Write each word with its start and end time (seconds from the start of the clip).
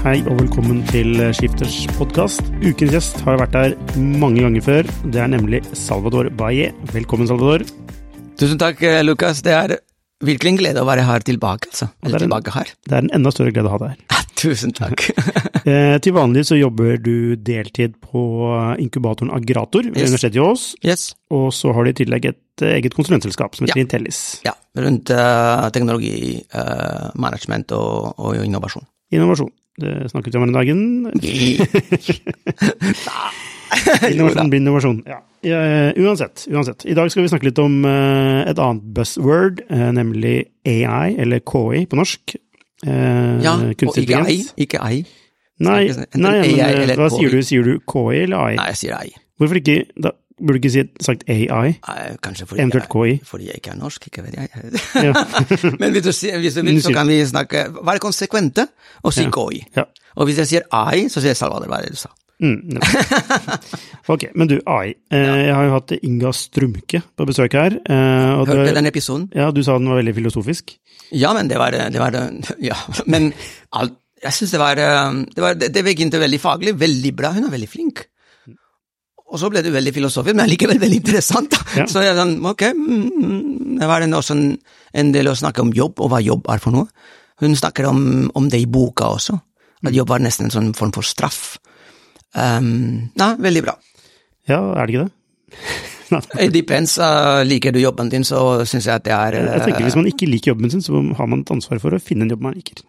Hei 0.00 0.22
og 0.24 0.38
velkommen 0.38 0.78
til 0.88 1.18
Skifters 1.36 1.74
podkast. 1.98 2.46
Ukens 2.64 2.94
gjest 2.94 3.18
har 3.26 3.36
vært 3.36 3.56
her 3.58 3.74
mange 4.08 4.40
ganger 4.40 4.62
før. 4.64 4.86
Det 5.12 5.20
er 5.20 5.28
nemlig 5.28 5.58
Salvador 5.76 6.30
Baye. 6.38 6.70
Velkommen, 6.88 7.28
Salvador. 7.28 7.66
Tusen 8.40 8.56
takk, 8.62 8.80
eh, 8.80 9.02
Lukas. 9.04 9.42
Det 9.44 9.52
er 9.52 9.74
virkelig 10.24 10.54
en 10.54 10.60
glede 10.62 10.80
å 10.80 10.88
være 10.88 11.04
her 11.04 11.20
tilbake. 11.28 11.68
altså. 11.68 11.90
det, 12.00 12.14
er 12.14 12.16
en, 12.16 12.24
tilbake 12.24 12.54
her. 12.54 12.72
det 12.88 12.96
er 12.96 13.04
en 13.04 13.12
enda 13.18 13.34
større 13.36 13.52
glede 13.52 13.68
å 13.68 13.74
ha 13.74 13.80
deg 13.82 13.92
her. 13.92 14.24
Tusen 14.40 14.72
takk. 14.72 15.04
eh, 15.68 15.98
til 16.00 16.16
vanlig 16.16 16.46
så 16.48 16.56
jobber 16.56 16.96
du 16.96 17.36
deltid 17.36 18.00
på 18.00 18.24
inkubatoren 18.80 19.36
Agrator 19.36 19.84
ved 19.84 20.00
Yes. 20.00 20.14
Universitetet 20.14 20.40
i 20.40 20.44
Ås. 20.46 20.66
Yes. 20.80 21.06
Og 21.28 21.50
så 21.52 21.76
har 21.76 21.84
du 21.84 21.92
i 21.92 21.98
tillegg 22.00 22.32
et 22.32 22.64
eh, 22.64 22.78
eget 22.80 22.96
konsulentselskap 22.96 23.52
som 23.52 23.68
heter 23.68 23.84
Ja. 23.84 23.84
Intellis. 23.84 24.24
Ja, 24.48 24.56
rundt 24.80 25.12
uh, 25.12 25.68
teknologi, 25.76 26.40
uh, 26.56 27.12
management 27.20 27.76
og, 27.76 28.14
og 28.16 28.40
innovasjon. 28.40 28.88
Innovasjon. 29.12 29.52
Det 29.80 30.10
snakket 30.12 30.34
vi 30.34 30.38
om 30.38 30.46
den 30.48 30.56
dagen. 30.56 30.80
Innovasjon 34.10 34.50
blir 34.50 34.60
innovasjon. 34.60 35.02
Ja. 35.06 35.20
Eh, 35.42 35.92
uansett, 35.96 36.44
uansett. 36.50 36.84
I 36.86 36.94
dag 36.94 37.10
skal 37.12 37.24
vi 37.24 37.30
snakke 37.32 37.48
litt 37.48 37.58
om 37.62 37.80
eh, 37.88 38.42
et 38.50 38.58
annet 38.60 38.84
buzzword, 38.96 39.62
eh, 39.70 39.88
nemlig 39.96 40.36
AI, 40.68 41.14
eller 41.22 41.40
KI 41.40 41.86
på 41.88 42.00
norsk. 42.00 42.36
Ja, 42.80 43.58
og 43.60 43.98
ikke 44.00 44.22
ei. 44.24 44.38
Ikke 44.64 44.80
ei. 44.80 45.02
Nei, 45.60 45.82
Enten 45.92 46.22
nei 46.24 46.30
men 46.40 46.62
AI 46.64 46.96
hva 46.96 47.10
sier 47.12 47.34
du? 47.34 47.42
Sier 47.44 47.66
du 47.66 47.74
KI 47.84 48.22
eller 48.22 48.38
AI? 48.40 48.54
Nei, 48.56 48.68
jeg 48.72 48.78
sier 48.80 48.94
AI. 48.96 49.10
Hvorfor 49.40 49.60
ikke 49.60 49.82
Da 50.00 50.14
burde 50.46 50.58
ikke 50.60 50.70
si, 50.74 50.82
sagt 51.04 51.24
AI? 51.28 51.74
Kanskje 52.24 52.46
fordi 52.48 52.60
Eventuelt 52.62 52.88
KI. 52.92 53.18
fordi 53.24 53.46
jeg 53.50 53.60
ikke 53.60 53.70
er 53.74 53.78
norsk, 53.80 54.06
ikke 54.10 54.24
vet 54.26 54.34
jeg. 54.34 54.48
Ja. 55.04 55.12
Men 55.80 55.92
hvis 55.94 56.02
du, 56.08 56.12
hvis 56.38 56.54
du 56.58 56.62
vil, 56.66 56.82
så 56.82 56.92
kan 56.96 57.08
vi 57.08 57.20
snakke 57.28 57.66
Være 57.84 57.98
konsekvente 58.02 58.66
og 59.02 59.12
si 59.16 59.22
Ja. 59.26 59.30
KI. 59.36 59.62
ja. 59.76 59.84
Og 60.16 60.26
hvis 60.26 60.38
jeg 60.42 60.46
sier 60.50 60.64
ei, 60.74 61.04
så 61.08 61.20
sier 61.22 61.30
jeg 61.34 61.38
Salvador, 61.38 61.68
hva 61.70 61.78
er 61.78 61.86
det 61.86 61.94
du 61.94 62.00
sa? 62.00 62.08
Mm, 62.40 62.80
ok, 64.12 64.24
men 64.34 64.48
du, 64.48 64.56
AI. 64.66 64.94
Eh, 65.12 65.40
jeg 65.46 65.54
har 65.54 65.66
jo 65.68 65.72
hatt 65.76 65.92
Inga 66.00 66.30
Strumke 66.36 67.02
på 67.16 67.26
besøk 67.28 67.52
her. 67.58 67.76
Eh, 67.84 68.30
Hørte 68.40 68.56
du 68.64 68.74
den 68.78 68.88
episoden? 68.90 69.26
Ja, 69.36 69.50
du 69.54 69.60
sa 69.66 69.76
den 69.78 69.90
var 69.92 70.00
veldig 70.00 70.14
filosofisk. 70.16 70.72
Ja, 71.12 71.32
men 71.36 71.50
det 71.50 71.58
var 71.60 71.74
det. 71.76 71.90
Var, 72.00 72.16
ja, 72.70 72.78
men 73.06 73.30
alt, 73.76 73.96
jeg 74.24 74.36
syns 74.36 74.50
det 74.56 74.60
var 74.60 74.80
eh, 74.80 75.20
Det, 75.36 75.42
var, 75.44 75.54
det, 75.60 75.70
det 75.74 75.84
begynte 75.86 76.20
veldig 76.22 76.40
faglig, 76.42 76.74
veldig 76.80 77.12
bra. 77.16 77.32
Hun 77.36 77.46
er 77.48 77.54
veldig 77.54 77.70
flink. 77.70 78.06
Og 79.30 79.38
så 79.38 79.50
ble 79.50 79.62
det 79.62 79.70
veldig 79.70 79.92
filosofisk, 79.94 80.34
men 80.34 80.50
likevel 80.50 80.80
veldig 80.82 80.98
interessant. 80.98 81.54
Ja. 81.78 81.86
Så 81.90 82.02
jeg 82.02 82.16
sånn, 82.18 82.38
ok, 82.50 82.64
mm, 82.74 83.04
mm, 83.06 83.76
det 83.78 83.88
var 83.90 84.02
også 84.02 84.34
en, 84.34 84.46
en 85.02 85.12
del 85.14 85.30
å 85.30 85.36
snakke 85.38 85.62
om 85.62 85.70
jobb, 85.74 86.02
og 86.02 86.10
hva 86.10 86.18
jobb 86.24 86.50
er 86.50 86.62
for 86.62 86.74
noe. 86.74 86.90
Hun 87.40 87.54
snakker 87.56 87.86
om, 87.88 88.02
om 88.36 88.48
det 88.50 88.60
i 88.64 88.66
boka 88.68 89.12
også, 89.14 89.38
at 89.86 89.94
jobb 89.96 90.10
var 90.10 90.24
nesten 90.24 90.48
en 90.48 90.54
sånn 90.56 90.72
form 90.76 90.90
for 90.96 91.06
straff. 91.06 91.60
Um, 92.34 93.10
ja, 93.18 93.32
veldig 93.38 93.62
bra. 93.64 93.76
Ja, 94.50 94.60
er 94.74 94.86
det 94.86 94.94
ikke 94.94 95.06
det? 95.06 95.14
It 96.44 96.52
depends. 96.54 96.96
uh, 96.98 97.46
liker 97.46 97.70
du 97.70 97.78
jobben 97.78 98.10
din, 98.10 98.26
så 98.26 98.64
syns 98.66 98.88
jeg 98.88 98.98
at 98.98 99.06
det 99.06 99.14
er 99.14 99.36
Jeg 99.38 99.62
tenker 99.62 99.86
Hvis 99.86 99.94
uh, 99.94 100.00
man 100.02 100.10
ikke 100.10 100.26
liker 100.26 100.52
jobben 100.52 100.74
sin, 100.74 100.82
så 100.82 100.98
har 101.18 101.30
man 101.30 101.44
et 101.44 101.52
ansvar 101.54 101.78
for 101.82 101.94
å 101.94 102.02
finne 102.02 102.26
en 102.26 102.34
jobb 102.34 102.42
man 102.48 102.58
liker. 102.58 102.82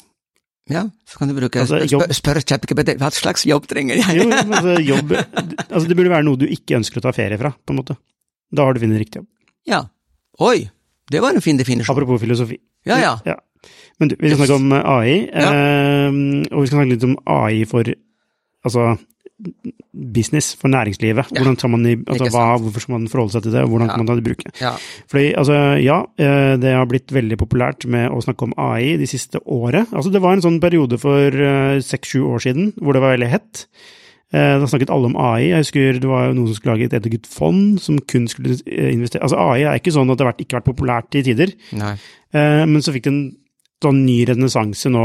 Ja, 0.69 0.83
så 1.09 1.17
kan 1.17 1.27
du 1.27 1.33
bruke 1.35 1.59
Altså, 1.63 1.79
spør, 1.81 1.89
jobb- 1.89 2.13
spør 2.13 2.39
ChatGPT 2.45 2.93
hva 3.01 3.09
slags 3.11 3.45
jobb 3.49 3.65
trenger 3.67 3.97
jeg? 3.97 4.19
Jo, 4.21 4.27
altså, 4.29 4.75
jobb 4.85 5.11
altså, 5.17 5.87
Det 5.89 5.97
burde 5.97 6.11
være 6.13 6.23
noe 6.27 6.37
du 6.37 6.45
ikke 6.45 6.77
ønsker 6.77 7.01
å 7.01 7.05
ta 7.07 7.11
ferie 7.15 7.37
fra, 7.41 7.49
på 7.65 7.73
en 7.73 7.79
måte. 7.81 7.95
Da 8.53 8.67
har 8.67 8.73
du 8.77 8.79
funnet 8.83 9.01
riktig 9.01 9.21
jobb. 9.23 9.27
Ja. 9.67 9.81
Oi, 10.39 10.69
det 11.11 11.21
var 11.23 11.33
en 11.35 11.41
fin 11.43 11.57
definisjon. 11.59 11.91
Apropos 11.95 12.21
filosofi. 12.21 12.59
Ja, 12.87 12.99
ja. 13.25 13.35
Men 13.99 14.09
du, 14.09 14.15
vi 14.21 14.29
skal 14.31 14.45
snakke 14.47 14.59
om 14.61 14.71
AI, 14.73 15.17
Ja. 15.29 15.49
eh, 15.51 16.07
og 16.51 16.61
vi 16.63 16.67
skal 16.69 16.77
snakke 16.77 16.93
litt 16.93 17.03
om 17.09 17.17
AI 17.29 17.65
for 17.69 17.85
altså 18.65 18.85
business, 20.13 20.55
for 20.55 20.67
næringslivet. 20.71 21.25
Ja. 21.31 21.41
Hvordan 21.41 21.57
skal 21.57 21.69
man, 21.69 21.85
i- 21.85 21.95
altså, 22.07 22.29
hva, 22.31 22.57
hvorfor 22.61 22.79
skal 22.79 22.93
man 22.97 23.07
forholde 23.07 23.31
seg 23.35 23.43
til 23.43 23.51
det, 23.51 23.61
og 23.63 23.69
hvordan 23.69 23.87
Ja. 23.87 23.95
kan 23.95 23.99
man 24.05 24.07
ta 24.07 24.15
det 24.15 24.25
i 24.25 24.29
bruk? 24.29 24.43
Ja. 24.61 24.71
Fordi, 25.07 25.33
altså, 25.37 25.53
ja, 25.83 25.99
eh, 26.17 26.57
det 26.57 26.73
har 26.73 26.85
blitt 26.85 27.07
veldig 27.11 27.37
populært 27.37 27.85
med 27.85 28.09
å 28.11 28.21
snakke 28.23 28.43
om 28.43 28.53
AI 28.57 28.97
de 28.97 29.05
siste 29.07 29.39
året. 29.45 29.87
Altså, 29.91 30.11
det 30.11 30.21
var 30.21 30.33
en 30.33 30.41
sånn 30.41 30.59
periode 30.61 30.99
for 30.99 31.31
seks-sju 31.81 32.23
år 32.23 32.39
siden 32.41 32.73
hvor 32.81 32.93
det 32.93 33.01
var 33.01 33.17
veldig 33.17 33.29
hett. 33.29 33.65
Eh, 34.33 34.59
Da 34.59 34.65
snakket 34.65 34.89
alle 34.89 35.05
om 35.07 35.17
AI. 35.17 35.49
Jeg 35.49 35.57
husker 35.65 35.93
det 35.99 36.07
var 36.07 36.31
noen 36.33 36.47
som 36.47 36.55
skulle 36.55 36.77
lage 36.77 36.93
et 36.93 37.03
eget 37.03 37.25
fond 37.27 37.77
som 37.81 37.99
kun 37.99 38.27
skulle 38.27 38.55
eh, 38.65 38.93
investere 38.93 39.21
Altså, 39.23 39.35
AI 39.37 39.63
er 39.63 39.77
ikke 39.79 39.91
sånn 39.91 40.09
at 40.09 40.17
det 40.17 40.25
har 40.25 40.33
ikke 40.39 40.61
vært 40.61 40.75
populært 40.75 41.15
i 41.15 41.21
tider, 41.21 41.51
Nei. 41.73 41.97
Eh, 42.33 42.65
men 42.65 42.77
så 42.81 42.93
fikk 42.93 43.03
det 43.03 43.07
en 43.11 43.35
sånn 43.81 44.03
ny 44.05 44.17
renessanse 44.29 44.89
nå 44.93 45.03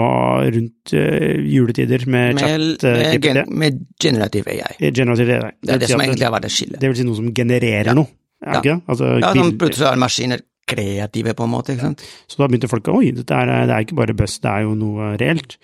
rundt 0.56 0.92
uh, 0.92 1.37
juletider 1.48 2.04
med, 2.06 2.34
Med, 2.37 2.42
chat 2.42 2.84
Uh, 2.84 2.98
med, 3.00 3.22
gen, 3.25 3.41
med 3.62 3.78
generativ 4.03 4.48
AI. 4.53 4.91
Generative 4.92 5.38
AI. 5.41 5.54
Det 5.62 5.75
er 5.75 5.78
det 5.82 5.88
si 5.88 5.92
som 5.94 6.00
at 6.03 6.06
egentlig 6.10 6.26
har 6.28 6.34
vært 6.37 6.48
det 6.48 6.53
skillet. 6.56 6.81
Det 6.82 6.91
vil 6.92 6.98
si 7.00 7.06
noe 7.09 7.16
som 7.20 7.32
genererer 7.34 7.92
Ja. 7.92 7.94
noe, 7.97 8.06
er 8.44 8.53
det 8.53 8.60
ikke 8.60 8.75
det? 8.76 8.82
Altså, 8.92 9.10
Ja, 9.22 9.32
sånn 9.38 9.56
plutselig 9.59 9.88
er 9.92 9.97
maskiner 10.04 10.44
kreative, 10.66 11.32
på 11.38 11.44
en 11.47 11.50
måte. 11.53 11.72
ikke 11.76 11.84
sant? 11.86 12.00
Så 12.26 12.41
da 12.41 12.48
begynte 12.50 12.69
folk 12.69 12.88
å 12.91 12.97
oi, 12.98 13.12
dette 13.15 13.31
er, 13.38 13.47
det 13.70 13.75
er 13.76 13.84
ikke 13.86 13.94
bare 14.00 14.16
buzz, 14.19 14.41
det 14.42 14.50
er 14.50 14.65
jo 14.66 14.75
noe 14.75 15.12
reelt. 15.20 15.56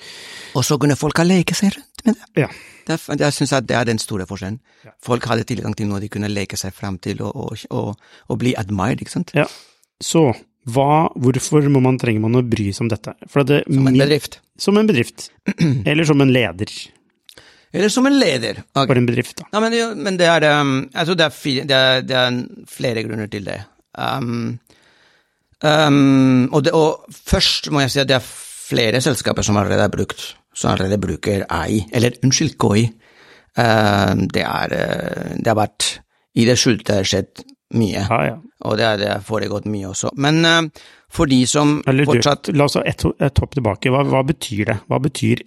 Og 0.55 0.63
så 0.65 0.79
kunne 0.79 0.95
folk 0.97 1.19
leke 1.27 1.55
seg 1.59 1.75
rundt 1.75 2.05
med 2.07 2.15
det. 2.15 2.45
Ja. 2.45 2.49
Det 2.87 2.99
Jeg 3.19 3.33
syns 3.35 3.53
det 3.67 3.77
er 3.79 3.85
den 3.85 3.99
store 3.99 4.27
forskjellen. 4.27 4.61
Ja. 4.85 4.91
Folk 5.03 5.25
hadde 5.31 5.45
tilgang 5.47 5.75
til 5.79 5.87
noe 5.91 6.01
de 6.03 6.09
kunne 6.09 6.31
leke 6.31 6.57
seg 6.57 6.73
fram 6.75 6.99
til 6.99 7.21
og, 7.23 7.35
og, 7.35 7.59
og, 7.71 7.97
og 8.29 8.39
bli 8.39 8.55
admired, 8.59 9.03
ikke 9.03 9.11
sant. 9.15 9.31
Ja. 9.35 9.45
Så 10.03 10.33
hva, 10.71 11.11
hvorfor 11.19 11.65
må 11.73 11.81
man, 11.83 11.99
trenger 11.99 12.23
man 12.23 12.39
å 12.39 12.45
bry 12.47 12.69
seg 12.71 12.85
om 12.85 12.91
dette? 12.93 13.15
Det, 13.49 13.63
Som 13.67 13.89
en 13.91 13.99
bedrift. 13.99 14.39
Som 14.59 14.79
en 14.79 14.87
bedrift. 14.87 15.31
Eller 15.91 16.07
som 16.07 16.21
en 16.23 16.31
leder 16.31 16.71
Eller 17.73 17.91
som 17.91 18.07
en 18.07 18.19
leder. 18.19 18.63
Okay. 18.71 18.87
for 18.87 19.01
en 19.01 19.09
bedrift, 19.09 19.37
da. 19.41 19.49
Ja, 19.51 19.63
men, 19.65 19.73
det, 19.75 19.83
men 19.97 20.19
det 20.21 20.29
er 20.29 20.47
um, 20.61 20.77
tror 20.93 21.19
det 21.19 21.27
er, 21.27 21.65
det, 21.67 21.81
er, 21.81 22.05
det 22.07 22.21
er 22.21 22.39
flere 22.71 23.03
grunner 23.03 23.33
til 23.33 23.49
det. 23.49 23.59
Um, 23.99 24.61
um, 25.65 26.47
og, 26.53 26.63
det. 26.65 26.77
og 26.77 27.11
først 27.11 27.73
må 27.73 27.83
jeg 27.83 27.95
si 27.97 28.03
at 28.05 28.13
det 28.13 28.21
er 28.21 28.29
flere 28.29 29.01
selskaper 29.03 29.43
som 29.43 29.59
allerede 29.59 29.89
er 29.89 29.93
brukt 29.93 30.31
som 30.55 30.75
allerede 30.75 31.01
bruker 31.01 31.47
AI, 31.49 31.81
eller 31.97 32.13
unnskyld, 32.23 32.59
KI. 32.61 32.85
Um, 33.57 34.29
det, 34.33 34.45
er, 34.45 34.77
uh, 34.77 35.33
det 35.41 35.51
har 35.51 35.59
vært 35.59 35.89
I 36.37 36.47
det 36.49 36.57
skjulte 36.61 37.03
skjedd 37.05 37.43
mye, 37.79 38.03
Ja, 38.09 38.21
ja. 38.27 38.37
og 38.69 38.77
det 38.79 38.89
har 39.09 39.25
foregått 39.27 39.69
mye 39.71 39.91
også. 39.91 40.13
Men 40.21 40.45
uh, 40.45 40.85
for 41.13 41.31
de 41.31 41.43
som 41.47 41.81
Eller 41.87 42.07
du, 42.07 42.13
fortsatt 42.15 42.53
la 42.57 42.69
oss 42.69 42.79
ha 42.81 42.85
et, 42.89 43.05
et 43.21 43.43
hopp 43.43 43.57
tilbake. 43.57 43.93
Hva, 43.93 44.05
hva 44.09 44.23
betyr 44.27 44.65
det? 44.73 44.79
Hva 44.89 45.01
betyr 45.03 45.43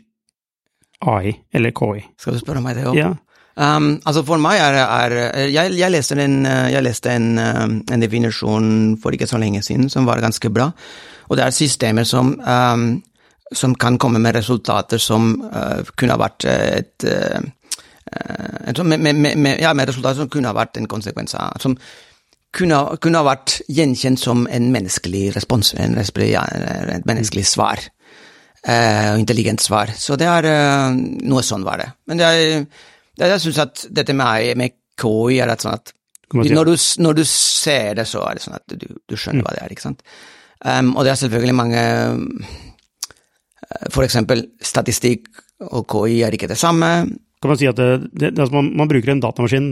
AI, 1.06 1.36
eller 1.54 1.74
KI? 1.76 2.04
Skal 2.22 2.38
du 2.38 2.42
spørre 2.44 2.64
meg 2.64 2.78
det 2.78 2.86
òg? 2.90 2.98
Ja. 2.98 3.14
Um, 3.56 3.94
altså 4.04 4.20
for 4.28 4.42
meg 4.42 4.60
er, 4.60 4.76
er 4.84 5.14
jeg, 5.48 5.78
jeg 5.80 5.92
leste, 5.94 6.18
en, 6.20 6.42
eh, 6.44 6.74
jeg 6.74 6.84
leste 6.84 7.14
en, 7.16 7.28
um, 7.40 7.76
en 7.88 8.02
definisjon 8.04 8.66
for 9.00 9.16
ikke 9.16 9.30
så 9.32 9.40
lenge 9.40 9.62
siden 9.64 9.88
som 9.90 10.08
var 10.08 10.20
ganske 10.20 10.50
bra, 10.52 10.68
og 11.30 11.40
det 11.40 11.46
er 11.46 11.56
systemer 11.56 12.04
som, 12.04 12.34
um, 12.36 13.00
som 13.56 13.78
kan 13.80 13.96
komme 14.02 14.20
med 14.20 14.36
resultater 14.36 15.00
som 15.00 15.38
uh, 15.46 15.88
kunne 15.96 16.18
ha 16.18 16.20
vært 16.20 16.50
et, 16.52 17.08
uh, 17.08 18.84
med, 18.84 19.00
med, 19.00 19.24
med, 19.38 19.64
ja, 19.64 19.72
med 19.72 19.88
resultater 19.88 20.20
som 20.20 20.34
kunne 20.34 20.52
ha 20.52 20.58
vært 20.58 20.76
en 20.78 20.92
konsekvens 20.92 21.38
av 21.40 21.56
Som 21.64 21.74
kunne, 22.56 22.80
kunne 23.04 23.22
ha 23.22 23.28
vært 23.28 23.60
gjenkjent 23.72 24.22
som 24.22 24.46
en 24.52 24.72
menneskelig 24.74 25.30
respons, 25.36 25.74
en, 25.80 25.98
ja, 26.24 26.46
et 26.96 27.08
menneskelig 27.08 27.46
svar. 27.50 27.84
Eh, 28.66 29.12
og 29.14 29.22
intelligent 29.22 29.62
svar. 29.62 29.92
Så 29.94 30.18
det 30.18 30.26
er 30.26 30.48
eh, 30.50 30.96
noe 31.30 31.44
sånn 31.46 31.66
var 31.68 31.84
det. 31.84 31.92
Men 32.10 32.18
det 32.18 32.26
er, 32.26 32.64
det, 33.14 33.28
jeg 33.36 33.44
syns 33.44 33.60
at 33.62 33.84
dette 33.94 34.16
med, 34.18 34.58
med 34.58 34.74
KI 34.98 35.38
er 35.44 35.54
sånn 35.62 35.78
at 35.78 35.94
når 36.34 36.72
du, 36.72 36.74
når 37.06 37.20
du 37.20 37.22
ser 37.30 37.94
det, 38.00 38.08
så 38.10 38.24
er 38.26 38.36
det 38.36 38.44
sånn 38.44 38.58
at 38.58 38.74
du, 38.74 38.88
du 38.98 39.14
skjønner 39.14 39.46
hva 39.46 39.54
det 39.54 39.62
er, 39.62 39.76
ikke 39.76 39.86
sant. 39.86 40.02
Um, 40.66 40.96
og 40.96 41.06
det 41.06 41.12
er 41.12 41.20
selvfølgelig 41.20 41.54
mange 41.54 41.82
eh, 41.84 42.16
For 43.94 44.06
eksempel 44.06 44.40
statistikk 44.64 45.28
og 45.70 45.86
KI 45.92 46.24
er 46.26 46.34
ikke 46.34 46.50
det 46.50 46.58
samme. 46.58 47.06
Kan 47.42 47.50
man 47.52 47.58
si 47.60 47.68
at 47.68 47.76
det, 47.76 47.88
det, 48.16 48.30
altså 48.40 48.54
man, 48.56 48.70
man 48.80 48.88
bruker 48.90 49.12
en 49.12 49.20
datamaskin 49.22 49.66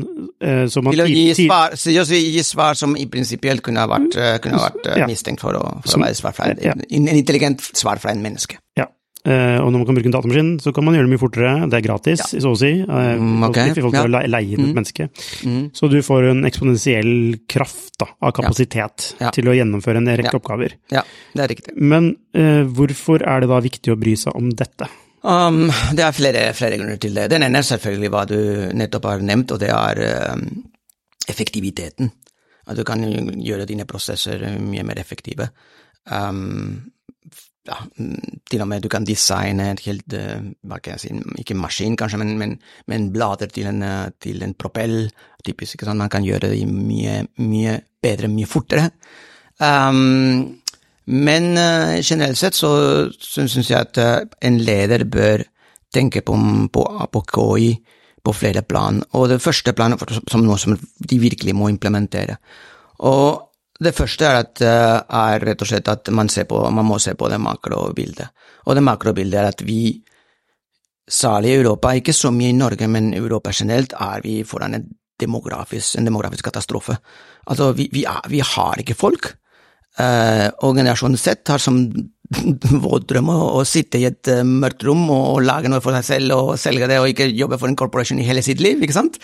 eh, 0.43 0.65
som 0.69 0.83
man 0.83 0.93
Til 0.93 1.05
å 1.05 1.07
gi 1.09 1.33
svar, 1.47 1.71
gi 1.73 2.43
svar 2.43 2.75
som 2.77 2.95
i 2.99 3.05
prinsipielt 3.09 3.63
kunne 3.65 3.79
ha 3.79 3.87
vært, 3.87 4.15
eh, 4.19 4.37
kunne 4.43 4.59
ha 4.59 4.67
vært 4.69 4.85
eh, 4.91 4.99
Ja. 4.99 5.07
mistenkt 5.07 5.41
for 5.41 5.53
å, 5.57 5.63
for 5.81 5.89
Som- 5.95 6.01
å 6.03 6.05
være 6.05 6.15
svar 6.19 6.33
fra 6.35 6.51
en, 6.51 6.59
ja. 6.61 6.73
en 6.73 7.07
intelligent 7.07 7.61
svar 7.73 7.97
fra 8.03 8.11
en 8.11 8.21
menneske. 8.21 8.57
Ja. 8.77 8.85
Eh, 9.25 9.55
og 9.63 9.71
når 9.71 9.77
man 9.79 9.85
kan 9.87 9.95
bruke 9.95 10.09
en 10.11 10.11
datamaskin, 10.11 10.49
så 10.59 10.73
kan 10.75 10.83
man 10.83 10.93
gjøre 10.97 11.07
det 11.07 11.13
mye 11.13 11.21
fortere. 11.23 11.51
Det 11.71 11.77
er 11.79 11.85
gratis, 11.87 12.19
så 12.35 12.49
å 12.51 12.57
si. 12.59 12.71
Eh, 12.81 12.85
Mm, 13.15 13.43
ok. 13.47 13.53
positivt 13.55 13.77
i 13.77 13.81
forhold 13.81 13.93
til 13.95 14.11
Ja. 14.11 14.19
å 14.19 14.29
leie, 14.35 14.51
inn 14.51 14.59
et 14.59 14.67
Mm. 14.67 14.73
menneske. 14.75 15.09
Mm. 15.47 15.71
Så 15.73 15.89
du 15.89 16.01
får 16.03 16.29
en 16.31 16.43
eksponentiell 16.43 17.39
kraft 17.47 17.97
da, 17.97 18.07
av 18.21 18.33
kapasitet 18.33 19.13
Ja. 19.21 19.31
til 19.31 19.45
å 19.45 19.55
gjennomføre 19.55 19.95
en 19.97 20.07
rekke 20.07 20.33
Ja. 20.33 20.39
oppgaver. 20.39 20.73
Ja, 20.91 21.01
det 21.33 21.41
er 21.41 21.47
riktig. 21.55 21.77
Men 21.77 22.17
eh, 22.35 22.65
hvorfor 22.67 23.23
er 23.25 23.39
det 23.39 23.47
da 23.49 23.61
viktig 23.61 23.93
å 23.95 23.97
bry 23.97 24.13
seg 24.15 24.35
om 24.35 24.49
dette? 24.51 24.89
Um, 25.23 25.69
det 25.95 26.03
er 26.03 26.15
flere, 26.15 26.41
flere 26.53 26.77
grunner 26.79 26.99
til 26.99 27.15
det. 27.15 27.29
Den 27.31 27.45
ene 27.47 27.61
er 27.61 27.67
selvfølgelig 27.67 28.11
hva 28.11 28.23
du 28.27 28.39
nettopp 28.75 29.07
har 29.07 29.23
nevnt, 29.23 29.53
og 29.55 29.61
det 29.61 29.69
er 29.71 30.01
um, 30.33 30.47
effektiviteten. 31.31 32.11
At 32.67 32.79
du 32.79 32.83
kan 32.87 33.03
gjøre 33.43 33.67
dine 33.67 33.87
prosesser 33.87 34.43
mye 34.59 34.83
mer 34.87 34.99
effektive. 34.99 35.47
Um, 36.11 36.81
ja, 37.63 37.77
til 38.51 38.63
og 38.63 38.67
med 38.67 38.83
du 38.83 38.89
kan 38.91 39.05
designe 39.07 39.69
et 39.71 39.83
helt, 39.85 40.13
eh, 40.13 40.41
hva 40.67 40.79
kan 40.83 40.97
jeg 40.97 41.03
si, 41.03 41.11
ikke 41.39 41.55
maskin 41.55 41.95
kanskje, 41.99 42.19
men, 42.19 42.33
men, 42.39 42.57
men 42.91 43.11
blader 43.13 43.47
til 43.47 43.69
en, 43.71 43.79
eh, 43.87 44.09
til 44.19 44.43
en 44.43 44.53
propell, 44.53 45.07
typisk, 45.45 45.77
ikke 45.77 45.87
sant, 45.87 46.01
man 46.01 46.11
kan 46.11 46.25
gjøre 46.27 46.51
det 46.51 46.67
mye, 46.67 47.21
mye 47.39 47.77
bedre, 48.03 48.27
mye 48.27 48.49
fortere. 48.49 48.89
Um, 49.63 50.59
men 51.05 51.57
eh, 51.57 52.01
generelt 52.01 52.39
sett 52.39 52.55
så 52.55 52.71
syns 53.19 53.57
jeg 53.57 53.79
at 53.79 53.99
eh, 53.99 54.19
en 54.47 54.59
leder 54.63 55.03
bør 55.03 55.43
tenke 55.93 56.23
på, 56.25 56.37
på, 56.73 56.83
på 57.11 57.23
KI 57.29 57.73
på 58.23 58.33
flere 58.33 58.63
plan, 58.63 59.01
og 59.19 59.27
det 59.29 59.41
første 59.43 59.73
planet 59.75 59.99
som 60.31 60.45
noe 60.45 60.55
som 60.61 60.77
de 60.79 61.17
virkelig 61.19 61.55
må 61.59 61.67
implementere. 61.69 62.37
Og 63.03 63.49
det 63.83 63.91
første 63.97 64.25
er, 64.25 64.39
at, 64.45 64.61
eh, 64.63 65.01
er 65.03 65.43
rett 65.43 65.61
og 65.61 65.67
slett 65.67 65.91
at 65.91 66.09
man, 66.15 66.31
på, 66.31 66.63
man 66.71 66.87
må 66.87 66.99
se 67.03 67.17
på 67.19 67.27
det 67.29 67.41
makrobildet. 67.41 68.31
Og 68.65 68.77
det 68.77 68.85
makrobildet 68.85 69.39
er 69.39 69.51
at 69.51 69.63
vi, 69.67 69.99
særlig 71.09 71.51
i 71.51 71.59
Europa, 71.59 71.91
ikke 71.91 72.15
så 72.15 72.31
mye 72.31 72.53
i 72.53 72.57
Norge, 72.57 72.87
men 72.87 73.11
i 73.13 73.19
Europa 73.19 73.51
generelt, 73.51 73.93
er 73.99 74.23
vi 74.23 74.43
foran 74.47 74.79
en 74.79 74.87
demografisk, 75.19 75.97
en 75.97 76.07
demografisk 76.07 76.45
katastrofe. 76.47 76.95
Altså, 77.47 77.73
vi, 77.75 77.89
vi, 77.91 78.05
er, 78.07 78.23
vi 78.29 78.39
har 78.39 78.79
ikke 78.79 78.95
folk. 78.95 79.33
Eh, 79.93 80.47
organisasjonen 80.65 81.19
sett 81.21 81.47
har 81.53 81.61
som 81.61 81.75
vår 82.85 83.03
drøm 83.05 83.27
å, 83.29 83.61
sitte 83.67 83.99
i 84.01 84.07
et 84.09 84.29
eh, 84.31 84.41
mørkt 84.41 84.85
rom 84.87 85.03
og, 85.05 85.25
og 85.35 85.43
lage 85.45 85.69
noe 85.69 85.83
for 85.85 85.93
seg 85.99 86.07
selv 86.07 86.37
og 86.37 86.53
selge 86.61 86.89
det, 86.89 86.97
og 87.01 87.11
ikke 87.11 87.29
jobbe 87.29 87.59
for 87.61 87.69
en 87.69 87.77
corporation 87.77 88.21
i 88.21 88.25
hele 88.25 88.41
sitt 88.45 88.63
liv, 88.63 88.81
ikke 88.81 88.97
sant? 88.97 89.19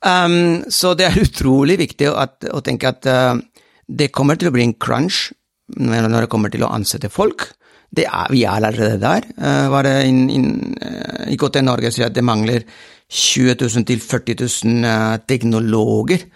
Um, 0.00 0.64
så 0.72 0.94
det 0.96 1.08
er 1.08 1.20
utrolig 1.26 1.76
viktig 1.80 2.08
at, 2.08 2.48
å 2.54 2.62
tenke 2.64 2.88
at 2.88 3.08
uh, 3.10 3.36
det 3.84 4.12
kommer 4.14 4.40
til 4.40 4.48
å 4.48 4.54
bli 4.54 4.64
en 4.64 4.76
crunch 4.80 5.28
når 5.76 6.08
det 6.14 6.32
kommer 6.32 6.52
til 6.54 6.64
å 6.64 6.72
ansette 6.72 7.12
folk. 7.12 7.50
Er, 7.98 8.28
vi 8.32 8.46
er 8.48 8.64
allerede 8.64 8.96
der. 9.02 9.28
Uh, 9.36 9.68
var 9.74 9.84
det 9.84 9.96
in, 10.08 10.24
in, 10.32 10.48
uh, 10.80 11.28
IKT 11.34 11.60
Norge 11.66 11.92
sier 11.92 12.08
at 12.08 12.16
det 12.16 12.24
mangler 12.24 12.64
20 13.12 13.60
000 13.60 13.88
til 13.88 14.00
40 14.04 14.40
000 14.40 14.84
eh, 14.84 15.14
teknologer 15.24 16.26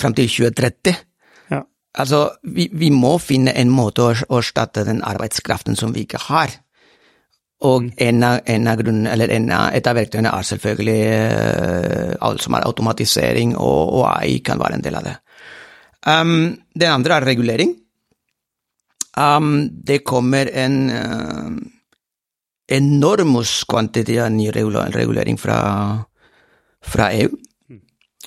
fram 0.00 0.14
til 0.16 0.30
2030. 0.32 0.94
Altså, 1.96 2.20
vi, 2.42 2.68
vi 2.72 2.90
må 2.92 3.16
finne 3.22 3.54
en 3.56 3.72
måte 3.72 4.04
å 4.04 4.12
å 4.12 4.40
erstatte 4.40 4.84
den 4.84 5.02
arbeidskraften 5.06 5.78
som 5.78 5.94
vi 5.94 6.04
ikke 6.04 6.20
har. 6.28 6.52
Og 7.64 7.88
en 7.96 8.24
av, 8.26 8.42
en 8.44 8.68
av 8.68 8.80
grunnen, 8.82 9.06
eller 9.08 9.32
en 9.32 9.48
av, 9.54 9.70
et 9.72 9.86
av 9.88 9.96
verktøyene 9.96 10.28
er 10.28 10.44
selvfølgelig 10.44 10.98
uh, 11.08 12.10
alt 12.28 12.44
som 12.44 12.56
er 12.58 12.66
automatisering, 12.68 13.54
og, 13.56 13.94
og 13.96 14.04
AI 14.10 14.42
kan 14.44 14.60
være 14.60 14.76
en 14.76 14.84
del 14.84 14.98
av 15.00 15.08
det. 15.08 15.14
Um, 16.06 16.34
det 16.76 16.92
andre 16.92 17.16
er 17.16 17.28
regulering. 17.30 17.72
Um, 19.16 19.70
det 19.88 20.02
kommer 20.04 20.52
en 20.52 20.76
uh, 20.92 21.56
enorm 22.76 23.40
kvantitet 23.40 24.20
av 24.20 24.30
ny 24.36 24.50
regulering 24.52 25.40
fra, 25.40 25.58
fra 26.84 27.08
EU. 27.16 27.32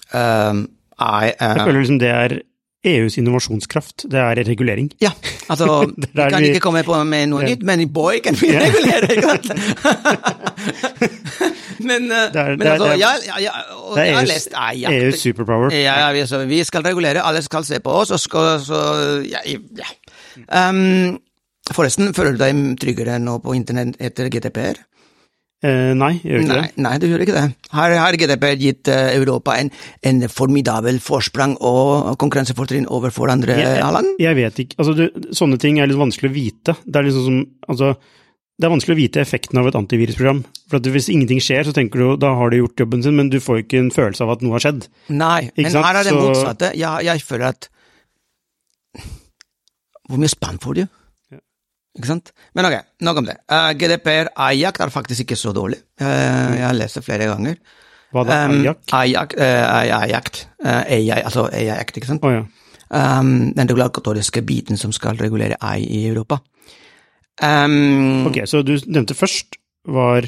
Um, 0.09 0.65
I, 0.97 1.29
uh, 1.37 1.53
Jeg 1.53 1.67
føler 1.67 1.83
liksom 1.83 2.01
det 2.01 2.09
er 2.09 2.39
EUs 2.85 3.17
innovasjonskraft, 3.19 4.05
det 4.11 4.19
er 4.19 4.39
regulering. 4.47 4.89
Ja, 5.03 5.09
altså 5.49 5.85
vi 5.97 6.05
kan 6.15 6.39
vi- 6.41 6.47
ikke 6.53 6.59
komme 6.63 6.83
på 6.87 6.95
med 7.03 7.27
noe 7.27 7.41
Ja. 7.43 7.49
nytt, 7.53 7.63
men 7.67 7.89
boy 7.93 8.19
kan 8.23 8.35
vi 8.39 8.47
Ja. 8.53 8.59
regulere, 8.67 9.09
ikke 9.15 9.27
sant? 9.27 9.45
men 11.89 12.11
eh, 12.11 12.25
Det 12.33 12.39
er- 12.41 12.49
men 12.49 12.59
det 12.59 12.67
er- 12.67 12.71
altså, 12.71 12.85
det 12.85 12.93
er- 12.93 12.97
ja, 12.97 13.39
ja, 13.43 13.51
og 13.75 13.97
Det 13.97 14.07
er 14.07 14.19
EUs, 14.19 14.27
lest 14.29 14.49
ja, 14.51 14.69
ja, 14.71 14.89
EUs 15.05 15.19
superpower. 15.19 15.71
ja, 15.73 15.99
ja, 16.07 16.11
vi, 16.13 16.25
så 16.27 16.45
vi 16.45 16.63
skal 16.63 16.81
regulere, 16.83 17.21
alle 17.25 17.41
skal 17.41 17.63
se 17.65 17.79
på 17.79 17.89
oss, 17.91 18.11
og 18.11 18.19
skal 18.19 18.59
så 18.59 18.79
ja, 19.31 19.37
ja. 19.45 20.69
Um, 20.69 21.19
forresten, 21.73 22.13
føler 22.13 22.31
du 22.31 22.37
deg 22.43 22.79
tryggere 22.79 23.19
nå 23.19 23.37
på 23.43 23.53
internett 23.55 23.95
etter 23.99 24.29
GDPR? 24.29 24.79
Eh, 25.59 25.91
nei, 25.91 26.13
gjør 26.23 26.39
ikke 26.45 26.47
Nei, 26.55 26.59
det. 26.69 26.83
nei, 26.85 26.91
du 27.01 27.05
gjør 27.09 27.23
ikke 27.25 27.33
det. 27.35 27.47
Her 27.75 27.93
har 27.99 28.15
GDPR 28.15 28.53
gitt 28.61 28.87
eh, 28.87 29.09
Europa 29.17 29.57
en, 29.59 29.67
en 30.07 30.21
formidabel 30.31 31.01
forsprang 31.03 31.57
og 31.59 32.13
konkurransefortrinn 32.21 32.85
overfor 32.87 33.27
andre 33.33 33.57
Jeg, 33.59 33.81
land. 33.91 34.13
jeg 34.23 34.37
vet 34.39 34.61
ikke, 34.63 34.77
altså 34.79 34.93
du, 34.95 35.03
sånne 35.35 35.59
ting 35.59 35.81
er 35.83 35.89
litt 35.91 35.99
vanskelig 35.99 36.31
å 36.31 36.35
vite. 36.37 36.77
Det 36.85 37.01
er 37.01 37.09
liksom 37.09 37.25
som, 37.27 37.41
altså, 37.67 37.89
det 38.55 38.67
er 38.69 38.71
vanskelig 38.71 38.95
å 38.95 38.99
vite 39.01 39.19
effekten 39.25 39.59
av 39.59 39.67
et 39.67 39.75
antivirusprogram. 39.81 40.39
For 40.71 40.79
hvis 40.95 41.09
ingenting 41.11 41.43
skjer, 41.43 41.67
så 41.67 41.75
tenker 41.75 41.99
du 42.05 42.15
da 42.23 42.31
har 42.39 42.51
de 42.55 42.61
gjort 42.61 42.79
jobben 42.85 43.03
sin, 43.03 43.19
men 43.19 43.27
du 43.33 43.41
får 43.43 43.65
ikke 43.65 43.81
en 43.83 43.91
følelse 43.91 44.23
av 44.23 44.31
at 44.37 44.45
noe 44.45 44.55
har 44.55 44.63
skjedd. 44.63 44.87
Nei, 45.11 45.49
Ikke 45.51 45.65
men 45.67 45.75
sant? 45.75 45.89
her 45.89 45.99
er 45.99 46.07
det 46.07 46.15
motsatte. 46.15 46.71
Jeg, 46.79 47.07
jeg 47.09 47.25
føler 47.27 47.51
at 47.51 47.67
Hvor 50.09 50.17
mye 50.23 50.31
spann 50.31 50.57
får 50.63 50.79
du? 50.79 50.85
Ikke 51.97 52.07
sant? 52.11 52.31
Men 52.55 52.67
ok, 52.69 52.75
nok 53.01 53.17
om 53.21 53.27
det. 53.29 53.37
Uh, 53.49 53.71
GDPR 53.79 54.29
Ajak 54.37 54.79
er 54.79 54.93
faktisk 54.93 55.25
ikke 55.25 55.37
så 55.39 55.53
dårlig. 55.55 55.79
Uh, 56.01 56.05
jeg 56.05 56.65
har 56.67 56.77
lest 56.77 56.99
det 56.99 57.05
flere 57.07 57.29
ganger. 57.31 57.57
Hva 58.13 58.23
da? 58.25 58.39
Um, 58.45 58.61
Ajak? 58.97 59.35
AIAC, 59.37 60.41
uh, 60.65 60.81
AI, 60.85 61.21
altså 61.23 61.47
AI 61.53 61.69
Act, 61.75 61.97
ikke 61.97 62.09
sant? 62.09 62.25
Oh, 62.25 62.33
ja. 62.33 62.45
Um, 62.89 63.51
den 63.53 63.69
regulatoriske 63.69 64.41
biten 64.41 64.77
som 64.77 64.93
skal 64.95 65.17
regulere 65.21 65.57
AI 65.61 65.83
i 65.85 66.07
Europa. 66.09 66.39
Um, 67.43 68.25
Ok, 68.27 68.41
så 68.49 68.61
du 68.65 68.75
nevnte 68.87 69.15
først 69.15 69.55
var 69.87 70.25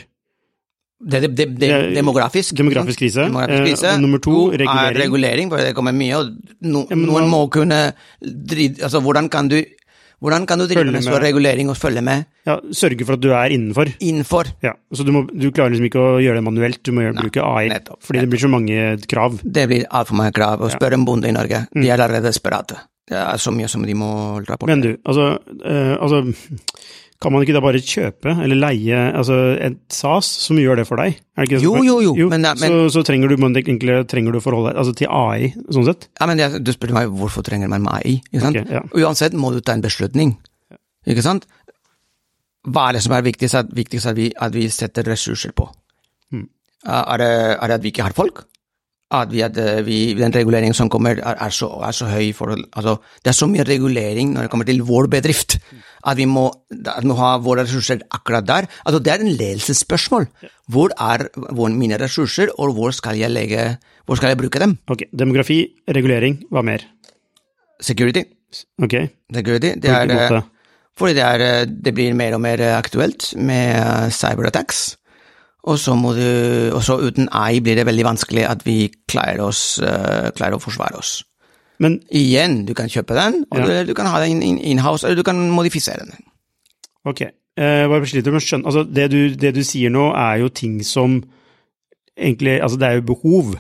det, 1.01 1.21
det, 1.37 1.47
det, 1.57 1.95
demografisk. 1.95 2.53
demografisk 2.57 2.99
krise. 2.99 3.21
Demografisk 3.25 3.63
krise. 3.63 3.87
Eh, 3.95 3.99
nummer 4.01 4.17
to, 4.21 4.51
er 4.51 4.61
regulering. 4.61 5.01
regulering, 5.01 5.49
for 5.51 5.57
det 5.57 5.75
kommer 5.75 5.91
mye, 5.91 6.17
og 6.17 6.29
no, 6.61 6.85
Ja, 6.89 6.95
noen 6.95 7.29
må 7.29 7.47
kunne 7.49 7.79
Altså, 8.21 8.99
hvordan 9.01 9.29
kan 9.29 9.49
du 9.49 9.63
hvordan 10.21 10.45
kan 10.49 10.59
du 10.61 10.67
drive 10.69 10.83
Følge 10.83 10.93
med 10.93 11.03
så 11.07 11.17
regulering 11.21 11.69
og 11.73 11.77
følge 11.79 12.01
med 12.05 12.25
ja, 12.45 12.55
sørge 12.77 13.05
for 13.07 13.17
at 13.17 13.21
du 13.23 13.31
er 13.33 13.53
innenfor. 13.55 13.89
innenfor? 13.99 14.51
Ja, 14.63 14.73
så 14.93 15.05
du, 15.05 15.11
må, 15.15 15.23
du 15.33 15.47
klarer 15.51 15.73
liksom 15.73 15.87
ikke 15.89 16.01
å 16.01 16.19
gjøre 16.21 16.39
det 16.39 16.45
manuelt, 16.45 16.79
du 16.85 16.91
må 16.93 17.03
gjøre, 17.07 17.17
bruke 17.21 17.41
AI. 17.45 17.67
nettopp, 17.73 17.99
fordi 18.05 18.21
det 18.23 18.29
blir 18.29 18.41
så 18.45 18.49
mange 18.53 18.85
krav. 19.09 19.39
Det 19.43 19.67
blir 19.69 19.85
altfor 19.89 20.17
mange 20.21 20.33
krav. 20.37 20.61
Og 20.65 20.71
spør 20.73 20.93
en 20.97 21.05
bonde 21.05 21.29
i 21.29 21.35
Norge, 21.35 21.65
Mm. 21.73 21.81
de 21.83 21.89
er 21.89 21.97
allerede 21.99 22.29
desperate. 22.29 22.77
Det 23.11 23.17
er 23.17 23.37
så 23.41 23.51
mye 23.51 23.67
som 23.67 23.81
de 23.83 23.93
må 23.97 24.39
rapportere. 24.45 24.67
Men 24.71 24.81
du, 24.81 24.91
altså, 25.03 25.25
eh, 25.65 25.97
altså 25.99 26.21
Kan 27.21 27.35
man 27.35 27.43
ikke 27.45 27.53
da 27.53 27.61
bare 27.61 27.77
kjøpe 27.85 28.33
eller 28.33 28.57
leie 28.57 28.97
altså 29.13 29.35
et 29.61 29.77
SAS 29.93 30.25
som 30.47 30.57
gjør 30.57 30.79
det 30.81 30.87
for 30.89 30.97
deg? 30.97 31.19
Det 31.37 31.45
ikke 31.45 31.59
Jo, 31.61 31.75
jo, 31.85 31.99
jo, 32.17 32.29
men 32.31 32.41
men, 32.41 32.57
så, 32.57 32.79
så 32.95 33.03
trenger 33.05 33.29
du 33.29 33.35
egentlig 33.37 33.99
trenger 34.09 34.33
du 34.33 34.41
forholde 34.41 34.71
deg 34.71 34.81
altså, 34.81 34.95
til 34.97 35.11
AI, 35.13 35.51
sånn 35.69 35.85
sett? 35.85 36.07
Ja, 36.17 36.25
men 36.31 36.41
jeg, 36.41 36.63
Du 36.65 36.73
spurte 36.73 36.97
meg 36.97 37.13
hvorfor 37.13 37.45
trenger 37.45 37.69
man 37.69 37.85
AI. 37.91 38.17
ikke 38.31 38.45
sant? 38.47 38.57
Okay, 38.57 38.79
ja. 38.79 38.81
Uansett 38.97 39.37
må 39.37 39.53
du 39.53 39.61
ta 39.61 39.77
en 39.77 39.85
beslutning. 39.85 40.33
Ikke 41.05 41.25
sant? 41.25 41.45
Hva 42.65 42.89
er 42.89 42.97
det 42.97 43.05
som 43.05 43.13
er 43.17 43.25
viktigst 43.25 43.57
at, 43.57 43.69
viktigst 43.73 44.09
at, 44.09 44.17
vi, 44.17 44.31
at 44.37 44.53
vi 44.53 44.67
setter 44.73 45.05
ressurser 45.09 45.53
på? 45.57 45.69
Mm. 46.33 46.47
Er, 46.85 47.21
det, 47.21 47.31
er 47.53 47.69
det 47.69 47.77
at 47.77 47.85
vi 47.85 47.93
ikke 47.93 48.05
har 48.05 48.17
folk? 48.17 48.45
At, 49.11 49.31
vi, 49.33 49.41
at 49.43 49.57
eh, 49.59 49.81
vi, 49.83 49.97
den 50.15 50.31
reguleringen 50.31 50.75
som 50.77 50.89
kommer, 50.91 51.19
er, 51.19 51.35
er, 51.35 51.51
så, 51.51 51.67
er 51.83 51.95
så 51.95 52.07
høy 52.07 52.29
for 52.35 52.53
altså, 52.55 52.95
Det 53.19 53.33
er 53.33 53.35
så 53.35 53.49
mye 53.51 53.65
regulering 53.67 54.31
når 54.35 54.47
det 54.47 54.51
kommer 54.53 54.69
til 54.69 54.79
vår 54.87 55.09
bedrift, 55.11 55.57
at 56.07 56.17
vi 56.17 56.25
må, 56.25 56.45
at 56.71 57.03
vi 57.03 57.11
må 57.11 57.17
ha 57.19 57.33
våre 57.43 57.65
ressurser 57.65 58.05
akkurat 58.09 58.47
der. 58.47 58.69
Altså, 58.85 59.03
det 59.03 59.13
er 59.13 59.25
en 59.25 59.33
ledelsesspørsmål. 59.35 60.29
Hvor 60.71 60.95
er 60.95 61.27
hvor 61.51 61.75
mine 61.75 61.99
ressurser, 61.99 62.55
og 62.57 62.73
hvor 62.77 62.95
skal 62.95 63.19
legge 63.31 63.75
Hvor 64.05 64.15
skal 64.15 64.31
jeg 64.31 64.37
bruke 64.37 64.59
dem? 64.59 64.77
Ok, 64.89 65.03
demografi, 65.11 65.61
regulering, 65.87 66.41
hva 66.49 66.63
mer? 66.65 66.87
security. 67.81 68.23
Ok, 68.81 68.93
security. 69.33 69.73
Det 69.81 69.89
er, 69.89 70.41
fordi 70.97 71.13
det, 71.13 71.23
er, 71.23 71.41
eh, 71.61 71.67
det 71.85 71.93
blir 71.95 72.13
mer 72.13 72.35
og 72.35 72.41
mer 72.41 72.61
aktuelt 72.75 73.31
med 73.37 73.75
eh, 73.75 74.09
cyberattacks. 74.11 74.97
Og 75.63 75.77
så, 75.77 75.93
må 75.95 76.13
du, 76.17 76.23
og 76.73 76.81
så 76.83 76.95
uten 77.05 77.27
ei 77.37 77.59
blir 77.61 77.75
det 77.77 77.85
veldig 77.85 78.05
vanskelig 78.07 78.47
at 78.49 78.63
vi 78.65 78.87
klarer, 79.07 79.43
oss, 79.45 79.77
uh, 79.83 80.31
klarer 80.33 80.55
å 80.57 80.61
forsvare 80.63 80.97
oss. 80.97 81.19
Men 81.81 81.99
Igjen, 82.13 82.65
du 82.65 82.73
kan 82.77 82.89
kjøpe 82.89 83.13
den, 83.17 83.43
og 83.51 83.59
Ja. 83.59 83.65
du, 83.83 83.91
du 83.91 83.93
kan 83.97 84.05
ha 84.09 84.19
den 84.23 84.41
in- 84.41 84.57
in-house, 84.57 85.05
eller 85.05 85.15
du 85.21 85.23
kan 85.23 85.37
modifisere 85.53 86.05
den. 86.05 86.23
ok, 87.05 87.21
eh, 87.57 87.87
bare 87.89 88.05
sliter 88.05 88.31
med 88.31 88.41
å 88.41 88.45
skjønne 88.45 88.65
Altså, 88.65 88.83
det 88.93 89.09
du, 89.11 89.35
det 89.35 89.53
du 89.55 89.61
sier 89.63 89.89
nå, 89.89 90.11
er 90.13 90.39
jo 90.41 90.49
ting 90.49 90.83
som 90.83 91.23
egentlig 92.17 92.61
Altså, 92.61 92.77
det 92.77 92.87
er 92.87 92.93
jo 92.99 93.01
behov. 93.13 93.55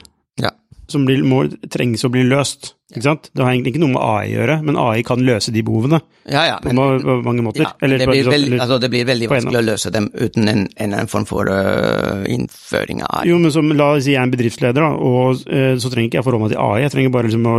Som 0.91 1.05
blir, 1.07 1.21
må, 1.27 1.41
trengs 1.71 2.03
å 2.05 2.09
bli 2.11 2.21
løst, 2.27 2.73
ikke 2.91 3.03
sant? 3.05 3.29
Det 3.31 3.41
har 3.43 3.53
egentlig 3.53 3.71
ikke 3.73 3.81
noe 3.85 3.93
med 3.93 4.01
AI 4.03 4.25
å 4.29 4.33
gjøre, 4.41 4.55
men 4.67 4.77
AI 4.79 5.03
kan 5.07 5.21
løse 5.23 5.53
de 5.55 5.63
behovene 5.63 5.99
Ja, 6.27 6.41
ja, 6.49 6.57
men, 6.65 6.75
på, 6.77 6.85
på 7.07 7.15
mange 7.25 7.45
måter. 7.45 7.63
ja, 7.63 7.71
Eller 7.81 8.01
det, 8.01 8.07
blir 8.11 8.27
veldig, 8.27 8.49
eller- 8.51 8.63
altså, 8.65 8.79
det 8.83 8.89
blir 8.93 9.05
veldig 9.07 9.29
vanskelig 9.31 9.61
å 9.61 9.65
løse 9.69 9.91
dem 9.95 10.09
uten 10.13 10.51
en, 10.51 10.63
en, 10.85 10.95
en 10.99 11.11
form 11.11 11.27
for 11.29 11.47
uh, 11.51 12.25
innføring 12.27 13.01
av 13.07 13.21
AI. 13.21 13.29
Jo, 13.31 13.37
men 13.41 13.55
som, 13.55 13.71
la 13.79 13.87
oss 13.95 14.03
si 14.05 14.11
jeg 14.13 14.19
er 14.19 14.27
en 14.27 14.33
bedriftsleder, 14.35 14.83
da, 14.83 14.91
og 14.91 15.45
uh, 15.47 15.75
så 15.79 15.93
trenger 15.93 16.09
ikke 16.11 16.19
jeg 16.19 16.27
forholde 16.27 16.47
meg 16.49 16.53
til 16.55 16.61
AI. 16.65 16.81
Jeg 16.85 16.93
trenger 16.97 17.15
bare 17.15 17.31
liksom 17.31 17.47
å 17.47 17.55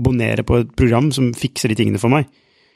abonnere 0.00 0.44
på 0.46 0.60
et 0.64 0.74
program 0.76 1.12
som 1.14 1.30
fikser 1.36 1.70
de 1.72 1.78
tingene 1.78 2.02
for 2.02 2.12
meg. 2.12 2.26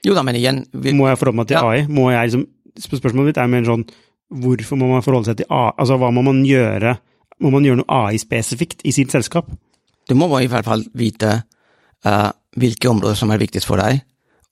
Jo 0.07 0.15
da, 0.17 0.23
men 0.25 0.39
igjen 0.39 0.63
vi, 0.73 0.95
Må 0.97 1.11
jeg 1.11 1.19
forholde 1.21 1.43
meg 1.43 1.51
til. 1.51 1.59
AI? 1.61 1.83
Må 1.91 2.07
jeg 2.15 2.31
liksom, 2.31 2.47
spørsmålet 2.87 3.33
mitt 3.35 3.41
er 3.43 3.51
mer 3.53 3.67
sånn 3.69 3.85
Hvorfor 4.31 4.79
må 4.79 4.87
man 4.93 5.03
forholde 5.03 5.27
seg 5.27 5.41
til 5.41 5.49
AI? 5.51 5.73
Altså, 5.75 5.97
hva 5.99 6.09
må 6.15 6.23
man 6.23 6.45
gjøre? 6.47 6.95
Må 7.43 7.51
man 7.51 7.65
gjøre 7.67 7.81
noe 7.81 7.97
AI-spesifikt 8.07 8.85
i 8.87 8.93
sitt 8.95 9.11
selskap? 9.11 9.49
Du 10.09 10.15
må 10.19 10.29
i 10.41 10.47
hvert 10.51 10.65
fall 10.65 10.85
vite 10.95 11.43
uh, 12.07 12.31
hvilke 12.57 12.89
områder 12.91 13.15
som 13.19 13.31
er 13.31 13.39
viktigst 13.43 13.67
for 13.69 13.77
deg, 13.83 14.01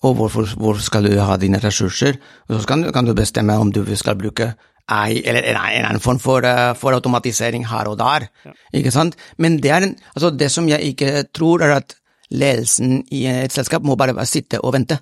og 0.06 0.14
hvorfor, 0.14 0.46
hvor 0.60 0.78
skal 0.78 1.08
du 1.08 1.16
ha 1.18 1.36
dine 1.36 1.58
ressurser. 1.58 2.18
Og 2.48 2.60
så 2.60 2.66
kan, 2.70 2.82
du- 2.82 2.92
kan 2.94 3.04
du 3.08 3.14
bestemme 3.18 3.56
om 3.58 3.72
du 3.72 3.80
skal 3.98 4.14
bruke 4.20 4.52
AI, 4.88 5.22
eller 5.26 5.42
en, 5.42 5.56
en 5.56 5.84
annen 5.84 6.00
form 6.00 6.18
for, 6.22 6.44
uh, 6.46 6.74
for 6.78 6.94
automatisering 6.94 7.66
her 7.68 7.88
og 7.90 7.98
der. 7.98 8.28
Ikke 8.72 8.90
sant? 8.94 9.16
Men 9.38 9.58
det 9.60 9.72
en, 9.74 9.96
altså 10.14 10.30
det 10.30 10.50
som 10.50 10.68
jeg 10.68 10.80
ikke 10.94 11.24
tror, 11.34 11.60
er 11.66 11.74
at 11.80 11.96
ledelsen 12.30 13.02
i 13.10 13.26
et 13.26 13.52
selskap 13.52 13.82
må 13.82 13.96
bare, 13.96 14.14
bare 14.14 14.26
sitte 14.28 14.60
og 14.64 14.72
vente. 14.76 14.98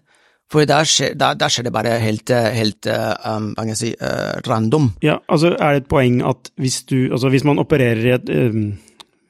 For 0.53 0.63
der 0.65 0.87
skjer, 0.87 1.15
der, 1.19 1.35
der 1.35 1.51
skjer 1.51 1.65
det 1.67 1.73
bare 1.75 1.97
helt, 1.99 2.31
øh, 2.31 2.45
helt 2.55 2.87
um, 2.87 3.49
kan 3.59 3.69
jeg 3.73 3.77
si, 3.81 3.89
uh, 3.99 4.37
random. 4.47 4.93
Ja, 5.03 5.17
altså 5.29 5.57
er 5.59 5.73
det 5.75 5.83
et 5.83 5.89
poeng 5.91 6.21
at 6.23 6.53
hvis 6.63 6.85
du 6.87 7.09
Altså 7.11 7.29
hvis 7.35 7.43
man 7.45 7.59
opererer 7.59 8.05
i 8.07 8.13
et, 8.15 8.29
øh, 8.31 8.55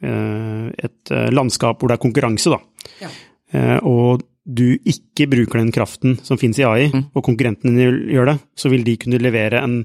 et 0.07 1.13
øh, 1.13 1.29
landskap 1.35 1.79
hvor 1.81 1.89
det 1.93 1.97
er 1.99 2.03
konkurranse, 2.07 2.51
da, 2.51 2.59
Ja. 3.03 3.09
eh, 3.53 3.79
og 3.83 4.23
du 4.47 4.77
ikke 4.87 5.27
bruker 5.27 5.59
den 5.59 5.73
kraften 5.75 6.19
som 6.23 6.39
finnes 6.39 6.59
i 6.61 6.63
AI, 6.63 6.89
Mm. 6.93 7.05
og 7.15 7.25
konkurrentene 7.27 7.89
gjør 8.13 8.27
det, 8.33 8.37
så 8.57 8.71
vil 8.71 8.85
de 8.87 8.97
kunne 8.97 9.19
levere 9.19 9.63
en 9.65 9.81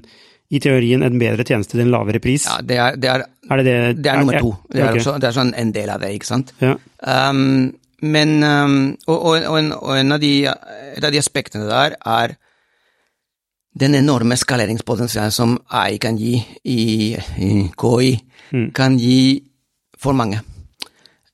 i 0.52 0.58
teorien 0.60 1.02
en 1.02 1.18
bedre 1.18 1.42
tjeneste 1.48 1.72
til 1.72 1.80
en 1.86 1.90
lavere 1.90 2.20
pris. 2.20 2.44
Ja, 2.46 2.58
det 2.60 2.76
er, 2.76 2.96
det 3.00 3.08
er, 3.10 3.22
Er 3.50 3.56
det 3.56 3.64
det 3.66 4.02
det 4.04 4.10
er 4.12 4.18
nummer 4.20 4.38
to. 4.38 4.50
Det 4.70 4.80
er, 4.82 4.90
okay. 4.90 5.00
også, 5.00 5.14
det 5.18 5.24
er 5.30 5.32
sånn 5.32 5.54
en 5.56 5.72
del 5.72 5.88
av 5.90 6.00
det, 6.00 6.10
ikke 6.12 6.26
sant? 6.28 6.52
Ja. 6.60 6.74
Um, 7.30 7.72
men 8.02 8.42
um, 8.44 8.96
og, 9.06 9.16
og, 9.24 9.42
og, 9.48 9.58
en, 9.58 9.72
og 9.72 9.96
en 9.98 10.12
av 10.12 10.20
de, 10.20 10.44
et 10.44 11.04
av 11.04 11.10
de 11.10 11.18
aspektene 11.18 11.66
der 11.70 11.96
er 12.04 12.36
den 13.80 13.94
enorme 13.96 14.36
skaleringspotensialet 14.36 15.32
som 15.32 15.54
AI 15.72 15.96
kan 16.02 16.18
gi 16.20 16.34
i, 16.68 17.16
i 17.40 17.50
KI, 17.80 18.10
kan 18.76 18.98
gi 19.00 19.42
for 20.02 20.16
mange. 20.18 20.40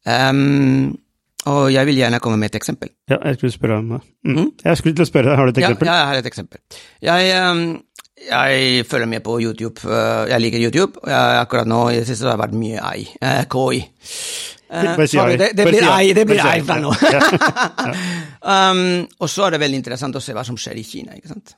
Um, 0.09 0.99
og 1.49 1.73
jeg 1.73 1.87
vil 1.87 1.97
gjerne 2.01 2.21
komme 2.21 2.39
med 2.41 2.51
et 2.51 2.59
eksempel. 2.59 2.89
ja, 3.11 3.17
jeg 3.25 3.39
skulle 3.39 3.53
spørre 3.53 3.79
om 3.79 3.89
det. 3.95 4.01
Mm. 4.25 4.51
Jeg 4.65 4.77
skulle 4.81 4.97
til 4.97 5.05
å 5.05 5.09
spørre 5.09 5.37
har 5.37 5.47
du 5.47 5.53
et 5.55 5.61
eksempel? 5.63 5.89
ja, 5.89 5.95
jeg 6.01 6.09
har 6.11 6.21
et 6.21 6.27
eksempel. 6.27 6.61
Jeg, 7.03 7.51
um, 7.51 7.63
jeg 8.29 8.87
følger 8.91 9.07
med 9.07 9.21
på 9.25 9.39
YouTube. 9.41 9.81
uh, 9.85 10.29
Jeg 10.29 10.41
liker 10.41 10.65
YouTube, 10.65 11.01
og 11.03 11.11
jeg, 11.11 11.41
akkurat 11.41 11.71
nå 11.71 11.83
i 11.93 12.01
det 12.01 12.07
siste 12.09 12.27
har 12.27 12.37
det 12.37 12.43
vært 12.43 12.59
mye 12.59 12.83
AI. 12.83 13.07
eh, 13.23 13.45
KI. 13.55 13.85
Uh, 14.69 15.07
sorry, 15.07 15.39
det, 15.41 15.55
det 15.57 15.65
blir 15.65 15.81
ei, 15.81 15.93
AI, 15.93 16.13
det 16.13 16.27
blir 16.29 16.43
ei 16.45 16.59
AI 16.59 16.65
fra 16.67 16.77
nå. 16.83 16.91
um, 18.43 19.07
og 19.23 19.31
så 19.31 19.47
er 19.47 19.57
det 19.57 19.63
veldig 19.63 19.81
interessant 19.81 20.19
å 20.19 20.21
se 20.21 20.37
hva 20.37 20.45
som 20.45 20.59
skjer 20.61 20.77
i 20.77 20.85
Kina, 20.85 21.17
ikke 21.17 21.33
sant. 21.33 21.55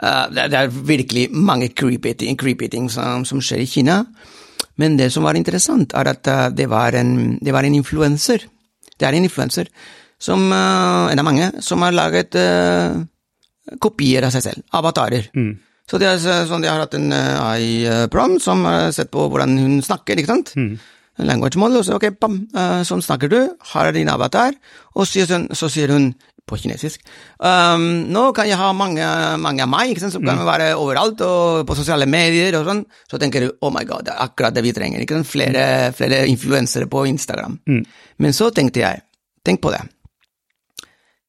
Uh, 0.00 0.24
det, 0.32 0.48
det 0.54 0.62
er 0.62 0.72
virkelig 0.72 1.26
mange 1.34 1.68
creepy 1.76 2.70
ting 2.72 2.88
som, 2.90 3.26
som 3.28 3.42
skjer 3.44 3.66
i 3.66 3.68
Kina. 3.68 3.98
Men 4.80 4.96
det 4.98 5.10
som 5.14 5.26
var 5.26 5.38
interessant, 5.38 5.94
er 5.94 6.10
at 6.10 6.30
uh, 6.30 6.48
det 6.54 6.66
var 6.70 6.96
en, 6.98 7.36
det 7.42 7.54
var 7.54 7.66
en 7.66 7.76
influenser. 7.76 8.46
Det 8.94 9.06
er 9.06 9.16
en 9.16 9.26
influenser 9.26 9.70
som, 10.18 10.48
uh, 10.50 11.10
en 11.10 11.20
av 11.20 11.26
mange, 11.26 11.50
som 11.62 11.82
har 11.84 11.94
laget 11.94 12.34
uh, 12.38 12.98
kopier 13.82 14.26
av 14.26 14.34
seg 14.34 14.48
selv, 14.48 14.66
avatarer. 14.74 15.30
Så 15.84 16.00
de 16.00 16.08
har, 16.08 16.18
sånn, 16.48 16.64
de 16.64 16.70
har 16.70 16.80
hatt 16.80 16.94
en 16.96 17.12
AI-prom 17.12 18.38
som 18.40 18.62
har 18.64 18.88
sett 18.96 19.10
på 19.12 19.26
hvordan 19.28 19.52
hun 19.60 19.82
snakker, 19.84 20.16
ikke 20.16 20.30
sant? 20.30 20.54
En 21.20 21.28
language 21.28 21.60
model, 21.60 21.82
og 21.82 21.84
så 21.84 21.98
ok, 21.98 22.06
bam, 22.18 22.38
sånn 22.88 23.04
snakker 23.04 23.28
du, 23.28 23.36
er 23.52 23.90
din 23.92 24.08
avatar, 24.08 24.56
og 24.96 25.04
så, 25.06 25.26
så 25.52 25.68
sier 25.68 25.92
hun 25.92 26.08
på 26.44 26.58
kinesisk 26.60 27.00
um, 27.38 27.84
Nå 28.12 28.24
kan 28.36 28.48
jeg 28.48 28.58
ha 28.60 28.68
mange, 28.76 29.06
mange 29.40 29.64
av 29.64 29.70
meg, 29.72 29.92
ikke 29.92 30.04
sant, 30.04 30.14
som 30.16 30.26
kan 30.26 30.42
være 30.44 30.74
overalt, 30.76 31.22
og 31.24 31.64
på 31.68 31.76
sosiale 31.78 32.08
medier 32.10 32.58
og 32.58 32.68
sånn. 32.68 32.82
Så 33.10 33.20
tenker 33.20 33.46
du 33.46 33.54
oh 33.64 33.72
my 33.72 33.84
god, 33.88 34.06
det 34.08 34.14
er 34.14 34.24
akkurat 34.26 34.56
det 34.56 34.64
vi 34.66 34.74
trenger, 34.76 35.02
ikke 35.02 35.18
sant, 35.18 35.30
flere, 35.30 35.64
flere 35.96 36.24
influensere 36.30 36.88
på 36.90 37.06
Instagram. 37.10 37.56
Men 38.20 38.36
så 38.36 38.50
tenkte 38.54 38.84
jeg, 38.84 39.04
tenk 39.46 39.62
på 39.64 39.72
det. 39.74 39.80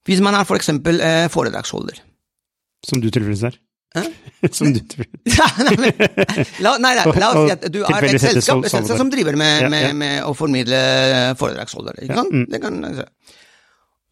Hvis 0.06 0.22
man 0.22 0.38
er 0.38 0.46
for 0.46 0.60
eksempel 0.60 1.00
eh, 1.02 1.28
foredragsholder, 1.34 2.04
Som 2.86 3.02
du 3.02 3.10
tilfeldigvis 3.10 3.48
er. 3.48 3.56
Hæ? 3.96 4.04
som 4.58 4.74
du 4.74 4.80
Ja, 5.38 5.48
nei, 5.64 5.78
men, 5.80 6.04
la, 6.60 6.76
nei, 6.78 6.92
nei, 7.00 7.06
la 7.16 7.32
oss 7.32 7.48
si 7.48 7.54
at 7.56 7.66
du 7.72 7.80
er 7.88 8.08
et 8.10 8.22
selskap, 8.22 8.66
et 8.68 8.74
selskap 8.74 9.00
som 9.00 9.10
driver 9.10 9.38
med, 9.40 9.70
med, 9.70 9.72
med, 9.72 9.96
med 10.02 10.28
å 10.28 10.36
formidle 10.38 10.82
foredragsholdere. 11.40 12.04
Ikke 12.06 12.20
sant? 12.20 12.36
mm. 12.36 12.46
Det 12.52 12.62
kan, 12.62 12.82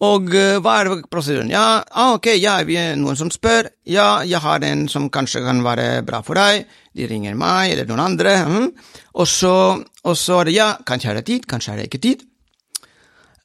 og 0.04 0.34
eh, 0.36 0.58
hva 0.64 0.76
er 0.82 0.90
prosedyren? 1.12 1.52
Ja, 1.54 1.82
ah, 1.88 2.14
ok, 2.18 2.34
ja, 2.36 2.58
vi 2.68 2.78
er 2.80 2.98
noen 3.00 3.18
som 3.20 3.32
spør. 3.34 3.70
Ja, 3.88 4.24
jeg 4.28 4.42
har 4.44 4.66
en 4.68 4.88
som 4.92 5.10
kanskje 5.14 5.44
kan 5.46 5.62
være 5.66 6.04
bra 6.08 6.22
for 6.26 6.40
deg. 6.40 6.68
De 6.94 7.08
ringer 7.10 7.38
meg, 7.40 7.74
eller 7.74 7.90
noen 7.90 8.04
andre. 8.04 8.36
Mm. 8.50 8.68
Og, 9.14 9.28
så, 9.30 9.54
og 9.80 10.18
så 10.20 10.42
er 10.42 10.50
det 10.50 10.58
ja, 10.58 10.70
kanskje 10.86 11.14
er 11.14 11.22
det 11.22 11.28
tid, 11.30 11.48
kanskje 11.50 11.74
er 11.74 11.82
det 11.82 11.88
ikke 11.90 12.04
tid. 12.04 12.28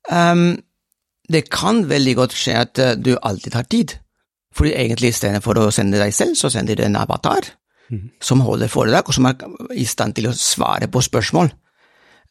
Um, 0.09 0.51
det 1.29 1.47
kan 1.53 1.85
veldig 1.89 2.15
godt 2.17 2.37
skje 2.37 2.57
at 2.57 2.83
eh, 2.83 2.97
du 2.97 3.15
alltid 3.17 3.57
har 3.59 3.69
tid. 3.71 3.99
Fordi 4.57 4.75
egentlig 4.75 5.13
istedenfor 5.13 5.61
å 5.61 5.71
sende 5.75 6.01
deg 6.01 6.15
selv, 6.17 6.35
så 6.41 6.51
sender 6.51 6.79
du 6.79 6.87
en 6.87 6.99
avatar 6.99 7.53
som 8.21 8.43
holder 8.45 8.69
foredrag, 8.69 9.09
og 9.09 9.17
som 9.17 9.29
er 9.29 9.37
i 9.77 9.87
stand 9.89 10.17
til 10.17 10.29
å 10.29 10.37
svare 10.37 10.91
på 10.93 11.01
spørsmål. 11.05 11.51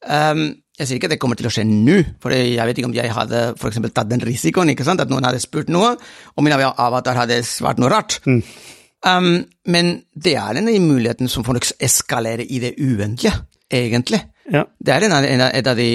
Ehm, 0.05 0.49
jeg 0.77 0.85
sier 0.85 0.99
ikke 0.99 1.09
at 1.09 1.15
det 1.15 1.19
kommer 1.21 1.39
til 1.39 1.49
å 1.49 1.51
skje 1.53 1.65
nå, 1.65 1.97
for 2.21 2.33
jeg 2.35 2.69
vet 2.69 2.79
ikke 2.79 2.89
om 2.91 2.95
jeg 2.95 3.13
hadde 3.13 3.43
for 3.57 3.71
eksempel 3.71 3.93
tatt 3.95 4.09
den 4.11 4.21
risikoen, 4.21 4.69
ikke 4.73 4.85
sant, 4.85 5.01
at 5.01 5.09
noen 5.09 5.25
hadde 5.25 5.41
spurt 5.41 5.71
noe, 5.73 5.95
og 6.35 6.45
min 6.45 6.53
avatar 6.53 7.23
hadde 7.23 7.39
svart 7.47 7.81
noe 7.81 7.89
rart. 7.93 8.19
Ehm, 9.05 9.31
men 9.73 9.91
det 10.13 10.35
er 10.37 10.57
den 10.57 10.69
muligheten 10.85 11.29
som 11.31 11.45
får 11.47 11.63
eskalere 11.81 12.45
i 12.45 12.61
det 12.61 12.75
uendelige, 12.77 13.33
egentlig. 13.73 14.21
Ja. 14.49 14.61
Det 14.79 14.93
er 14.95 15.03
en 15.07 15.11
av, 15.11 15.25
en 15.27 15.41
av, 15.67 15.75
de, 15.75 15.87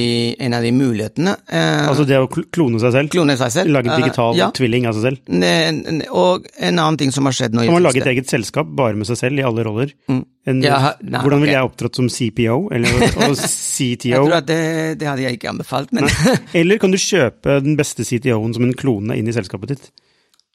en 0.45 0.53
av 0.55 0.63
de 0.63 0.73
mulighetene. 0.77 1.33
eh, 1.49 1.87
Altså 1.89 2.05
det 2.05 2.19
å 2.21 2.27
klone 2.29 2.79
seg 2.83 2.93
selv? 2.93 3.11
klone 3.15 3.37
seg 3.41 3.51
selv. 3.55 3.71
Lage 3.73 3.89
en 3.89 3.95
Eh, 3.97 4.03
digital 4.05 4.37
ja. 4.37 4.51
tvilling 4.53 4.87
av 4.91 4.95
seg 4.99 5.03
selv? 5.07 5.19
Ne- 5.29 6.05
Og 6.11 6.47
en 6.59 6.79
annen 6.79 6.99
ting 7.01 7.11
som 7.15 7.25
har 7.25 7.33
skjedd 7.33 7.55
nå 7.57 7.65
Kan 7.65 7.73
man 7.73 7.83
har 7.83 7.87
lage 7.93 8.03
et 8.03 8.11
eget 8.13 8.29
selskap 8.29 8.67
bare 8.77 8.95
med 8.95 9.07
seg 9.09 9.17
selv 9.17 9.39
i 9.41 9.43
alle 9.43 9.65
roller? 9.65 9.95
En, 10.09 10.61
Ja, 10.63 10.93
nei, 11.01 11.21
hvordan 11.23 11.41
ville 11.41 11.55
okay. 11.55 11.63
jeg 11.63 11.71
opptrådt 11.71 11.97
som 11.97 12.09
CPO 12.13 12.69
eller 12.73 12.89
og 13.31 13.37
Jeg 13.73 13.99
tror 14.19 14.37
at 14.37 14.47
det, 14.47 14.99
det 14.99 15.07
hadde 15.09 15.23
jeg 15.23 15.39
ikke 15.39 15.51
anbefalt, 15.55 15.93
men 15.93 16.09
Eller 16.53 16.79
kan 16.83 16.91
du 16.91 16.99
kjøpe 16.99 17.61
den 17.63 17.77
beste 17.79 18.05
CTO-en 18.05 18.53
som 18.55 18.65
en 18.65 18.75
klone 18.75 19.17
inn 19.17 19.29
i 19.29 19.33
selskapet 19.33 19.69
ditt? 19.77 19.91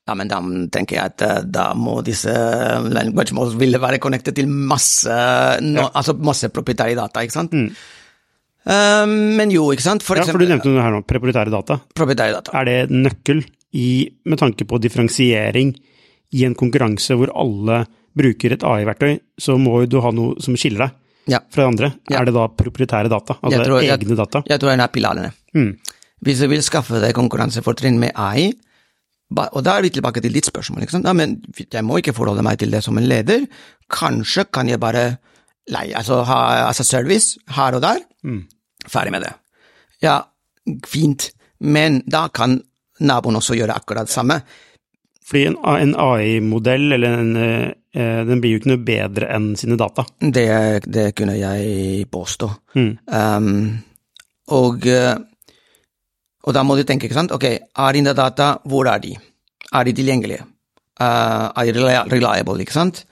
Ja, 0.08 0.14
men 0.16 0.30
da 0.32 0.38
tenker 0.72 0.96
jeg 0.96 1.04
at 1.12 1.22
eh, 1.26 1.42
da 1.44 1.74
må 1.76 1.98
disse 2.08 2.32
language 2.88 3.34
models 3.36 3.58
ville 3.60 3.80
være 3.84 4.00
connected 4.00 4.36
til 4.40 4.48
masse, 4.48 5.12
no, 5.66 5.90
altså 5.94 6.16
masse 6.16 6.48
proprietære 6.56 6.96
data, 6.96 7.26
ikke 7.28 7.36
sant? 7.36 7.54
Eh, 8.68 9.06
men 9.08 9.52
jo, 9.54 9.70
ikke 9.76 9.84
sant? 9.86 10.04
For 10.04 10.16
Mm. 10.16 10.26
Ja, 10.26 10.32
for 10.32 10.40
du 10.40 10.48
nevnte 10.48 10.72
noe 10.72 10.84
her 10.84 10.92
nå, 10.96 11.04
proprietære 11.08 11.52
data. 11.52 11.80
proprietære 11.96 12.34
data. 12.40 12.52
Er 12.58 12.66
det 12.66 12.90
nøkkel 12.92 13.44
i, 13.74 14.10
med 14.26 14.40
tanke 14.40 14.66
på 14.68 14.80
differensiering 14.80 15.76
i 16.34 16.44
en 16.46 16.56
konkurranse 16.56 17.16
hvor 17.16 17.32
alle 17.36 17.86
bruker 18.18 18.52
et 18.56 18.64
AI-verktøy, 18.64 19.20
så 19.40 19.58
må 19.60 19.82
jo 19.84 19.86
du 19.92 20.00
ha 20.02 20.12
noe 20.12 20.40
som 20.42 20.56
skiller 20.56 20.88
deg 20.88 20.92
Ja. 21.36 21.40
fra 21.52 21.64
de 21.64 21.68
andre. 21.68 21.94
Ja. 22.10 22.22
Er 22.22 22.26
det 22.26 22.34
da 22.34 22.48
proprietære 22.48 23.10
data, 23.10 23.36
altså 23.44 23.64
tror- 23.64 23.84
egne 23.84 24.16
data? 24.16 24.44
Jeg 24.48 24.60
tror 24.60 24.72
det 24.76 24.80
er 24.80 24.88
pilarene. 24.88 25.32
Mm. 25.54 25.78
Hvis 26.24 26.40
du 26.40 26.48
vil 26.48 26.62
skaffe 26.64 27.00
deg 27.00 27.14
konkurransefortrinn 27.14 28.00
med 28.00 28.12
AI, 28.16 28.54
og 29.36 29.64
da 29.66 29.76
er 29.76 29.84
vi 29.84 29.92
tilbake 29.92 30.22
til 30.24 30.34
ditt 30.34 30.48
spørsmål, 30.48 30.86
ikke 30.86 30.96
sant? 30.96 31.08
Ja, 31.08 31.14
men 31.14 31.42
jeg 31.60 31.84
må 31.84 32.00
ikke 32.00 32.16
forholde 32.16 32.46
meg 32.48 32.60
til 32.62 32.72
det 32.72 32.84
som 32.86 32.98
en 32.98 33.10
leder. 33.10 33.44
Kanskje 33.92 34.48
kan 34.54 34.70
jeg 34.72 34.80
bare 34.80 35.18
leie, 35.68 35.98
altså 36.00 36.22
ha 36.24 36.68
altså 36.68 36.86
service 36.88 37.40
her 37.58 37.76
og 37.76 37.84
der. 37.84 38.00
Mm. 38.24 38.46
Ferdig 38.88 39.12
med 39.12 39.26
det. 39.28 39.34
Ja, 40.04 40.22
fint, 40.88 41.32
men 41.60 42.02
da 42.08 42.28
kan 42.32 42.62
naboen 43.04 43.40
også 43.40 43.58
gjøre 43.58 43.76
akkurat 43.76 44.08
det 44.08 44.16
samme. 44.16 44.40
Fordi 45.28 45.44
en, 45.50 45.58
en 45.60 45.96
AI-modell, 46.00 46.94
eller 46.96 47.18
en, 47.20 47.36
eh, 47.36 48.22
den 48.30 48.40
blir 48.40 48.54
jo 48.54 48.62
ikke 48.62 48.72
noe 48.72 48.86
bedre 48.88 49.28
enn 49.36 49.50
sine 49.60 49.76
data. 49.80 50.06
Det, 50.22 50.48
det 50.88 51.10
kunne 51.18 51.36
jeg 51.36 52.08
påstå. 52.14 52.48
Mm. 52.80 52.94
Um, 53.12 53.50
og, 54.56 54.88
eh, 54.88 55.18
og 56.48 56.56
da 56.56 56.64
må 56.64 56.78
du 56.78 56.86
tenke, 56.88 57.10
ikke 57.10 57.18
sant, 57.18 57.34
ok, 57.36 57.46
er 57.52 57.98
dine 57.98 58.14
data, 58.16 58.54
hvor 58.72 58.88
er 58.88 59.02
de? 59.04 59.14
Er 59.76 59.84
de 59.84 59.94
tilgjengelige? 59.98 60.46
Uh, 60.98 61.52
er 61.60 61.68
de 61.68 61.84
reliable, 62.14 62.62
ikke 62.64 62.76
sant? 62.76 63.04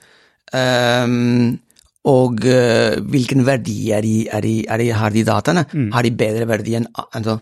Um, 0.56 1.58
og 2.06 2.40
uh, 2.46 2.96
hvilken 3.12 3.44
verdi 3.46 3.90
er 3.92 4.00
de, 4.06 4.14
er 4.32 4.40
de, 4.40 4.54
er 4.70 4.80
de, 4.80 4.88
har 4.94 5.12
de 5.12 5.26
dataene? 5.26 5.66
Mm. 5.72 5.90
Har 5.92 6.06
de 6.06 6.14
bedre 6.16 6.48
verdi 6.48 6.78
enn 6.78 6.88
altså, 6.96 7.38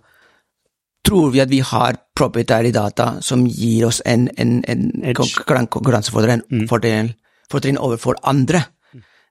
Tror 1.04 1.34
vi 1.34 1.42
at 1.42 1.50
vi 1.50 1.58
har 1.60 1.98
proprietary 2.16 2.70
data 2.72 3.18
som 3.20 3.42
gir 3.44 3.84
oss 3.90 3.98
en, 4.08 4.22
en, 4.40 4.54
en 4.64 5.14
konkurransefordel 5.14 6.40
Mm. 6.48 6.64
fortrinn 6.64 7.76
overfor 7.76 8.16
andre? 8.24 8.62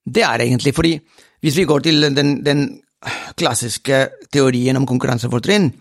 Det 0.05 0.22
er 0.22 0.43
egentlig 0.46 0.75
fordi 0.77 1.00
hvis 1.41 1.58
vi 1.58 1.65
går 1.65 1.79
til 1.79 2.13
den, 2.13 2.43
den 2.46 2.62
klassiske 3.36 4.08
teorien 4.32 4.77
om 4.77 4.86
konkurransefortrinn, 4.86 5.72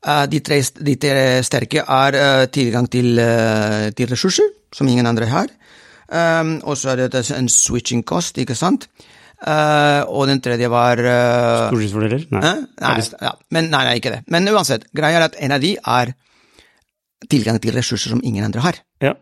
de, 0.00 0.40
tre, 0.40 0.60
de 0.80 0.96
tre 0.96 1.22
sterke 1.44 1.84
er 1.84 2.16
eh, 2.16 2.44
tilgang 2.52 2.88
til, 2.88 3.18
eh, 3.20 3.90
til 3.96 4.08
ressurser, 4.08 4.48
som 4.72 4.88
ingen 4.88 5.06
andre 5.06 5.28
har. 5.28 5.52
Um, 6.10 6.56
og 6.66 6.74
så 6.74 6.90
er 6.94 7.04
det 7.06 7.20
en 7.36 7.48
switching 7.48 8.02
cost, 8.02 8.38
ikke 8.40 8.56
sant? 8.58 8.88
Uh, 9.40 10.02
og 10.10 10.26
den 10.28 10.40
tredje 10.42 10.68
var 10.68 10.98
uh, 10.98 11.68
Stordriftsfordeler? 11.70 12.24
Nei. 12.34 12.56
Nei, 12.82 12.96
ja, 13.22 13.30
men, 13.54 13.70
nei, 13.70 13.84
nei, 13.86 13.94
ikke 14.00 14.12
det. 14.16 14.24
Men 14.32 14.50
uansett, 14.50 14.88
greia 14.96 15.20
er 15.20 15.28
at 15.28 15.38
en 15.38 15.54
av 15.54 15.62
de 15.62 15.76
er 15.78 16.12
tilgang 17.30 17.60
til 17.62 17.76
ressurser 17.76 18.12
som 18.12 18.24
ingen 18.24 18.44
andre 18.44 18.64
har. 18.64 18.80
Ja. 19.04 19.14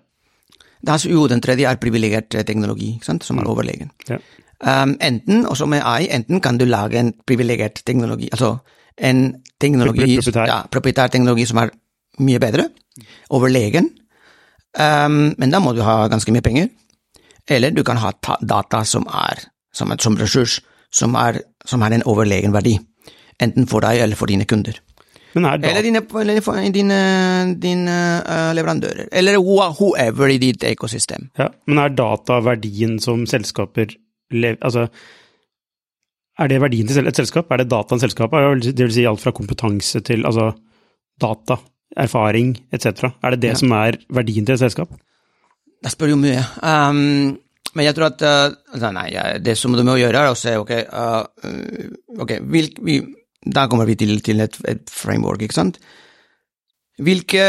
Det 0.78 0.94
er, 0.94 1.04
jo, 1.10 1.26
den 1.30 1.42
tredje 1.42 1.68
er 1.68 1.78
privilegert 1.82 2.34
eh, 2.38 2.46
teknologi, 2.46 2.94
ikke 2.96 3.10
sant? 3.10 3.26
som 3.26 3.40
er 3.42 3.50
overlegen. 3.50 3.90
ja. 4.08 4.20
Um, 4.58 4.96
enten, 4.98 5.44
også 5.46 5.68
med 5.70 5.84
AI, 5.86 6.08
enten 6.10 6.40
kan 6.42 6.56
du 6.58 6.64
lage 6.66 6.98
en 6.98 7.12
privilegert 7.26 7.76
teknologi, 7.86 8.26
altså 8.32 8.56
en 8.98 9.42
teknologi, 9.60 10.16
proprietær. 10.18 10.46
ja, 10.50 10.58
proprietær 10.70 11.12
teknologi 11.12 11.46
som 11.46 11.62
er 11.62 11.72
mye 12.24 12.40
bedre, 12.42 12.68
overlegen, 13.30 13.92
um, 14.78 15.20
men 15.38 15.54
da 15.54 15.60
må 15.62 15.74
du 15.76 15.84
ha 15.86 16.00
ganske 16.10 16.34
mye 16.34 16.44
penger. 16.44 16.68
Eller 17.48 17.72
du 17.72 17.84
kan 17.86 17.96
ha 17.96 18.10
ta 18.12 18.36
data 18.44 18.82
som 18.84 19.06
er 19.08 19.46
som, 19.72 19.92
et, 19.92 20.02
som 20.02 20.18
ressurs, 20.18 20.58
som, 20.90 21.14
er, 21.18 21.40
som 21.68 21.82
har 21.84 21.94
en 21.94 22.04
overlegen 22.08 22.52
verdi. 22.52 22.76
Enten 23.40 23.68
for 23.70 23.84
deg 23.84 24.02
eller 24.02 24.18
for 24.18 24.30
dine 24.30 24.46
kunder. 24.48 24.80
Men 25.36 25.44
er 25.44 25.60
Eller 25.70 25.84
dine, 25.84 26.00
eller 26.20 26.70
dine, 26.72 26.98
dine 27.60 27.96
uh, 28.24 28.50
leverandører. 28.56 29.10
Eller 29.12 29.38
whoever 29.38 30.32
i 30.32 30.38
ditt 30.38 30.64
ekosystem. 30.64 31.30
ja, 31.38 31.48
men 31.66 31.78
er 31.78 31.94
data 31.94 32.40
verdien 32.40 32.98
som 32.98 33.26
selskaper 33.26 33.94
lev, 34.30 34.56
Altså, 34.60 34.88
er 36.38 36.48
det 36.50 36.60
verdien 36.62 36.86
til 36.88 37.06
et 37.08 37.18
selskap? 37.18 37.50
Er 37.50 37.62
det 37.62 37.68
dataen 37.72 38.00
selskapet? 38.02 38.62
Det 38.70 38.84
vil 38.86 38.94
si 38.94 39.04
alt 39.08 39.22
fra 39.22 39.32
kompetanse 39.34 40.00
til 40.06 40.24
altså 40.28 40.52
data, 41.20 41.58
erfaring 41.98 42.54
etc. 42.72 43.10
Er 43.24 43.34
det 43.34 43.40
det 43.42 43.52
Ja. 43.54 43.58
som 43.58 43.72
er 43.72 43.98
verdien 44.08 44.46
til 44.46 44.54
et 44.54 44.62
selskap? 44.62 44.92
Det 45.82 45.90
spør 45.92 46.10
jo 46.12 46.16
mye. 46.18 46.42
Um, 46.62 47.38
men 47.74 47.84
jeg 47.86 47.94
tror 47.94 48.06
at 48.10 48.22
uh, 48.22 48.56
altså, 48.74 48.90
Nei, 48.94 49.08
det 49.38 49.56
som 49.58 49.72
du 49.74 49.82
må 49.86 49.96
gjøre, 49.98 50.18
er 50.24 50.32
å 50.32 50.38
se 50.38 50.56
ok, 50.58 50.72
uh, 50.92 51.24
okay 52.18 52.40
hvilk, 52.40 52.78
vi, 52.82 53.00
Da 53.46 53.66
kommer 53.70 53.86
vi 53.86 53.94
til, 53.94 54.20
til 54.20 54.40
et, 54.40 54.58
et 54.66 54.90
framework, 54.90 55.42
ikke 55.42 55.54
sant? 55.54 55.78
Hvilke 56.98 57.42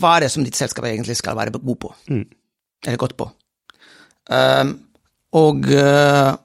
Hva 0.00 0.14
er 0.16 0.24
det 0.24 0.30
som 0.32 0.44
ditt 0.44 0.56
selskap 0.56 0.86
egentlig 0.88 1.16
skal 1.18 1.36
være 1.36 1.52
god 1.58 1.78
på? 1.82 1.92
Mm. 2.08 2.24
Eller 2.86 3.00
godt 3.00 3.16
på? 3.18 3.28
Um, 4.32 4.72
og 5.36 5.68
uh, 5.68 6.36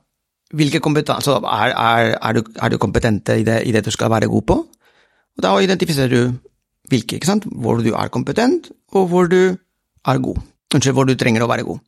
hvilke 0.53 0.81
kompetanse 0.83 1.31
altså, 1.31 1.39
er, 1.49 1.73
er, 1.73 2.15
er, 2.17 2.37
du, 2.37 2.43
er 2.61 2.73
du 2.73 2.79
kompetente 2.81 3.39
i 3.39 3.45
det, 3.47 3.61
i 3.65 3.73
det 3.73 3.83
du 3.85 3.91
skal 3.93 4.11
være 4.13 4.29
god 4.31 4.45
på? 4.49 4.57
Og 5.33 5.45
da 5.45 5.53
identifiserer 5.65 6.13
du 6.13 6.33
hvilke, 6.91 7.17
ikke 7.17 7.29
sant? 7.29 7.47
Hvor 7.49 7.81
du 7.81 7.93
er 7.93 8.11
kompetent, 8.13 8.69
og 8.93 9.07
hvor 9.09 9.29
du 9.31 9.55
er 10.05 10.21
god. 10.21 10.41
Unnskyld, 10.73 10.93
hvor 10.93 11.07
du 11.09 11.15
trenger 11.17 11.45
å 11.45 11.49
være 11.49 11.65
god. 11.67 11.81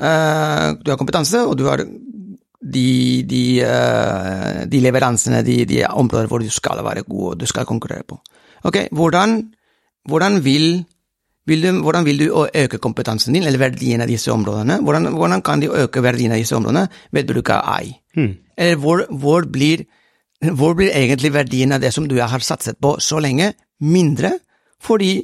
Uh, 0.00 0.78
du 0.80 0.90
har 0.90 0.98
kompetanse, 0.98 1.42
og 1.44 1.58
du 1.60 1.66
har 1.68 1.82
de, 1.84 2.88
de, 3.28 3.44
uh, 3.64 4.62
de 4.70 4.82
leveransene, 4.82 5.42
de, 5.46 5.62
de 5.68 5.82
områder 5.86 6.30
hvor 6.30 6.42
du 6.42 6.50
skal 6.50 6.82
være 6.86 7.04
god, 7.06 7.26
og 7.32 7.40
du 7.40 7.46
skal 7.50 7.68
konkurrere 7.68 8.06
på. 8.08 8.18
Ok, 8.66 8.86
hvordan, 8.96 9.42
hvordan 10.08 10.40
vil 10.44 10.82
vil 11.46 11.62
du, 11.62 11.70
hvordan 11.82 12.04
vil 12.04 12.18
du 12.20 12.46
øke 12.54 12.78
kompetansen 12.78 13.34
din, 13.34 13.46
eller 13.48 13.58
verdien 13.58 14.00
av 14.00 14.08
disse 14.10 14.32
områdene? 14.32 14.80
Hvordan, 14.84 15.12
hvordan 15.16 15.42
kan 15.42 15.62
de 15.62 15.70
øke 15.72 16.02
verdien 16.02 16.32
av 16.32 16.38
disse 16.38 16.56
områdene 16.56 16.88
ved 17.12 17.26
bruk 17.26 17.50
av 17.50 17.64
AI? 17.74 17.94
Hmm. 18.14 18.34
Eller 18.56 18.76
hvor, 18.76 19.06
hvor, 19.10 19.48
blir, 19.48 19.86
hvor 20.52 20.74
blir 20.78 20.92
egentlig 20.94 21.32
verdien 21.34 21.72
av 21.72 21.80
det 21.80 21.92
som 21.94 22.08
du 22.08 22.18
har 22.20 22.44
satset 22.44 22.78
på 22.80 22.96
så 23.00 23.20
lenge, 23.20 23.54
mindre, 23.80 24.34
fordi 24.80 25.14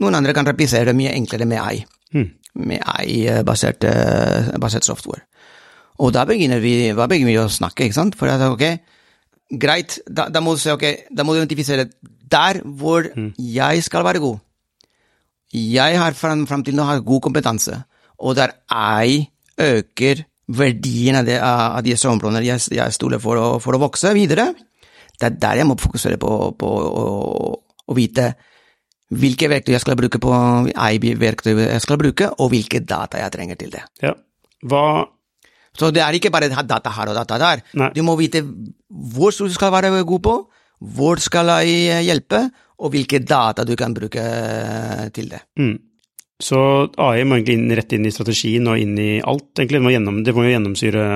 noen 0.00 0.14
andre 0.14 0.34
kan 0.34 0.46
replisere 0.46 0.90
det 0.90 0.96
mye 0.98 1.14
enklere 1.14 1.48
med 1.48 1.62
AI, 1.62 1.84
Hmm. 2.08 2.30
med 2.56 2.80
AI-basert 2.88 3.84
eh, 3.84 4.54
basert 4.56 4.86
software. 4.86 5.26
Og 6.00 6.12
da 6.14 6.22
begynner 6.24 6.62
vi, 6.62 6.88
da 6.96 7.04
begynner 7.10 7.34
vi 7.34 7.40
å 7.42 7.50
snakke, 7.52 7.84
ikke 7.84 7.96
sant? 7.98 8.16
For 8.16 8.30
at, 8.32 8.40
ok, 8.40 8.62
greit, 9.60 9.98
da, 10.08 10.30
da 10.32 10.40
må 10.40 10.54
du 10.54 10.62
se, 10.62 10.72
ok, 10.72 11.10
da 11.12 11.26
må 11.26 11.34
du 11.34 11.42
identifisere 11.42 11.84
der 12.30 12.62
hvor 12.64 13.10
jeg 13.36 13.84
skal 13.84 14.04
være 14.04 14.22
god. 14.24 14.38
Jeg 15.54 15.96
har 15.96 16.16
frem, 16.16 16.44
fram 16.46 16.64
til 16.64 16.76
nå 16.76 16.84
har 16.84 17.04
god 17.04 17.22
kompetanse, 17.24 17.78
og 18.20 18.36
der 18.36 18.52
jeg 18.68 19.28
øker 19.58 20.24
verdien 20.48 21.18
av, 21.18 21.26
det, 21.28 21.38
av 21.44 21.82
disse 21.84 22.08
områdene 22.08 22.44
jeg, 22.44 22.60
jeg 22.72 22.94
stoler 22.96 23.20
for 23.20 23.58
for 23.60 23.76
å 23.76 23.80
vokse 23.80 24.12
videre, 24.16 24.50
det 25.18 25.26
er 25.26 25.40
der 25.40 25.62
jeg 25.62 25.68
må 25.68 25.76
fokusere 25.80 26.18
på, 26.20 26.30
på 26.58 26.68
å, 26.68 27.06
å 27.88 27.96
vite 27.96 28.32
hvilke 29.08 29.48
verktøy 29.48 29.72
jeg 29.72 29.82
skal 29.82 29.96
bruke 29.98 30.20
på 30.20 30.32
AI-verktøy 30.76 31.54
jeg 31.56 31.84
skal 31.84 32.00
bruke, 32.00 32.28
og 32.38 32.52
hvilke 32.52 32.82
data 32.84 33.20
jeg 33.22 33.32
trenger 33.34 33.60
til 33.60 33.72
det. 33.72 33.84
Ja. 34.04 34.12
Hva 34.68 35.06
Så 35.78 35.92
det 35.94 36.02
er 36.02 36.16
ikke 36.16 36.32
bare 36.34 36.50
data 36.50 36.90
her 36.90 37.12
og 37.12 37.16
data 37.16 37.38
der. 37.38 37.62
Nei. 37.78 37.90
Du 37.94 38.02
må 38.02 38.16
vite 38.18 38.42
hvor 38.88 39.30
du 39.30 39.52
skal 39.54 39.72
være 39.72 39.92
god 40.04 40.22
på, 40.22 40.34
hvor 40.78 41.20
skal 41.22 41.50
jeg 41.64 42.04
hjelpe, 42.04 42.48
og 42.78 42.92
hvilke 42.94 43.18
data 43.26 43.64
du 43.66 43.74
kan 43.76 43.94
bruke 43.94 44.22
til 45.14 45.28
det. 45.34 45.40
mm. 45.58 45.76
Så 46.40 46.54
AI 47.02 47.24
må 47.26 47.34
egentlig 47.34 47.56
inn, 47.58 47.72
rett 47.74 47.92
inn 47.96 48.04
i 48.06 48.12
strategien 48.14 48.68
og 48.70 48.78
inn 48.78 48.92
i 49.02 49.16
alt, 49.26 49.48
egentlig. 49.58 49.80
Det 49.80 49.82
må, 49.82 49.90
gjennom, 49.90 50.20
det 50.22 50.34
må 50.36 50.44
jo 50.46 50.52
gjennomsyre 50.52 51.06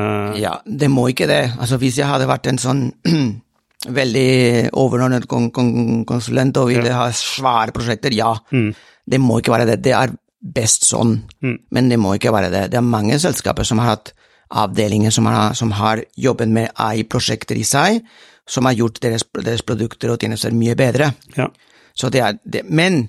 Ja, 0.42 0.56
det 0.66 0.88
må 0.90 1.04
ikke 1.12 1.28
det. 1.30 1.44
Altså, 1.62 1.78
hvis 1.78 2.00
jeg 2.00 2.08
hadde 2.10 2.26
vært 2.26 2.48
en 2.50 2.58
sånn 2.58 2.80
veldig 3.98 4.72
overordnet 4.78 5.28
kon 5.30 5.50
kon 5.54 6.02
konsulent 6.08 6.58
og 6.58 6.72
ville 6.72 6.90
ha 6.94 7.06
svære 7.14 7.70
prosjekter, 7.76 8.14
ja. 8.14 8.32
Mm. 8.50 8.72
Det 9.06 9.20
må 9.22 9.38
ikke 9.38 9.54
være 9.54 9.68
det. 9.72 9.78
Det 9.86 9.94
er 9.94 10.16
best 10.42 10.88
sånn, 10.90 11.20
Mm. 11.42 11.56
men 11.70 11.88
det 11.88 11.98
må 12.02 12.16
ikke 12.18 12.32
være 12.34 12.50
det. 12.50 12.64
Det 12.72 12.78
er 12.78 12.86
mange 12.86 13.14
selskaper 13.22 13.62
som 13.66 13.78
har 13.78 13.92
hatt 13.94 14.12
avdelinger 14.50 15.10
som 15.14 15.26
har, 15.30 15.54
som 15.54 15.70
har 15.78 16.02
jobbet 16.18 16.48
med 16.50 16.70
AI-prosjekter 16.76 17.56
i 17.56 17.62
seg, 17.64 18.02
som 18.48 18.66
har 18.66 18.76
gjort 18.76 19.00
deres, 19.02 19.24
deres 19.44 19.62
produkter 19.66 20.12
og 20.12 20.20
tjenester 20.20 20.54
mye 20.56 20.74
bedre. 20.78 21.12
Ja. 21.36 21.48
Så 21.94 22.10
det 22.10 22.24
det. 22.44 22.64
Men 22.68 23.08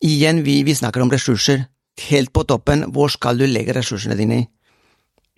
igjen, 0.00 0.44
vi, 0.44 0.62
vi 0.64 0.74
snakker 0.74 1.02
om 1.02 1.12
ressurser. 1.12 1.66
Helt 2.00 2.32
på 2.32 2.46
toppen, 2.48 2.86
hvor 2.94 3.10
skal 3.12 3.36
du 3.36 3.44
legge 3.44 3.74
ressursene 3.76 4.16
dine 4.16 4.38
i? 4.40 4.44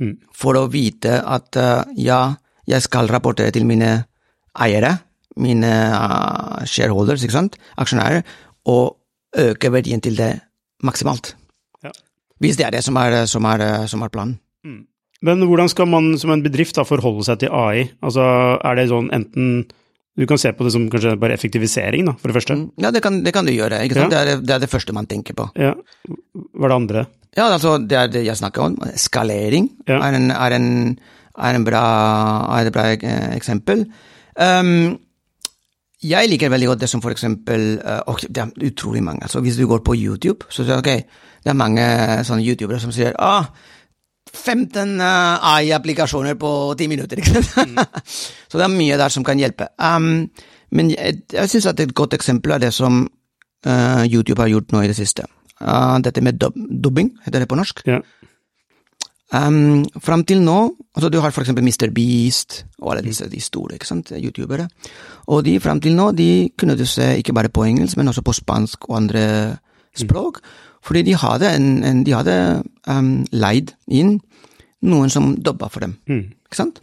Mm. 0.03 0.15
For 0.37 0.59
å 0.59 0.69
vite 0.71 1.17
at 1.27 1.59
uh, 1.59 1.83
ja, 1.99 2.37
jeg 2.69 2.85
skal 2.85 3.11
rapportere 3.11 3.51
til 3.55 3.67
mine 3.67 4.05
eiere, 4.63 4.93
mine 5.43 5.73
uh, 5.91 6.63
shareholders, 6.69 7.25
ikke 7.25 7.35
sant, 7.35 7.59
aksjonærer, 7.81 8.23
og 8.71 8.99
øke 9.43 9.73
verdien 9.73 10.03
til 10.05 10.15
det 10.21 10.31
maksimalt. 10.87 11.35
Ja. 11.83 11.91
Hvis 12.39 12.61
det 12.61 12.69
er 12.69 12.77
det 12.77 12.85
som 12.85 13.01
er, 13.01 13.25
som 13.27 13.49
er, 13.49 13.87
som 13.91 14.05
er 14.05 14.13
planen. 14.13 14.39
Men 15.23 15.43
hvordan 15.47 15.69
skal 15.71 15.87
man 15.87 16.13
som 16.19 16.33
en 16.35 16.43
bedrift 16.43 16.75
da 16.79 16.83
forholde 16.87 17.23
seg 17.27 17.39
til 17.45 17.53
AI? 17.55 17.85
Altså, 18.03 18.25
er 18.59 18.79
det 18.81 18.89
sånn 18.91 19.11
enten 19.15 19.53
Du 20.19 20.27
kan 20.29 20.37
se 20.37 20.51
på 20.53 20.67
det 20.67 20.73
som 20.75 20.83
kanskje 20.93 21.15
bare 21.17 21.33
effektivisering, 21.33 22.05
da, 22.05 22.13
for 22.21 22.29
det 22.29 22.35
første. 22.37 22.57
Ja, 22.83 22.91
det 22.93 23.01
kan, 23.01 23.23
det 23.25 23.33
kan 23.33 23.47
du 23.49 23.53
gjøre. 23.55 23.79
Ja. 23.89 24.09
Det, 24.13 24.19
er, 24.19 24.43
det 24.45 24.53
er 24.53 24.61
det 24.61 24.69
første 24.69 24.93
man 24.93 25.07
tenker 25.09 25.33
på. 25.39 25.47
Ja. 25.57 25.71
Hva 26.53 26.67
er 26.67 26.73
det 26.75 26.77
andre? 26.77 27.05
Ja, 27.33 27.47
altså, 27.55 27.79
det 27.81 27.97
er 27.97 28.11
det 28.13 28.27
jeg 28.27 28.37
snakker 28.37 28.67
om. 28.67 28.77
Skalering 29.01 29.71
Ja. 29.89 30.03
er, 30.05 30.19
en, 30.19 30.29
er, 30.31 30.53
en, 30.59 30.67
er, 31.39 31.57
en 31.57 31.65
bra, 31.65 31.81
er 32.59 32.69
et 32.69 32.75
bra 32.77 32.85
eh, 32.93 33.31
eksempel. 33.39 33.87
Um, 34.37 34.99
jeg 36.03 36.29
liker 36.29 36.51
veldig 36.53 36.69
godt 36.75 36.83
det 36.85 36.91
som 36.91 37.01
for 37.01 37.15
eksempel 37.15 37.79
eh, 37.79 38.01
og 38.11 38.21
Det 38.29 38.43
er 38.43 38.69
utrolig 38.69 39.03
mange. 39.07 39.23
altså 39.23 39.41
Hvis 39.41 39.57
du 39.57 39.65
går 39.71 39.81
på 39.87 39.95
YouTube, 39.97 40.45
så 40.51 40.61
sier 40.67 40.77
du, 40.77 40.83
ok, 40.83 41.09
det 41.43 41.51
er 41.55 41.57
mange 41.57 41.85
sånne 42.29 42.45
youtubere 42.45 42.81
som 42.83 42.93
sier 42.93 43.17
ah, 43.19 43.49
15 44.33 44.97
uh, 45.01 45.55
AI-applikasjoner 45.55 46.35
på 46.41 46.51
10 46.79 46.89
minutter. 46.89 47.21
ikke 47.21 47.43
sant? 47.45 47.79
så 48.51 48.59
det 48.59 48.65
er 48.65 48.73
mye 48.73 48.99
der 49.01 49.13
som 49.13 49.25
kan 49.25 49.39
hjelpe. 49.41 49.69
Um, 49.79 50.31
Men 50.73 50.91
jeg, 50.91 51.23
jeg 51.33 51.51
syns 51.53 51.69
at 51.69 51.81
et 51.81 51.95
godt 51.95 52.15
eksempel 52.17 52.55
er 52.55 52.63
det 52.63 52.73
som 52.73 53.03
uh, 53.67 54.05
YouTube 54.09 54.41
har 54.41 54.49
gjort 54.49 54.73
nå 54.73 54.83
i 54.83 54.89
det 54.89 54.97
siste. 54.97 55.27
Uh, 55.61 55.99
dette 56.01 56.25
med 56.25 56.41
dub 56.41 56.57
dubbing, 56.57 57.13
heter 57.27 57.45
det 57.45 57.49
på 57.51 57.59
norsk. 57.61 57.83
Ja. 57.87 58.01
Um, 59.33 59.85
fram 60.05 60.25
til 60.29 60.43
nå, 60.45 60.75
altså 60.95 61.09
du 61.09 61.19
har 61.21 61.33
for 61.33 61.41
eksempel 61.41 61.65
Mr. 61.65 61.89
Beast 61.95 62.67
og 62.81 62.91
alle 62.93 63.05
disse 63.07 63.29
de 63.33 63.41
store 63.41 63.79
ikke 63.79 63.89
sant, 63.89 64.13
youtubere, 64.13 64.67
og 65.33 65.45
de 65.45 65.55
fram 65.61 65.81
til 65.81 65.97
nå 65.97 66.11
de 66.13 66.51
kunne 66.59 66.77
du 66.77 66.85
se 66.85 67.15
ikke 67.17 67.33
bare 67.33 67.49
på 67.49 67.65
engelsk, 67.65 67.97
men 67.97 68.09
også 68.13 68.25
på 68.25 68.35
spansk 68.37 68.91
og 68.91 68.97
andre 68.97 69.23
språk, 69.97 70.43
fordi 70.83 71.03
de 71.07 71.15
hadde, 71.15 71.49
en, 71.57 71.67
en, 71.87 72.05
de 72.05 72.13
hadde 72.17 72.37
um, 72.91 73.11
leid 73.33 73.75
inn 73.87 74.17
noen 74.83 75.11
som 75.11 75.37
dobba 75.39 75.69
for 75.71 75.81
dem, 75.85 75.97
Mm. 76.11 76.25
ikke 76.49 76.59
sant? 76.59 76.81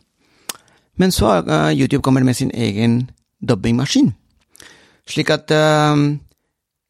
Men 1.00 1.12
så 1.12 1.34
uh, 1.44 1.70
YouTube 1.76 2.02
kommer 2.04 2.24
med 2.24 2.36
sin 2.36 2.52
egen 2.54 3.10
dobbingmaskin. 3.42 4.14
slik 5.08 5.30
at 5.32 5.52
um, 5.52 6.20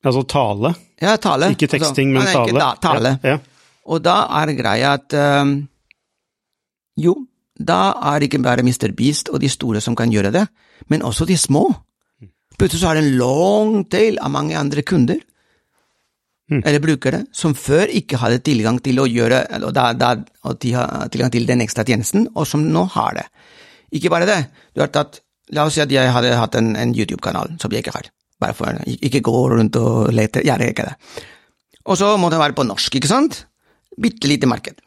Altså 0.05 0.21
tale, 0.27 0.73
Ja, 1.01 1.15
tale. 1.17 1.49
ikke 1.51 1.67
teksting, 1.67 2.15
Altså, 2.17 2.45
men 2.45 2.49
nei, 2.49 2.53
tale. 2.53 2.59
Da, 2.59 2.69
tale. 2.81 3.19
Ja, 3.23 3.29
ja. 3.29 3.37
Og 3.89 4.01
da 4.03 4.15
er 4.41 4.53
greia 4.57 4.93
at 4.93 5.13
um, 5.41 5.67
Jo, 6.97 7.15
da 7.59 7.93
er 8.13 8.19
det 8.19 8.29
ikke 8.29 8.43
bare 8.43 8.63
Mr. 8.63 8.91
Beast 8.95 9.29
og 9.29 9.41
de 9.41 9.49
store 9.49 9.81
som 9.81 9.95
kan 9.95 10.11
gjøre 10.11 10.31
det, 10.31 10.45
men 10.89 11.01
også 11.01 11.25
de 11.25 11.37
små. 11.37 11.65
Plutselig 12.59 12.81
så 12.81 12.89
er 12.91 12.99
det 12.99 13.03
en 13.05 13.17
long 13.19 13.83
tail 13.89 14.17
av 14.19 14.31
mange 14.31 14.55
andre 14.57 14.81
kunder, 14.83 15.19
Mm. 16.49 16.63
eller 16.65 16.81
brukere, 16.81 17.19
som 17.31 17.53
før 17.53 17.91
ikke 17.93 18.17
hadde 18.17 18.41
tilgang 18.41 18.79
til 18.81 18.97
å 18.97 19.05
gjøre, 19.05 19.43
og 19.61 19.73
da, 19.75 19.91
da, 19.93 20.15
og 20.49 20.57
de 20.63 20.71
har 20.73 21.09
tilgang 21.13 21.29
til 21.33 21.45
den 21.45 21.61
ekstra 21.61 21.85
tjenesten, 21.85 22.25
og 22.33 22.47
som 22.49 22.63
nå 22.65 22.87
har 22.95 23.19
det. 23.19 23.25
Ikke 23.93 24.09
bare 24.09 24.25
det, 24.25 24.39
du 24.73 24.81
har 24.81 24.89
tatt, 24.93 25.21
la 25.53 25.67
oss 25.69 25.77
si 25.77 25.83
at 25.83 25.93
jeg 25.93 26.09
hadde 26.13 26.33
hatt 26.39 26.57
en, 26.57 26.71
en 26.73 26.95
YouTube-kanal, 26.95 27.53
som 27.61 27.73
jeg 27.73 27.85
ikke 27.85 27.93
har, 27.93 28.09
bare 28.41 28.57
for 28.57 28.81
ikke 28.97 29.21
gå 29.25 29.43
rundt 29.53 29.77
og 29.77 30.09
lete, 30.13 30.41
er 30.41 30.65
ikke 30.65 30.89
det. 30.89 30.97
Og 31.85 31.97
så 32.01 32.15
må 32.17 32.33
det 32.33 32.41
være 32.41 32.57
på 32.57 32.65
norsk, 32.65 32.97
ikke 32.97 33.11
sant? 33.11 33.43
Bitte 34.01 34.29
lite 34.29 34.49
marked. 34.49 34.81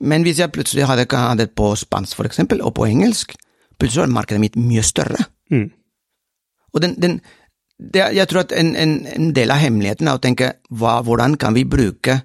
Men 0.00 0.24
hvis 0.26 0.40
jeg 0.42 0.52
plutselig 0.52 0.86
hadde 0.88 1.08
det 1.40 1.50
på 1.56 1.72
spansk, 1.76 2.16
for 2.18 2.28
eksempel, 2.28 2.60
og 2.60 2.74
på 2.76 2.84
engelsk, 2.88 3.32
plutselig 3.80 4.04
var 4.04 4.14
markedet 4.20 4.42
mitt 4.42 4.56
mye 4.60 4.84
større. 4.84 5.24
Mm. 5.52 5.70
Og 6.74 6.82
den, 6.84 6.96
den, 7.00 7.20
det, 7.78 8.06
jeg 8.16 8.28
tror 8.28 8.40
at 8.46 8.52
en, 8.56 8.74
en, 8.76 8.94
en 9.06 9.32
del 9.36 9.50
av 9.52 9.58
hemmeligheten 9.60 10.08
er 10.08 10.16
å 10.16 10.22
tenke 10.22 10.52
hva, 10.72 11.02
hvordan 11.04 11.36
kan 11.36 11.52
vi 11.54 11.64
bruke 11.68 12.22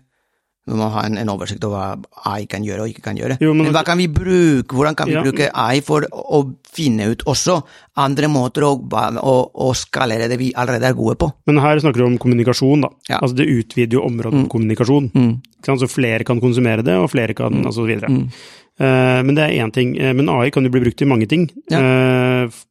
Vi 0.69 0.75
må 0.77 0.85
ha 0.93 1.01
en, 1.07 1.17
en 1.17 1.27
oversikt 1.33 1.63
over 1.65 1.97
hva 1.97 2.29
AI 2.31 2.45
kan 2.47 2.61
gjøre 2.63 2.83
og 2.85 2.91
ikke 2.91 3.01
kan 3.03 3.17
gjøre. 3.17 3.39
Jo, 3.41 3.49
men- 3.53 3.65
men, 3.65 3.73
hva 3.73 3.81
kan 3.83 3.97
vi 3.97 4.05
bruke, 4.07 4.75
hvordan 4.77 4.95
kan 4.95 5.07
vi 5.09 5.15
Ja. 5.17 5.23
bruke 5.25 5.49
AI 5.51 5.81
for 5.81 6.05
å, 6.13 6.43
finne 6.71 7.09
ut 7.11 7.23
også 7.27 7.57
andre 7.99 8.29
måter 8.31 8.63
å, 8.63 8.69
å, 8.79 9.33
å 9.51 9.71
skalere 9.75 10.29
det 10.31 10.37
vi 10.39 10.53
allerede 10.55 10.87
er 10.87 10.93
gode 10.95 11.17
på? 11.19 11.31
Men 11.49 11.57
her 11.59 11.81
snakker 11.81 11.97
du 11.99 12.05
om 12.05 12.17
kommunikasjon, 12.21 12.85
da. 12.85 12.89
Ja. 13.09 13.17
Altså 13.19 13.35
det 13.41 13.49
utvider 13.51 13.97
jo 13.97 14.05
området 14.07 14.43
for 14.45 14.53
kommunikasjon. 14.53 15.09
Mm. 15.11 15.33
Så 15.65 15.89
flere 15.91 16.23
kan 16.23 16.39
konsumere 16.39 16.85
det, 16.85 16.95
og 16.95 17.09
flere 17.11 17.33
kan 17.35 17.51
Mm. 17.51 17.65
og 17.67 17.73
så 17.73 17.83
videre. 17.89 18.07
Uh, 18.79 19.19
men 19.25 19.35
det 19.35 19.43
er 19.49 19.65
én 19.65 19.73
ting. 19.73 19.97
Eh, 19.99 20.13
Men 20.13 20.29
AI 20.29 20.49
kan 20.49 20.63
jo 20.63 20.69
bli 20.71 20.79
brukt 20.81 20.97
til 20.97 21.07
mange 21.07 21.27
ting, 21.27 21.49
Ja. 21.69 22.45
f- 22.47 22.65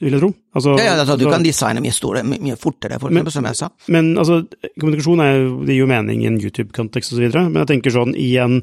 vil 0.00 0.12
jeg 0.12 0.20
tro. 0.20 0.30
Altså, 0.54 0.76
Ja, 0.78 0.84
ja, 0.84 0.94
altså, 1.00 1.16
du 1.18 1.24
altså- 1.26 1.32
kan 1.32 1.42
designe 1.44 1.80
mye, 1.82 1.92
store, 1.92 2.22
my- 2.22 2.38
mye 2.38 2.56
fortere, 2.56 2.98
for 3.00 3.10
Men- 3.10 3.30
som 3.30 3.44
jeg 3.44 3.56
sa. 3.56 3.68
Men 3.88 4.14
altså, 4.16 4.46
kommunikasjon 4.78 5.20
er 5.20 5.66
gir 5.66 5.78
jo 5.78 5.86
mening 5.86 6.22
i 6.22 6.26
en 6.26 6.38
YouTube-kontekst 6.40 7.12
osv., 7.14 7.32
men 7.50 7.66
jeg 7.66 7.66
tenker 7.82 7.90
sånn 7.90 8.14
i 8.16 8.36
en 8.36 8.62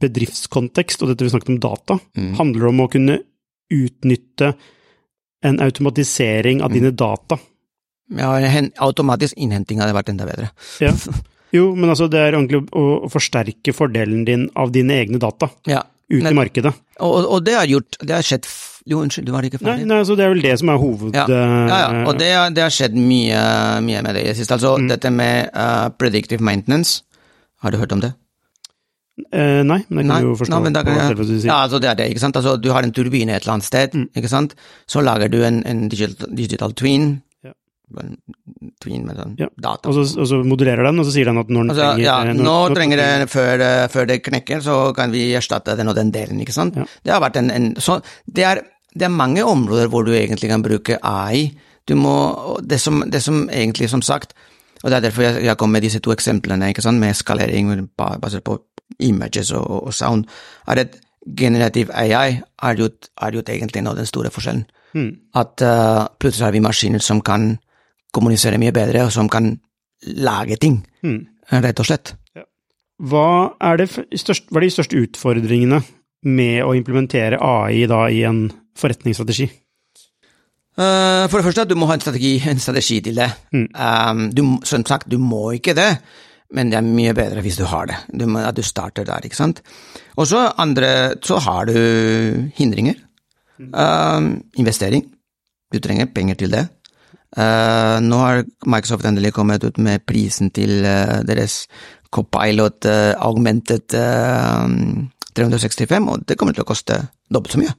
bedriftskontekst, 0.00 1.02
og 1.02 1.08
dette 1.08 1.24
vi 1.24 1.30
snakket 1.30 1.48
om 1.54 1.58
data, 1.60 1.98
Mm. 2.16 2.34
handler 2.36 2.68
om 2.68 2.80
å 2.80 2.90
kunne 2.90 3.18
utnytte 3.72 4.54
en 5.42 5.58
automatisering 5.60 6.62
av 6.62 6.72
dine 6.72 6.90
data. 6.90 7.38
Ja, 8.10 8.34
en 8.36 8.70
automatisk 8.80 9.34
innhenting 9.36 9.78
hadde 9.78 9.94
vært 9.94 10.08
enda 10.10 10.26
bedre. 10.26 10.50
Ja. 10.80 10.92
Jo, 11.54 11.68
men 11.76 11.88
altså, 11.88 12.08
det 12.10 12.18
er 12.18 12.32
egentlig 12.34 12.68
å, 12.74 13.04
å 13.06 13.08
forsterke 13.12 13.72
fordelen 13.72 14.24
din 14.26 14.48
av 14.56 14.72
dine 14.72 14.90
egne 14.90 15.20
data 15.22 15.48
Ja. 15.70 15.84
Ut 16.10 16.26
i 16.30 16.34
markedet. 16.36 16.72
Og, 17.00 17.24
og 17.26 17.44
det 17.46 17.54
har 17.56 17.66
gjort 17.66 17.96
Det 18.02 18.14
har 18.14 18.22
skjedd 18.26 18.46
Jo, 18.86 18.98
unnskyld, 19.00 19.24
du 19.26 19.32
var 19.32 19.46
ikke 19.48 19.58
ferdig? 19.62 19.86
nei, 19.88 19.96
altså, 20.02 20.14
det 20.18 20.24
er 20.26 20.32
vel 20.34 20.42
det 20.44 20.58
som 20.60 20.68
er 20.68 20.76
hoved... 20.82 21.14
Ja, 21.16 21.24
ja, 21.30 21.44
ja. 21.70 22.02
og 22.04 22.10
eh, 22.14 22.18
det, 22.20 22.28
har- 22.36 22.50
det 22.52 22.62
har 22.66 22.74
skjedd 22.76 22.98
mye, 23.00 23.40
mye 23.86 24.02
med 24.04 24.14
det 24.18 24.24
i 24.26 24.28
det 24.28 24.36
siste. 24.36 24.58
Altså, 24.58 24.74
dette 24.90 25.10
med 25.10 25.48
uh, 25.56 25.88
predictive 25.96 26.44
maintenance, 26.44 27.00
har 27.64 27.72
du 27.72 27.78
hørt 27.80 27.94
om 27.96 28.02
det? 28.04 28.12
eh, 29.32 29.62
nei, 29.64 29.80
men 29.88 30.04
det 30.04 30.10
kan 30.12 30.22
du 30.24 30.28
jo 30.28 30.36
forstå 30.42 30.50
nei, 30.58 30.58
kan 30.84 30.98
sier. 31.40 31.48
Ja, 31.48 31.58
altså 31.64 31.80
det 31.80 31.88
er 31.88 31.98
det, 32.02 32.10
ikke 32.12 32.22
sant. 32.26 32.36
Altså, 32.36 32.56
du 32.60 32.68
har 32.74 32.82
en 32.84 32.92
turbine 32.92 33.32
et 33.36 33.42
eller 33.46 33.54
annet 33.56 33.68
sted, 33.68 33.94
Mm. 33.94 34.08
ikke 34.20 34.28
sant. 34.32 34.54
Så 34.90 35.00
lager 35.06 35.28
du 35.32 35.38
en, 35.46 35.62
en 35.64 35.88
digital, 35.88 36.28
digital 36.34 36.74
twin. 36.76 37.22
Ja. 37.94 38.02
En 38.64 38.70
twin 38.82 39.04
med 39.06 39.16
den 39.16 39.34
Ja, 39.38 39.46
data. 39.60 39.88
Og 39.88 39.94
så, 39.94 40.20
og 40.20 40.26
så 40.28 40.38
modererer 40.44 40.84
den, 40.86 40.98
og 41.00 41.06
så 41.06 41.12
sier 41.14 41.24
den 41.30 41.38
at 41.38 41.48
når 41.48 41.62
den 41.62 41.70
Altså, 41.70 41.82
trenger 41.94 42.04
ja, 42.04 42.16
eh, 42.24 42.32
når- 42.34 42.44
nå 42.44 42.74
trenger 42.74 42.96
det, 42.96 43.30
før, 43.30 43.60
eh, 43.60 43.88
før 43.88 44.06
det 44.06 44.22
knekker, 44.24 44.60
så 44.60 44.94
kan 44.96 45.12
vi 45.12 45.32
erstatte 45.34 45.76
den 45.76 45.88
og 45.88 45.94
den 45.96 46.10
delen, 46.12 46.40
ikke 46.40 46.52
sant. 46.52 46.76
Ja. 46.76 46.84
Det 47.04 47.12
har 47.12 47.20
vært 47.20 47.36
en, 47.36 47.50
en 47.50 47.74
så 47.76 48.00
det 48.26 48.44
er, 48.44 48.60
det 48.94 49.02
er 49.02 49.08
mange 49.08 49.44
områder 49.44 49.88
hvor 49.88 50.04
du 50.04 50.12
egentlig 50.12 50.48
kan 50.50 50.62
bruke 50.62 50.98
AI. 51.02 51.52
Du 51.88 51.94
må, 51.94 52.58
det 52.64 52.80
som, 52.80 53.02
det 53.10 53.22
som 53.22 53.48
egentlig, 53.50 53.90
som 53.90 54.02
sagt, 54.02 54.32
og 54.82 54.90
det 54.90 54.96
er 54.96 55.00
derfor 55.10 55.22
jeg, 55.22 55.44
jeg 55.44 55.56
kom 55.56 55.70
med 55.70 55.82
disse 55.82 56.00
to 56.00 56.12
eksemplene, 56.12 56.68
ikke 56.72 56.82
sant, 56.82 57.00
med 57.00 57.14
skalering 57.14 57.88
basert 57.96 58.44
på 58.44 58.58
images 59.00 59.50
og, 59.52 59.64
og- 59.86 59.94
sound, 59.94 60.24
er 60.68 60.80
at 60.84 60.96
generativ 61.36 61.88
AI 61.94 62.40
er 62.62 62.74
jo, 62.76 62.88
er 63.22 63.30
jo 63.32 63.40
egentlig 63.48 63.82
nå 63.82 63.94
den 63.96 64.06
store 64.06 64.30
forskjellen. 64.30 64.64
Mm. 64.94 65.08
At 65.34 65.62
uh, 65.62 66.06
plutselig 66.20 66.44
har 66.46 66.52
vi 66.52 66.60
maskiner 66.60 67.00
som 67.02 67.20
kan 67.20 67.58
kommunisere 68.14 68.58
mye 68.62 68.72
bedre, 68.74 69.04
og 69.08 69.12
som 69.14 69.28
kan 69.28 69.56
lage 70.06 70.56
ting, 70.60 70.80
Mm. 71.04 71.26
rett 71.64 71.80
og 71.80 71.86
slett. 71.88 72.14
Hva 73.02 73.56
er, 73.60 73.76
det, 73.82 73.88
hva 73.90 74.58
er 74.60 74.64
de 74.64 74.70
største 74.70 74.96
utfordringene 75.02 75.80
med 76.24 76.62
å 76.64 76.74
implementere 76.78 77.40
AI 77.42 77.86
da 77.90 78.04
i 78.08 78.22
en 78.24 78.46
forretningsstrategi? 78.78 79.48
Eh, 80.74 81.24
for 81.30 81.38
det 81.38 81.46
første, 81.46 81.64
du 81.70 81.76
må 81.78 81.86
ha 81.86 81.94
en 81.94 82.02
strategi, 82.02 82.36
en 82.50 82.58
strategi 82.62 83.00
til 83.04 83.18
det. 83.18 83.28
Mm. 83.54 83.66
Um, 83.74 84.22
du, 84.34 84.42
som 84.66 84.84
sagt, 84.86 85.08
du 85.10 85.18
må 85.22 85.52
ikke 85.58 85.74
det, 85.76 85.90
men 86.54 86.70
det 86.70 86.78
er 86.78 86.86
mye 86.86 87.14
bedre 87.14 87.42
hvis 87.44 87.58
du 87.60 87.64
har 87.70 87.86
det. 87.90 87.98
Du 88.10 88.26
må, 88.30 88.42
at 88.42 88.56
du 88.58 88.62
starter 88.66 89.06
der, 89.06 89.26
ikke 89.26 89.38
sant. 89.38 89.60
Og 90.18 90.26
så 90.30 90.48
andre, 90.58 91.14
så 91.22 91.38
har 91.42 91.66
du 91.70 91.76
hindringer. 92.58 92.98
Um, 93.58 94.42
investering. 94.58 95.06
Du 95.72 95.78
trenger 95.82 96.10
penger 96.14 96.34
til 96.42 96.50
det. 96.54 96.64
Eh, 97.34 97.98
nå 98.00 98.18
har 98.22 98.44
Microsoft 98.70 99.06
endelig 99.08 99.32
kommet 99.34 99.64
ut 99.66 99.78
med 99.82 100.04
prisen 100.06 100.52
til 100.54 100.84
uh, 100.86 101.18
deres 101.26 101.64
Copilot 102.14 102.86
uh, 102.86 103.14
augmented 103.26 103.96
eh, 103.98 104.66
365, 105.34 106.10
og 106.12 106.26
det 106.28 106.36
kommer 106.38 106.54
til 106.54 106.62
å 106.62 106.68
koste 106.68 107.00
dobbelt 107.26 107.56
så 107.56 107.62
mye, 107.64 107.72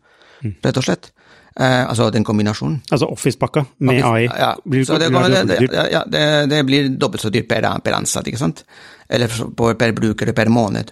rett 0.43 0.79
og 0.81 0.83
slett. 0.83 1.13
Altså 1.55 2.09
den 2.11 2.25
kombinasjonen. 2.27 2.81
Altså 2.91 3.07
Office-pakka 3.07 3.61
med 3.87 4.01
AI. 4.03 4.25
Ja, 4.27 4.49
Blir, 4.59 4.81
så 4.83 4.97
det, 4.99 5.07
kommer, 5.07 5.31
det, 5.31 5.45
det, 5.47 5.85
ja, 5.87 6.01
det, 6.03 6.23
det 6.51 6.57
blir 6.67 6.89
dobbelt 6.99 7.23
så 7.23 7.31
dyrt 7.31 7.47
per, 7.47 7.63
per 7.79 7.95
ansatt, 7.95 8.27
ikke 8.27 8.41
sant? 8.41 8.65
Eller 9.07 9.31
på, 9.31 9.69
per 9.79 9.93
bruker 9.95 10.33
per 10.35 10.51
måned. 10.51 10.91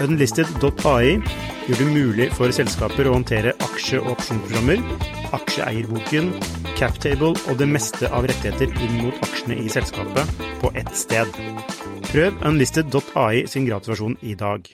Unlisted.ai 0.00 1.18
gjør 1.66 1.78
det 1.78 1.86
mulig 1.92 2.26
for 2.32 2.52
selskaper 2.54 3.08
å 3.08 3.16
håndtere 3.18 3.52
aksje- 3.60 4.00
og 4.00 4.14
opsjonsprogrammer, 4.14 4.80
aksjeeierboken, 5.36 6.30
captable 6.78 7.34
og 7.36 7.58
det 7.60 7.68
meste 7.68 8.08
av 8.08 8.24
rettigheter 8.30 8.72
inn 8.72 9.02
mot 9.02 9.18
aksjene 9.26 9.58
i 9.60 9.68
selskapet 9.72 10.32
på 10.62 10.70
ett 10.78 10.92
sted. 10.96 11.28
Prøv 12.08 12.40
unlisted.ai 12.48 13.44
sin 13.50 13.68
gratisversjon 13.68 14.16
i 14.22 14.34
dag. 14.34 14.64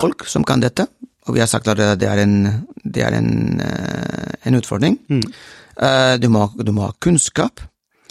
folk 0.00 0.26
som 0.28 0.44
kan 0.44 0.60
dette, 0.60 0.84
og 1.26 1.34
vi 1.34 1.40
har 1.40 1.48
sagt 1.48 1.68
at 1.68 1.78
det 1.96 2.08
er 2.08 2.20
en, 2.20 2.66
det 2.84 3.02
er 3.02 3.14
en, 3.16 3.60
eh, 3.60 4.34
en 4.44 4.54
utfordring. 4.54 4.98
Mm. 5.08 5.22
Eh, 5.80 6.16
du, 6.20 6.28
må, 6.28 6.50
du 6.60 6.72
må 6.72 6.82
ha 6.82 6.92
kunnskap, 7.00 7.60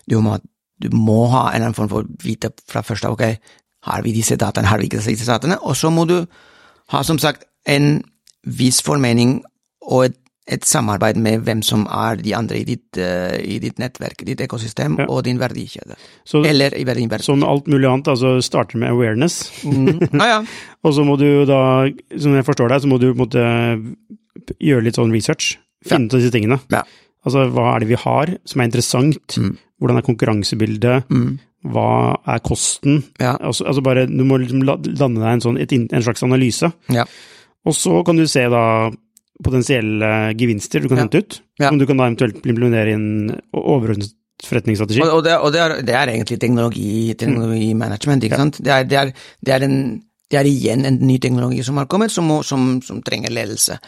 du 0.10 0.18
må, 0.20 0.40
du 0.82 0.90
må 0.90 1.28
ha 1.30 1.52
en 1.54 1.74
form 1.78 1.90
for 1.90 2.10
vite 2.24 2.50
fra 2.66 2.82
første 2.82 3.08
av, 3.08 3.14
ok, 3.14 3.38
har 3.86 4.04
vi 4.06 4.14
disse 4.16 4.38
dataene, 4.42 4.70
har 4.72 4.82
vi 4.82 4.90
ikke 4.90 5.02
disse 5.06 5.28
dataene, 5.30 5.58
og 5.62 5.78
så 5.78 5.92
må 5.94 6.06
du 6.10 6.20
ha 6.94 7.02
som 7.06 7.20
sagt 7.22 7.46
en 7.70 8.00
viss 8.46 8.82
formening 8.86 9.40
og 9.90 10.08
et, 10.10 10.16
et 10.46 10.66
samarbeid 10.66 11.18
med 11.18 11.42
hvem 11.48 11.64
som 11.66 11.88
er 11.90 12.20
de 12.22 12.36
andre 12.38 12.60
i 12.60 12.66
ditt, 12.68 13.00
uh, 13.02 13.34
i 13.42 13.58
ditt 13.62 13.80
nettverk, 13.82 14.22
ditt 14.28 14.42
ekosystem 14.46 15.00
Ja. 15.02 15.08
og 15.10 15.24
din 15.26 15.40
verdikjede. 15.42 15.98
Så, 16.26 16.44
Eller 16.46 16.76
i 16.78 16.84
verdikjede. 16.86 17.24
som 17.26 17.40
med 17.42 17.50
alt 17.50 17.68
mulig 17.68 17.90
annet, 17.90 18.08
altså 18.14 18.36
starter 18.46 18.78
med 18.78 18.90
awareness. 18.94 19.40
Mm. 19.66 20.00
Ja, 20.22 20.28
ja. 20.36 20.40
Og 20.86 20.94
så 20.94 21.06
må 21.06 21.18
du 21.18 21.46
da, 21.50 21.90
som 22.22 22.36
jeg 22.38 22.46
forstår 22.46 22.70
deg, 22.70 22.82
så 22.86 22.92
må 22.92 23.00
du 23.02 23.08
måtte 23.18 23.42
gjøre 24.62 24.86
litt 24.86 25.00
sånn 25.00 25.14
research. 25.14 25.56
Finne 25.86 26.06
ut 26.10 26.14
ja. 26.14 26.22
disse 26.22 26.34
tingene. 26.34 26.60
Ja. 26.74 26.84
Altså 27.26 27.48
hva 27.50 27.72
er 27.74 27.82
det 27.82 27.90
vi 27.90 27.98
har 27.98 28.36
som 28.46 28.62
er 28.62 28.70
interessant? 28.70 29.38
Mm. 29.42 29.56
Hvordan 29.82 29.98
er 29.98 30.06
konkurransebildet? 30.06 31.10
Mm. 31.10 31.40
Hva 31.66 31.88
er 32.30 32.44
kosten? 32.46 33.00
Ja. 33.18 33.36
Altså, 33.40 33.66
altså 33.66 33.82
bare, 33.86 34.06
du 34.10 34.22
må 34.28 34.38
liksom 34.42 34.62
danne 34.68 35.18
deg 35.18 35.32
en, 35.32 35.42
sånn, 35.42 35.58
et, 35.62 35.72
en 35.74 36.04
slags 36.06 36.22
analyse. 36.28 36.70
Ja. 36.94 37.08
Og 37.66 37.74
så 37.74 38.04
kan 38.06 38.20
du 38.20 38.28
se 38.30 38.44
da 38.54 38.92
potensielle 39.44 40.12
gevinster 40.38 40.84
du 40.84 40.88
kan 40.88 40.98
Ja. 41.00 41.04
hente 41.08 41.24
ut, 41.24 41.40
Ja. 41.60 41.70
som 41.70 41.80
du 41.80 41.86
kan 41.90 41.98
da 41.98 42.06
eventuelt 42.08 42.46
implementere 42.46 42.94
i 42.94 42.94
en 42.94 43.42
overordnet 43.52 44.14
forretningsstrategi. 44.46 45.02
Og, 45.02 45.10
og, 45.18 45.24
det, 45.26 45.38
og 45.40 45.52
det, 45.52 45.60
er, 45.64 45.82
det 45.82 45.96
er 45.96 46.12
egentlig 46.14 46.40
teknologi, 46.40 47.14
teknologimanagement, 47.18 48.24
ikke 48.24 48.38
sant? 48.38 48.60
Det 48.64 48.72
er, 48.72 48.84
det, 48.84 48.98
er, 49.00 49.12
det, 49.42 49.54
er 49.56 49.66
en, 49.66 49.78
det 50.30 50.40
er 50.40 50.50
igjen 50.50 50.86
en 50.86 51.00
ny 51.02 51.18
teknologi 51.24 51.64
som 51.64 51.78
har 51.82 51.88
kommet, 51.92 52.12
som, 52.12 52.30
som, 52.44 52.82
som 52.86 53.02
trenger 53.02 53.34
ledelse. 53.34 53.80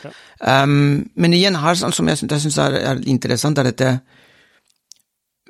Um, 0.42 1.06
men 1.16 1.36
igjen, 1.38 1.60
sånn 1.78 1.94
som 1.94 2.08
jeg, 2.10 2.24
jeg 2.26 2.44
syns 2.48 2.58
er, 2.63 2.80
er 2.96 3.04
interessant, 3.06 3.60
er 3.60 3.70
dette 3.70 3.92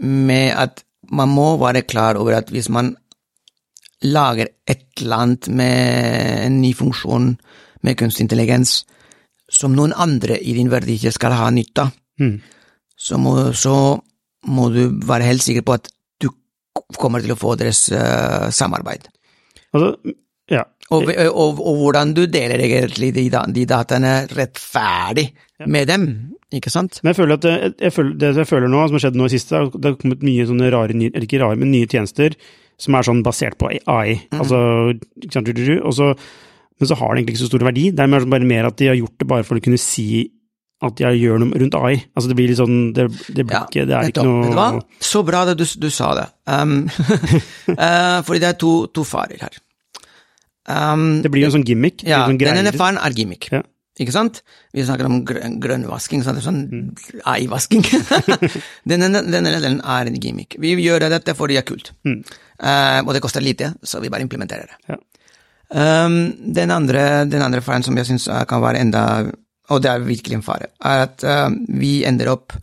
med 0.01 0.51
at 0.57 0.83
man 1.11 1.31
må 1.31 1.55
være 1.61 1.85
klar 1.87 2.19
over 2.19 2.39
at 2.39 2.51
hvis 2.53 2.69
man 2.73 2.95
lager 4.03 4.51
et 4.69 4.85
eller 5.01 5.23
annet 5.23 5.47
med 5.49 6.45
en 6.45 6.59
ny 6.61 6.73
funksjon 6.77 7.31
med 7.83 7.97
kunstig 7.97 8.27
intelligens, 8.27 8.81
som 9.49 9.75
noen 9.75 9.95
andre 9.95 10.37
i 10.37 10.53
din 10.57 10.69
verdikjede 10.71 11.15
skal 11.15 11.37
ha 11.37 11.49
nytte 11.53 11.87
av, 11.87 11.95
Mm. 12.17 12.41
så 12.97 13.17
så 13.53 14.01
må 14.47 14.69
du 14.73 14.89
være 15.05 15.27
helt 15.27 15.43
sikker 15.43 15.61
på 15.61 15.75
at 15.77 15.89
du 16.19 16.29
kommer 16.97 17.21
til 17.21 17.35
å 17.35 17.37
få 17.37 17.55
deres 17.55 17.91
uh, 17.93 18.49
samarbeid. 18.49 19.05
Altså, 19.73 19.91
ja. 20.49 20.63
Og, 20.89 21.03
og, 21.03 21.59
og, 21.59 21.75
hvordan 21.81 22.13
du 22.15 22.23
deler 22.25 22.63
egentlig 22.63 23.11
de, 23.13 23.29
de 23.29 23.65
dataene 23.67 24.25
rettferdig 24.31 25.27
med 25.67 25.87
dem, 25.91 26.07
ikke 26.55 26.71
sant? 26.71 27.01
Men 27.03 27.11
jeg 27.11 27.19
føler 27.19 27.35
at 27.35 27.47
jeg 27.83 27.93
føler, 27.93 28.13
det 28.21 28.31
jeg 28.39 28.47
føler 28.47 28.71
nå, 28.71 28.85
som 28.87 28.95
har 28.95 29.03
skjedd 29.03 29.19
nå 29.19 29.27
i 29.27 29.33
siste, 29.33 29.59
det 29.75 29.91
har 29.91 29.99
kommet 29.99 30.23
mye 30.23 30.47
sånne 30.47 30.71
rare, 30.71 30.95
eller 30.95 31.27
ikke 31.27 31.41
rare, 31.43 31.59
men 31.59 31.73
nye 31.73 31.89
tjenester 31.91 32.37
som 32.79 32.95
er 32.95 33.07
sånn 33.07 33.23
basert 33.25 33.57
på 33.59 33.71
AI. 33.73 34.19
Altså, 34.37 34.59
ikke 35.19 35.33
sant, 35.33 35.51
og 35.81 35.93
så, 35.97 36.11
men 36.77 36.89
så 36.89 36.97
har 36.99 37.11
det 37.11 37.21
egentlig 37.21 37.35
ikke 37.35 37.43
så 37.43 37.51
stor 37.51 37.65
verdi. 37.67 37.87
Det 37.91 38.05
er 38.05 38.27
bare 38.29 38.49
mer 38.53 38.69
at 38.69 38.77
de 38.79 38.91
har 38.91 38.99
gjort 38.99 39.17
det 39.17 39.29
bare 39.33 39.47
for 39.47 39.59
å 39.59 39.63
kunne 39.65 39.81
si 39.81 40.07
at 40.85 40.99
de 40.99 41.09
gjør 41.17 41.41
noe 41.41 41.57
rundt 41.57 41.75
AI. 41.79 41.95
Altså 42.13 42.29
det 42.29 42.35
blir 42.37 42.51
litt 42.51 42.59
sånn, 42.59 42.91
det, 42.93 43.07
det 43.33 43.47
blir 43.49 43.63
ikke, 43.65 43.85
det 43.89 43.95
er 43.97 44.11
ikke 44.11 44.25
noe 44.27 44.43
Vet 44.43 44.51
du 44.53 44.57
hva? 44.59 44.67
Så 45.09 45.23
bra 45.25 45.41
det 45.49 45.55
du, 45.57 45.65
du 45.65 45.87
sa 45.93 46.11
det. 46.19 46.27
Um, 46.45 46.83
uh, 47.73 48.19
fordi 48.27 48.43
det 48.43 48.51
er 48.51 48.59
to, 48.61 48.73
to 48.93 49.05
farer 49.07 49.41
her. 49.41 49.57
Um, 50.67 51.23
Det 51.23 51.31
blir 51.33 51.47
jo 51.47 51.49
en 51.49 51.57
sånn 51.57 51.65
gimmick. 51.65 52.03
ja, 52.05 52.25
sånn 52.27 52.37
den 52.37 52.61
ene 52.61 52.75
faren 52.77 53.01
er 53.01 53.15
gimmick. 53.17 53.49
Ja. 53.49 53.63
Ikke 53.97 54.13
sant? 54.13 54.43
Vi 54.77 54.83
snakker 54.85 55.07
om 55.09 55.23
grønn, 55.25 55.55
grønnvasking, 55.63 56.21
sånn, 56.25 56.37
sånn 56.43 56.59
Mm. 56.69 56.91
AI-vasking. 57.25 57.81
den, 58.91 59.01
ene- 59.07 59.23
delen 59.25 59.79
er 59.81 60.05
en 60.11 60.19
gimmick. 60.21 60.53
Vi 60.61 60.75
gjør 60.83 61.07
dette 61.09 61.33
fordi 61.35 61.53
det 61.57 61.63
er 61.63 61.69
kult. 61.71 61.87
Mm. 62.05 62.19
Uh, 62.61 62.99
og 63.07 63.11
det 63.15 63.21
koster 63.25 63.41
lite, 63.41 63.71
så 63.83 63.99
vi 64.03 64.09
bare 64.13 64.21
implementerer 64.25 64.65
det. 64.69 64.77
Ja. 64.93 64.97
Um, 66.05 66.19
den, 66.53 66.69
andre, 66.71 67.25
den 67.27 67.41
andre 67.43 67.61
faren 67.65 67.83
som 67.83 67.97
jeg 67.99 68.05
syns 68.07 68.29
kan 68.47 68.61
være 68.63 68.79
enda 68.85 69.01
Og 69.69 69.81
det 69.83 69.89
er 69.91 69.99
virkelig 69.99 70.35
en 70.37 70.41
fare, 70.45 70.67
er 70.79 71.01
at 71.09 71.23
uh, 71.27 71.49
vi 71.75 72.05
ender 72.07 72.29
opp 72.31 72.53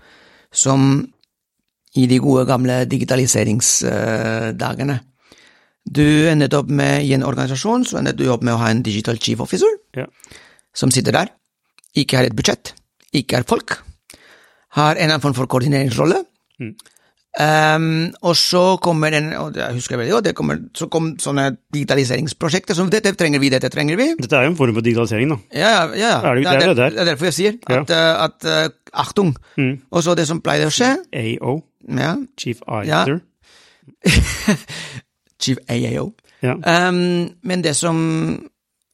som 0.55 1.03
i 2.01 2.07
de 2.11 2.17
gode, 2.19 2.47
gamle 2.49 2.79
digitaliseringsdagene. 2.91 4.97
Du 5.85 6.01
endet 6.31 6.55
opp 6.57 6.71
med, 6.73 7.03
i 7.05 7.13
en 7.15 7.23
organisasjon, 7.29 7.85
så 7.85 7.99
endet 8.01 8.17
du 8.19 8.25
opp 8.33 8.43
med 8.43 8.55
å 8.55 8.59
ha 8.63 8.71
en 8.73 8.81
digital 8.83 9.19
chief 9.21 9.41
officer 9.45 9.69
Ja. 9.99 10.07
Som 10.75 10.91
sitter 10.95 11.13
der, 11.17 11.31
ikke 11.97 12.19
har 12.19 12.25
et 12.29 12.35
budsjett, 12.37 12.75
ikke 13.15 13.37
har 13.41 13.47
folk, 13.49 13.79
har 14.75 14.97
en 14.99 15.11
annen 15.11 15.23
form 15.23 15.35
for 15.37 15.47
koordineringsrolle. 15.47 16.25
Mm. 16.61 16.75
Um, 17.35 17.87
og 18.23 18.37
så 18.39 18.77
kommer 18.79 19.11
en, 19.19 19.33
og 19.35 19.57
jeg 19.59 19.75
husker 19.75 19.99
veldig 19.99 20.13
godt, 20.15 20.25
det 20.29 20.35
kommer, 20.39 20.59
så 20.79 20.87
kom 20.87 21.09
sånne 21.19 21.49
digitaliseringsprosjekter 21.75 22.77
som 22.79 22.91
dette 22.93 23.11
trenger 23.19 23.43
vi, 23.43 23.49
dette 23.51 23.71
trenger 23.75 23.99
vi. 23.99 24.07
Dette 24.21 24.39
er 24.39 24.47
jo 24.47 24.53
en 24.53 24.59
form 24.59 24.75
for 24.77 24.87
digitalisering, 24.87 25.33
da. 25.35 25.39
Ja, 25.59 25.73
ja, 25.73 25.97
ja. 25.99 26.11
ja. 26.23 26.31
Er 26.31 26.35
det- 26.35 26.45
det 26.45 26.53
er 26.55 26.75
det 26.75 26.85
er, 26.85 26.91
det 26.95 27.01
er 27.03 27.09
derfor 27.11 27.27
jeg 27.31 27.35
sier 27.35 27.57
Ja. 27.69 27.81
at, 27.81 27.91
eh, 27.91 28.25
at 28.25 28.47
uh, 28.71 29.01
Achtung! 29.03 29.35
Mm. 29.59 29.81
Og 29.91 30.03
så 30.07 30.15
det 30.15 30.29
som 30.31 30.41
pleide 30.41 30.67
å 30.71 30.75
skje, 30.75 30.93
AO, 31.13 31.57
ja, 31.99 32.15
Chief 32.39 32.61
Ja. 32.87 33.03
Auditor. 33.03 33.21
Chief 35.43 35.59
AAO. 35.69 36.13
Ja. 36.45 36.55
Um, 36.89 37.31
men 37.43 37.63
det 37.65 37.75
som, 37.77 37.99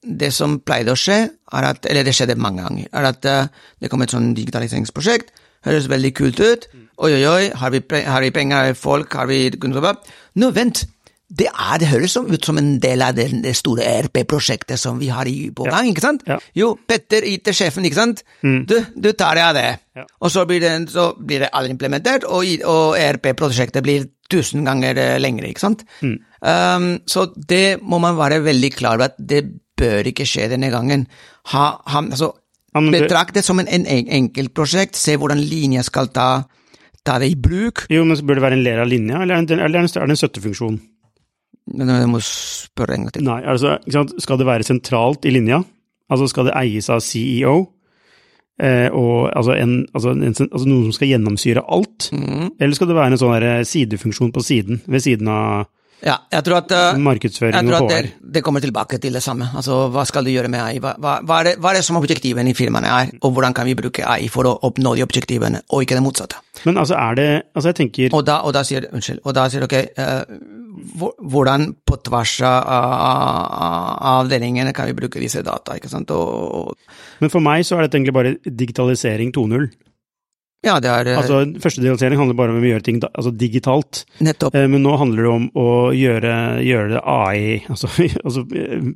det 0.02 0.30
som 0.32 0.58
pleide 0.64 0.94
å 0.94 0.98
skje, 0.98 1.22
at, 1.52 1.86
eller 1.88 2.06
det 2.06 2.14
skjedde 2.16 2.38
mange 2.40 2.64
ganger, 2.64 2.88
er 2.92 3.08
at 3.10 3.26
eh, 3.28 3.50
det 3.80 3.90
kom 3.92 4.04
et 4.04 4.14
sånn 4.14 4.32
digitaliseringsprosjekt, 4.38 5.34
høres 5.66 5.90
veldig 5.92 6.12
kult 6.16 6.40
ut, 6.40 6.70
oi, 7.00 7.12
oi, 7.12 7.24
oi, 7.28 7.50
har 7.56 7.74
vi, 7.74 7.82
har 7.90 8.24
vi 8.24 8.32
penger, 8.32 8.56
har 8.56 8.72
vi 8.72 8.80
folk, 8.80 9.12
har 9.18 9.28
vi 9.28 9.42
kunnskap? 9.60 10.08
Nå, 10.40 10.50
vent, 10.56 10.86
det, 11.30 11.46
er, 11.46 11.76
det 11.78 11.90
høres 11.92 12.16
ut 12.16 12.46
som 12.46 12.58
en 12.58 12.72
del 12.82 13.04
av 13.06 13.14
det, 13.14 13.52
store 13.54 13.84
ERP-prosjektet 13.86 14.80
som 14.80 14.98
vi 14.98 15.10
har 15.14 15.28
i, 15.30 15.50
på 15.54 15.68
gang, 15.68 15.90
ikke 15.92 16.02
sant? 16.02 16.24
Ja. 16.26 16.40
Jo, 16.56 16.72
Petter, 16.88 17.26
IT-sjefen, 17.28 17.86
ikke 17.86 18.00
sant? 18.00 18.24
Mm. 18.42 18.64
Du, 18.70 18.74
du 18.96 19.12
tar 19.12 19.38
deg 19.38 19.46
av 19.46 19.58
det. 19.58 19.68
Ja. 20.00 20.06
Og 20.18 20.32
så 20.32 20.46
blir 20.48 20.64
det, 20.64 20.72
så 20.90 21.12
blir 21.14 21.44
det 21.44 21.52
aldri 21.54 21.76
implementert, 21.76 22.26
og, 22.26 22.48
og 22.66 22.98
ERP-prosjektet 22.98 23.86
blir 23.86 24.08
tusen 24.30 24.66
ganger 24.66 24.98
eh, 24.98 25.16
lengre, 25.22 25.50
ikke 25.50 25.62
sant? 25.62 25.86
Mm. 26.02 26.18
Um, 26.40 26.92
så 27.10 27.26
det 27.34 27.80
må 27.82 27.98
man 28.02 28.16
være 28.18 28.40
veldig 28.46 28.70
klar 28.72 28.96
over 28.96 29.10
at 29.10 29.18
det 29.18 29.44
bør 29.80 30.10
ikke 30.12 30.26
skje 30.28 30.46
denne 30.52 30.70
gangen. 30.72 31.06
Ha, 31.54 31.64
ha, 31.90 32.04
altså, 32.06 32.32
Betrakt 32.70 33.34
det 33.34 33.42
som 33.42 33.58
en, 33.58 33.66
en 33.66 33.82
en- 33.90 34.06
enkeltprosjekt, 34.20 34.94
se 34.94 35.16
hvordan 35.18 35.40
linja 35.42 35.82
skal 35.82 36.06
ta, 36.14 36.44
ta 37.02 37.16
det 37.18 37.32
i 37.32 37.34
bruk. 37.34 37.86
Jo, 37.90 38.04
men 38.06 38.14
så 38.16 38.22
bør 38.22 38.38
det 38.38 38.44
være 38.44 38.58
en 38.60 38.62
ler 38.62 38.78
av 38.84 38.86
linja, 38.86 39.22
eller 39.24 39.40
er 39.40 39.48
det, 39.48 39.58
eller 39.58 39.80
er 39.82 40.06
det 40.06 40.14
en 40.14 40.20
støttefunksjon? 40.20 40.76
Men 41.74 41.90
jeg 41.90 42.06
må 42.12 42.20
spørre 42.22 42.94
en 42.94 43.08
gang 43.08 43.12
til. 43.16 43.24
Nei, 43.26 43.40
altså, 43.42 43.74
skal 44.22 44.38
det 44.38 44.46
være 44.46 44.66
sentralt 44.66 45.26
i 45.26 45.34
linja? 45.34 45.60
Altså, 46.10 46.28
skal 46.30 46.46
det 46.46 46.54
eies 46.62 46.88
av 46.90 47.02
CEO? 47.02 47.56
Eh, 48.60 48.88
og 48.92 49.30
altså, 49.34 49.54
en, 49.58 49.74
altså, 49.94 50.10
en, 50.14 50.24
altså 50.30 50.66
noen 50.68 50.86
som 50.88 50.96
skal 50.98 51.10
gjennomsyre 51.14 51.62
alt? 51.74 52.10
Mm. 52.12 52.48
Eller 52.60 52.74
skal 52.76 52.90
det 52.90 52.96
være 52.98 53.14
en 53.14 53.20
sånn 53.22 53.66
sidefunksjon 53.66 54.32
på 54.36 54.42
siden, 54.46 54.82
ved 54.86 55.04
siden 55.04 55.30
av 55.32 55.66
Ja, 56.00 56.16
jeg 56.32 56.44
tror 56.46 56.60
at, 56.62 56.72
uh, 56.72 56.98
markedsføring 57.02 57.56
jeg 57.56 57.68
tror 57.68 57.84
at 57.84 57.92
det, 57.92 58.12
det 58.36 58.42
kommer 58.44 58.62
tilbake 58.64 58.98
til 59.02 59.16
det 59.16 59.22
samme. 59.24 59.50
Altså, 59.56 59.82
hva 59.92 60.04
skal 60.08 60.24
du 60.24 60.32
gjøre 60.32 60.48
med 60.52 60.62
AI? 60.62 60.78
Hva, 60.80 60.94
hva, 61.00 61.40
er, 61.40 61.50
det, 61.50 61.54
hva 61.60 61.72
er 61.72 61.80
det 61.80 61.84
som 61.86 61.98
objektivene 62.00 62.52
i 62.52 62.56
firmaene 62.56 62.92
er, 62.94 63.12
og 63.20 63.34
hvordan 63.36 63.56
kan 63.56 63.68
vi 63.68 63.76
bruke 63.76 64.06
AI 64.06 64.30
for 64.32 64.48
å 64.48 64.54
oppnå 64.70 64.94
de 64.96 65.04
objektivene, 65.04 65.60
og 65.68 65.84
ikke 65.84 65.98
det 65.98 66.04
motsatte? 66.04 66.40
Men 66.64 66.80
altså, 66.80 66.96
er 66.96 67.20
det 67.20 67.28
Altså, 67.54 67.70
jeg 67.70 67.76
tenker 67.76 68.14
Og 68.16 68.24
da, 68.26 68.40
og 68.44 68.52
da 68.52 68.62
sier 68.66 68.84
Unnskyld. 68.90 69.20
Og 69.24 69.36
da 69.36 69.46
sier 69.52 69.64
ok, 69.66 69.76
uh, 70.00 70.24
hvordan 71.34 71.68
på 71.86 71.98
tvers 72.06 72.38
av 72.46 72.64
avdelingene 74.14 74.72
kan 74.76 74.88
vi 74.88 74.96
bruke 74.96 75.20
disse 75.20 75.42
data, 75.44 75.76
ikke 75.76 75.90
sant? 75.92 76.10
Og, 76.14 76.64
og 76.70 77.20
Men 77.20 77.32
for 77.32 77.44
meg 77.44 77.66
så 77.66 77.76
er 77.76 77.86
dette 77.86 78.00
egentlig 78.00 78.16
bare 78.16 78.36
digitalisering 78.44 79.34
2.0. 79.36 79.68
ja, 80.62 80.74
det 80.80 80.90
er 80.92 81.08
eh, 81.08 81.16
Altså, 81.18 81.38
første 81.62 81.80
digitalisering 81.80 82.18
handler 82.20 82.36
bare 82.36 82.52
om 82.52 82.58
å 82.60 82.68
gjøre 82.68 82.84
ting 82.84 82.98
altså 83.08 83.30
digitalt. 83.32 84.02
nettopp 84.20 84.54
Eh, 84.54 84.66
Men 84.68 84.82
nå 84.84 84.96
handler 85.00 85.22
det 85.24 85.30
om 85.32 85.46
å 85.56 85.68
gjøre, 85.96 86.34
gjøre 86.66 86.90
det 86.96 87.00
AI, 87.04 87.62
altså, 87.72 87.88
altså 88.24 88.44
eh, 88.52 88.90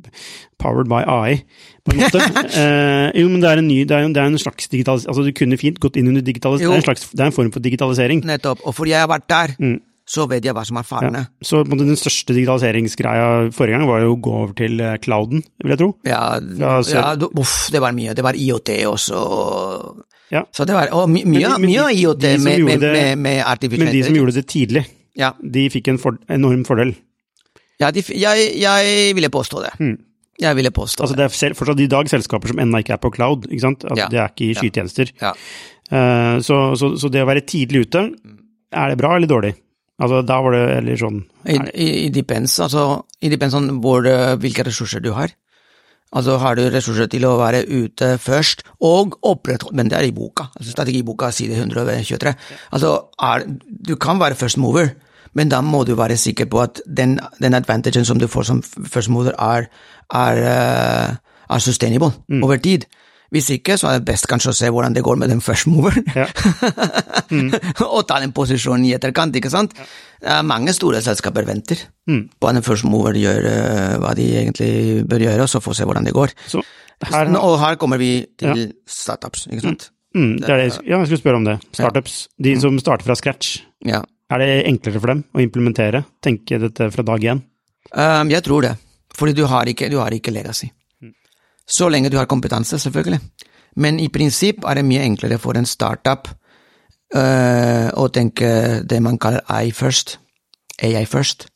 powered 0.60 0.88
by 0.92 1.00
AI, 1.08 1.38
på 1.84 1.94
en 1.94 2.02
måte. 2.04 2.20
eh, 2.60 3.08
jo, 3.22 3.30
men 3.32 3.40
det 3.40 3.50
er 3.50 3.62
en 3.62 3.68
ny, 3.68 3.80
det 3.88 3.96
er, 3.96 4.12
det 4.12 4.20
er 4.22 4.28
en 4.32 4.38
slags 4.44 4.68
digitalisering, 4.68 5.08
altså 5.14 5.24
du 5.24 5.32
kunne 5.32 5.56
fint 5.60 5.80
gått 5.80 5.96
inn 6.00 6.08
under 6.12 6.20
digitalisering, 6.24 6.68
det 6.70 6.76
er 6.76 6.84
en, 6.84 6.88
slags, 6.90 7.08
det 7.12 7.24
er 7.24 7.32
en 7.32 7.38
form 7.40 7.50
for 7.56 7.64
digitalisering. 7.64 8.24
Nettopp. 8.28 8.60
Og 8.68 8.76
fordi 8.76 8.92
jeg 8.96 9.04
har 9.06 9.12
vært 9.16 9.28
der, 9.32 9.56
Mm. 9.58 9.80
så 10.04 10.26
vet 10.28 10.44
jeg 10.44 10.52
hva 10.52 10.66
som 10.68 10.76
er 10.76 10.84
farene. 10.84 11.20
Så 11.40 11.62
en 11.64 11.70
måte, 11.72 11.86
den 11.88 11.96
største 11.96 12.34
digitaliseringsgreia 12.36 13.48
forrige 13.56 13.78
gang 13.78 13.86
var 13.88 14.02
jo 14.04 14.12
å 14.16 14.20
gå 14.20 14.32
over 14.42 14.52
til 14.58 14.82
clouden, 15.00 15.40
vil 15.64 15.72
jeg 15.72 15.80
tro. 15.80 15.94
Ja, 16.04 16.24
Ja, 16.60 16.74
så- 16.84 16.92
ja 16.98 17.14
uff, 17.40 17.70
det 17.72 17.80
var 17.80 17.92
mye. 17.96 18.12
Det 18.14 18.22
var 18.26 18.36
IOT 18.36 18.68
også. 18.84 19.22
Ja. 20.32 20.44
Så 20.54 20.64
det 20.64 20.74
var 20.76 20.92
og 20.96 21.08
my, 21.10 21.22
mye, 21.28 21.50
av 21.52 21.92
IOT 21.92 22.22
med, 22.42 22.62
med, 22.64 22.80
med, 22.80 23.18
med 23.18 23.42
artificial 23.44 23.86
Men 23.86 23.94
de 23.94 24.04
som 24.06 24.16
gjorde 24.16 24.36
det 24.38 24.46
tidlig, 24.50 24.84
Ja, 25.18 25.34
de 25.38 25.68
fikk 25.70 25.92
en 25.92 26.00
for, 26.02 26.16
enorm 26.32 26.64
fordel. 26.66 26.94
ja 27.78 27.90
de, 27.94 28.02
jeg, 28.08 28.48
jeg 28.58 29.14
ville 29.14 29.30
påstå 29.30 29.62
det. 29.62 29.74
Mm. 29.78 29.98
Jeg 30.40 30.56
ville 30.58 30.70
påstå 30.74 31.04
Altså 31.04 31.14
det. 31.14 31.20
det 31.20 31.24
er 31.24 31.36
selv, 31.38 31.58
fortsatt 31.58 31.80
i 31.80 31.90
dag 31.90 32.08
selskaper 32.10 32.50
som 32.50 32.58
ennå 32.58 32.80
ikke 32.82 32.96
er 32.96 33.02
på 33.02 33.12
cloud, 33.14 33.46
ikke 33.50 33.62
sant? 33.62 33.84
At 33.84 33.98
Ja. 33.98 34.08
Det 34.10 34.18
er 34.18 34.32
ikke 34.32 34.48
i 34.48 34.54
skytjenester. 34.58 35.12
Ja. 35.22 35.34
Uh, 35.92 36.40
så, 36.42 36.74
så, 36.80 36.94
så 36.98 37.10
det 37.12 37.22
å 37.22 37.28
være 37.28 37.44
tidlig 37.46 37.84
ute, 37.86 38.08
er 38.74 38.90
det 38.90 38.98
bra 38.98 39.14
eller 39.16 39.30
dårlig? 39.30 39.54
Altså, 40.02 40.24
da 40.26 40.40
var 40.42 40.56
det 40.56 40.62
eller 40.80 40.98
sånn 40.98 41.20
I, 41.46 41.58
i, 41.70 41.88
i 42.06 42.10
depends, 42.10 42.56
altså, 42.64 43.04
i 43.22 43.30
depends 43.30 43.54
on 43.54 43.68
hvor, 43.84 44.02
eh, 44.10 44.32
hvilke 44.42 44.64
ressurser 44.66 45.04
du 45.04 45.12
har. 45.14 45.30
Altså 46.14 46.36
har 46.38 46.54
du 46.54 46.62
ressurser 46.70 47.08
til 47.10 47.26
å 47.26 47.36
være 47.40 47.64
ute 47.66 48.14
først, 48.22 48.62
og 48.80 49.18
opprettholde 49.22 49.76
Men 49.76 49.90
det 49.90 49.98
er 49.98 50.08
i 50.08 50.14
boka. 50.14 50.46
altså 50.56 50.70
Strategiboka 50.70 51.30
side 51.30 51.56
123. 51.58 52.34
Altså, 52.72 52.92
er, 53.22 53.46
du 53.88 53.96
kan 53.96 54.20
være 54.20 54.34
first 54.34 54.58
mover, 54.58 54.94
men 55.34 55.48
da 55.48 55.60
må 55.60 55.84
du 55.84 55.94
være 55.94 56.16
sikker 56.16 56.46
på 56.46 56.60
at 56.60 56.80
den, 56.86 57.18
den 57.42 57.54
advantagen 57.54 58.04
som 58.04 58.18
du 58.18 58.26
får 58.26 58.42
som 58.42 58.62
first 58.62 59.10
mover, 59.10 59.34
er, 59.38 59.66
er, 60.14 60.36
eh, 60.36 61.16
er 61.50 61.58
sustainable 61.58 62.12
over 62.42 62.56
tid. 62.56 62.86
Hvis 63.32 63.48
ikke, 63.50 63.74
så 63.80 63.88
er 63.88 63.98
det 63.98 64.06
best 64.12 64.26
kanskje 64.30 64.52
å 64.52 64.54
se 64.54 64.68
hvordan 64.70 64.94
det 64.94 65.02
går 65.02 65.16
med 65.18 65.30
den 65.32 65.40
first 65.42 65.66
moveren, 65.66 66.04
Ja. 66.14 66.26
og 67.94 68.04
ta 68.08 68.20
den 68.22 68.32
posisjonen 68.36 68.84
i 68.88 68.92
etterkant, 68.96 69.34
ikke 69.38 69.50
sant? 69.52 69.74
Ja. 70.24 70.38
Mange 70.46 70.72
store 70.76 71.00
selskaper 71.04 71.46
venter 71.48 71.80
på 72.06 72.48
at 72.50 72.56
en 72.58 72.64
first 72.64 72.86
mover 72.88 73.16
gjør 73.18 73.48
uh, 73.48 73.96
hva 74.02 74.12
de 74.16 74.28
egentlig 74.44 74.70
bør 75.08 75.24
gjøre, 75.26 75.46
og 75.46 75.50
så 75.50 75.60
får 75.64 75.78
se 75.80 75.88
hvordan 75.88 76.06
det 76.08 76.14
går. 76.16 76.34
Så 76.52 76.62
her, 77.10 77.28
Nå- 77.32 77.42
Og 77.42 77.58
her 77.60 77.76
kommer 77.80 77.98
vi 78.00 78.12
til 78.38 78.68
startups, 78.86 79.48
ikke 79.50 79.64
sant? 79.66 79.88
mm, 80.14 80.36
det 80.40 80.48
er 80.48 80.62
det, 80.62 80.68
ja, 80.86 80.98
jeg 81.02 81.06
skulle 81.10 81.22
spørre 81.24 81.40
om 81.42 81.48
det. 81.48 81.56
Startups, 81.74 82.14
de 82.38 82.54
som 82.60 82.78
starter 82.80 83.04
fra 83.08 83.16
scratch. 83.18 83.56
Ja. 83.84 84.02
Er 84.32 84.40
det 84.40 84.52
enklere 84.70 85.00
for 85.02 85.10
dem 85.12 85.24
å 85.34 85.42
implementere, 85.42 86.04
tenke 86.24 86.56
dette 86.62 86.86
fra 86.94 87.02
dag 87.04 87.26
én? 87.34 87.42
Um, 87.92 88.30
jeg 88.32 88.42
tror 88.46 88.62
det, 88.64 88.76
fordi 89.14 89.34
du 89.36 89.44
har 89.50 89.68
ikke, 89.68 89.90
du 89.92 89.98
har 90.00 90.14
ikke 90.16 90.32
legacy. 90.32 90.70
Så 91.66 91.88
lenge 91.88 92.10
du 92.12 92.16
har 92.16 92.28
kompetanse, 92.30 92.78
selvfølgelig. 92.78 93.20
Men 93.76 93.98
i 94.00 94.08
prinsipp 94.08 94.64
er 94.68 94.78
det 94.78 94.84
mye 94.86 95.04
enklere 95.04 95.38
for 95.38 95.58
en 95.58 95.66
startup 95.66 96.28
uh, 97.16 97.88
å 97.90 98.08
tenke 98.14 98.82
det 98.86 99.00
man 99.02 99.18
kaller 99.18 99.42
AI 99.50 99.72
first, 99.74 100.18
AI 100.82 101.04
first, 101.10 101.48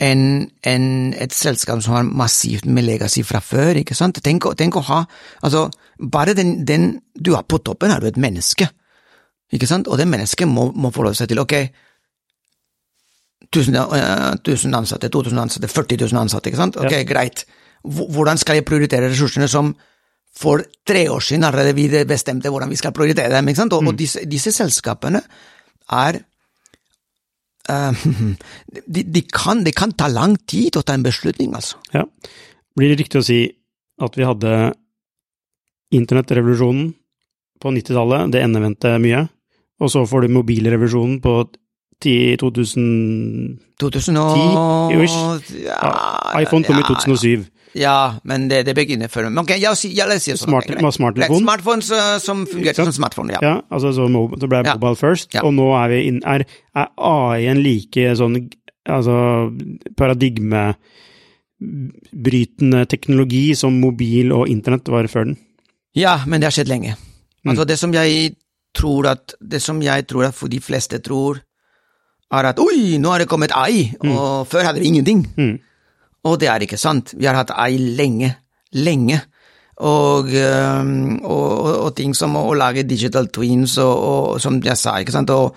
enn 0.00 0.48
en 0.64 0.84
et 1.12 1.32
selskap 1.36 1.82
som 1.84 1.94
har 1.94 2.08
massivt 2.08 2.66
med 2.66 2.86
legacy 2.86 3.22
fra 3.26 3.40
før, 3.44 3.80
ikke 3.80 3.96
sant? 3.96 4.20
Tenk, 4.24 4.48
tenk 4.56 4.76
å 4.76 4.84
ha 4.88 5.02
Altså, 5.44 5.68
bare 6.00 6.34
den, 6.34 6.64
den 6.64 7.00
du 7.14 7.34
har 7.34 7.44
på 7.44 7.58
toppen, 7.58 7.92
er 7.92 8.00
du 8.00 8.08
et 8.08 8.20
menneske, 8.20 8.68
ikke 9.52 9.68
sant? 9.68 9.88
Og 9.88 9.98
det 10.00 10.08
mennesket 10.08 10.48
må, 10.48 10.70
må 10.72 10.90
forholde 10.90 11.20
seg 11.20 11.28
til 11.28 11.40
ok, 11.42 11.54
1000, 13.50 13.76
eh, 13.76 14.30
1000 14.44 14.74
ansatte, 14.74 15.08
2000 15.08 15.38
ansatte, 15.38 15.68
40 15.68 15.96
000 16.06 16.20
ansatte, 16.20 16.50
ikke 16.50 16.60
sant? 16.60 16.76
Ok, 16.80 16.94
greit. 17.08 17.44
Hvor- 17.82 18.10
Hvordan 18.12 18.38
skal 18.38 18.58
jeg 18.58 18.64
prioritere 18.68 19.08
ressursene 19.08 19.48
som 19.48 19.74
for 20.40 20.62
tre 20.86 21.08
år 21.10 21.20
siden 21.20 21.44
allerede 21.44 21.74
vi 21.74 21.88
bestemte 22.06 22.48
hvordan 22.48 22.70
vi 22.70 22.76
skal 22.78 22.92
prioritere 22.92 23.32
dem, 23.32 23.48
ikke 23.48 23.60
sant? 23.62 23.72
Og, 23.72 23.86
og 23.86 23.96
disse, 23.98 24.22
disse 24.30 24.52
selskapene 24.54 25.20
er 25.90 26.20
uh, 27.70 28.04
de, 28.94 29.02
de, 29.02 29.22
kan, 29.26 29.64
det 29.64 29.74
kan 29.76 29.92
ta 29.92 30.08
lang 30.08 30.36
tid 30.46 30.76
å 30.78 30.84
ta 30.86 30.94
en 30.94 31.04
beslutning, 31.06 31.54
altså. 31.54 31.80
Ja. 31.92 32.04
Blir 32.76 32.92
det 32.92 33.00
riktig 33.02 33.20
å 33.20 33.26
si 33.26 33.42
at 34.00 34.16
vi 34.16 34.24
hadde 34.24 34.54
internettrevolusjonen 35.92 36.92
på 37.60 37.72
90-tallet, 37.74 38.30
det 38.32 38.44
endevendte 38.44 38.94
mye, 39.02 39.26
og 39.80 39.90
så 39.92 40.04
får 40.08 40.24
du 40.24 40.34
mobilrevolusjonen 40.38 41.18
på 41.24 41.34
10, 42.00 42.36
2000 42.40 43.58
2000 43.80 44.16
og 44.20 44.94
ish. 45.04 45.16
ja, 45.66 45.80
iPhone 46.40 46.64
kom 46.64 46.78
i 46.78 46.84
ja, 46.84 46.88
2007. 46.88 47.44
Ja, 47.78 48.18
men 48.24 48.48
det, 48.50 48.64
det 48.66 48.74
begynner 48.74 49.06
før. 49.12 49.28
Men 49.30 49.38
ok, 49.44 49.50
jeg, 49.54 49.62
jeg, 49.94 49.94
jeg 49.94 50.34
oss 50.34 50.40
sånn. 50.42 50.50
Smart- 50.50 50.94
smarttelefon. 50.96 51.42
Smartphone 51.44 51.82
som 52.20 52.46
fungerte 52.50 52.82
som 52.84 52.92
smartphone, 52.96 53.32
ja. 53.36 53.40
Ja, 53.44 53.52
altså 53.70 53.92
så, 53.94 54.08
så 54.40 54.48
ble 54.50 54.62
Ja. 54.66 54.74
mobile 54.74 54.96
first, 54.98 55.34
Ja. 55.34 55.42
og 55.46 55.54
nå 55.54 55.68
er 55.78 55.88
vi 55.92 56.00
inn, 56.08 56.22
er, 56.26 56.44
er 56.74 56.88
AI 56.98 57.46
en 57.52 57.62
like 57.62 58.16
sånn 58.18 58.40
altså 58.90 59.52
paradigmebrytende 61.60 62.86
teknologi 62.90 63.54
som 63.58 63.76
mobil 63.80 64.32
og 64.34 64.48
internett 64.50 64.88
var 64.90 65.06
før 65.12 65.24
den? 65.30 65.36
Ja, 65.96 66.18
men 66.26 66.40
det 66.40 66.46
har 66.50 66.54
skjedd 66.56 66.68
lenge. 66.70 66.96
Altså 67.46 67.64
det 67.66 67.78
som 67.80 67.92
jeg 67.94 68.34
tror 68.76 69.06
at 69.10 69.32
Det 69.40 69.58
som 69.62 69.80
jeg 69.82 70.04
tror 70.06 70.28
at 70.28 70.34
for 70.34 70.46
de 70.48 70.60
fleste 70.62 71.00
tror, 71.02 71.40
er 72.30 72.44
at 72.52 72.58
oi, 72.62 72.98
nå 73.02 73.10
har 73.10 73.18
det 73.18 73.26
kommet 73.28 73.50
AI, 73.50 73.88
og 74.06 74.46
før 74.46 74.62
hadde 74.68 74.78
vi 74.78 74.86
ingenting. 74.92 75.24
Mm. 75.36 75.56
Og 76.28 76.38
det 76.40 76.50
er 76.52 76.64
ikke 76.64 76.80
sant. 76.80 77.14
Vi 77.16 77.28
har 77.28 77.38
hatt 77.38 77.52
ei 77.56 77.78
lenge. 77.78 78.34
Lenge. 78.76 79.20
Og, 79.80 80.28
og, 80.28 81.68
og, 81.70 81.90
ting 81.96 82.12
som 82.16 82.34
å, 82.36 82.50
lage 82.52 82.84
digital 82.84 83.30
twins 83.32 83.78
og, 83.80 83.94
og 83.94 84.42
som 84.42 84.58
jeg 84.60 84.76
sa, 84.76 84.98
ikke 85.00 85.14
sant, 85.14 85.32
og, 85.32 85.54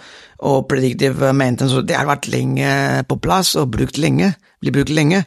predictive 0.69 1.33
maintenance, 1.35 1.81
det 1.83 1.97
har 1.97 2.07
vært 2.07 2.29
lenge 2.31 3.03
på 3.09 3.17
plass 3.19 3.53
og 3.59 3.73
brukt 3.75 3.99
lenge, 3.99 4.31
blir 4.63 4.75
brukt 4.75 4.93
lenge. 4.95 5.25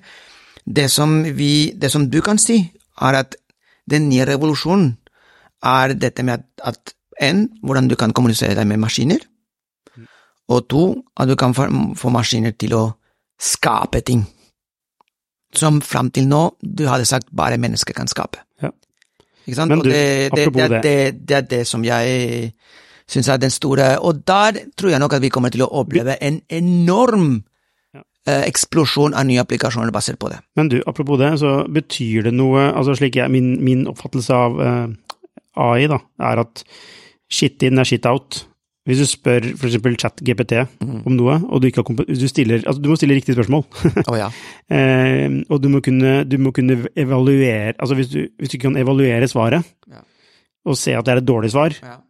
Det 0.65 0.89
som, 0.93 1.19
vi, 1.37 1.75
det 1.77 1.93
som 1.93 2.09
du 2.09 2.23
kan 2.25 2.41
si, 2.41 2.63
er 3.05 3.21
at 3.21 3.37
den 3.85 4.09
nye 4.09 4.25
revolusjonen 4.29 4.95
er 5.67 5.93
dette 5.97 6.25
med 6.25 6.41
at, 6.41 6.73
at 6.73 6.97
en, 7.29 7.47
hvordan 7.65 7.89
du 7.93 7.97
kan 8.01 8.17
kommunisere 8.17 8.57
deg 8.57 8.69
med 8.69 8.81
maskiner, 8.81 9.21
og 10.49 10.69
to, 10.71 10.87
at 11.19 11.29
du 11.29 11.37
kan 11.37 11.53
få 11.57 12.13
maskiner 12.15 12.57
til 12.57 12.77
å 12.79 12.85
skape 13.37 14.01
ting. 14.07 14.25
Som 15.55 15.81
fram 15.85 16.11
til 16.11 16.27
nå, 16.29 16.49
du 16.61 16.87
hadde 16.89 17.07
sagt 17.09 17.29
bare 17.37 17.59
mennesker 17.61 17.95
kan 17.95 18.09
skape. 18.11 18.43
Ja. 18.63 18.73
Ikke 19.47 19.59
sant? 19.61 19.71
Men 19.71 19.79
og 19.79 19.85
du, 19.87 19.91
det, 19.91 20.33
det, 20.35 20.49
det, 20.55 20.83
det, 20.83 20.97
det 21.29 21.37
er 21.37 21.47
det 21.51 21.63
som 21.69 21.85
jeg 21.87 22.51
syns 23.07 23.29
er 23.31 23.39
den 23.39 23.53
store 23.55 23.97
Og 24.03 24.23
der 24.27 24.59
tror 24.79 24.91
jeg 24.91 25.03
nok 25.03 25.17
at 25.17 25.23
vi 25.23 25.31
kommer 25.33 25.53
til 25.55 25.65
å 25.67 25.71
oppleve 25.81 26.17
en 26.23 26.41
enorm 26.51 27.29
eh, 27.95 28.43
eksplosjon 28.43 29.15
av 29.15 29.27
nye 29.29 29.43
applikasjoner 29.43 29.95
basert 29.95 30.19
på 30.23 30.31
det. 30.33 30.41
Men 30.59 30.71
du, 30.73 30.81
apropos 30.87 31.21
det, 31.23 31.37
så 31.43 31.61
betyr 31.71 32.27
det 32.27 32.35
noe 32.35 32.69
Altså 32.73 32.97
slik 32.99 33.21
jeg, 33.21 33.31
min, 33.33 33.57
min 33.65 33.87
oppfattelse 33.91 34.35
av 34.35 34.61
eh, 34.63 34.85
AI, 35.57 35.87
da, 35.89 36.03
er 36.33 36.43
at 36.43 36.67
shit 37.33 37.63
in 37.67 37.81
er 37.81 37.89
shit 37.89 38.07
out. 38.07 38.43
Hvis 38.87 39.01
du 39.03 39.07
spør 39.11 39.49
for 39.59 39.67
eksempel 39.67 39.97
mm. 39.99 41.01
om 41.07 41.15
noe, 41.17 41.41
og 41.51 41.63
du 41.63 41.71
du 41.71 42.29
stiller 42.31 42.63
Altså, 42.63 42.81
du 42.81 42.89
må 42.89 42.97
stille 42.97 43.15
riktige 43.15 43.35
spørsmål. 43.35 43.65
Oh, 44.07 44.17
ja. 44.19 44.31
Eh, 44.67 45.31
og 45.49 45.61
du 45.63 45.69
må 45.71 45.79
kunne, 45.81 46.25
du 46.27 46.39
må 46.43 46.51
kunne 46.51 46.89
evaluere 46.99 47.75
Altså 47.79 47.95
hvis 47.95 48.09
du, 48.11 48.27
hvis 48.39 48.51
du 48.51 48.59
kan 48.59 48.77
evaluere 48.77 49.29
svaret, 49.29 49.63
Ja. 49.87 50.03
og 50.67 50.77
se 50.77 50.91
at 50.91 51.05
det 51.07 51.13
er 51.13 51.17
et 51.19 51.29
dårlig 51.29 51.51
svar, 51.53 51.71
Ja. 51.83 52.01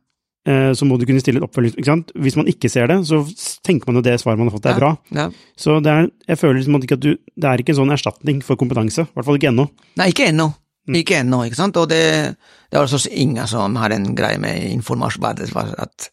eh, 0.49 0.73
så 0.73 0.87
må 0.89 0.97
du 0.99 1.05
kunne 1.05 1.21
stille 1.21 1.37
et 1.37 1.45
oppfølging. 1.45 1.77
Hvis 2.17 2.37
man 2.37 2.47
ikke 2.49 2.71
ser 2.71 2.87
det, 2.87 3.07
så 3.07 3.21
tenker 3.63 3.93
man 3.93 3.99
at 3.99 4.05
det 4.05 4.21
svaret 4.21 4.39
man 4.39 4.49
har 4.49 4.57
fått, 4.57 4.67
er 4.67 4.81
bra. 4.81 4.97
Ja. 5.13 5.29
Så 5.57 5.83
det 5.83 5.93
er, 5.93 6.09
jeg 6.29 6.39
føler 6.39 6.55
liksom 6.61 6.81
ikke 6.83 6.97
at 6.97 7.01
det 7.03 7.45
er 7.45 7.59
ikke 7.61 7.73
en 7.77 7.83
sånn 7.83 7.93
erstatning 7.93 8.43
for 8.43 8.57
kompetanse. 8.57 9.05
I 9.05 9.13
hvert 9.13 9.27
fall 9.27 9.37
ikke 9.37 9.53
ennå. 9.53 9.69
Nei, 9.97 10.09
ikke 10.09 10.31
ennå. 10.33 10.55
Ikke 10.89 11.21
ennå, 11.21 11.45
ikke 11.45 11.59
sant. 11.59 11.77
Og 11.77 11.89
det, 11.91 12.01
det 12.71 12.79
er 12.79 12.85
altså 12.87 13.09
ingen 13.11 13.47
som 13.47 13.77
har 13.77 13.93
en 13.93 14.15
greie 14.17 14.39
med 14.39 14.65
informasjon, 14.71 15.25
at 15.77 16.11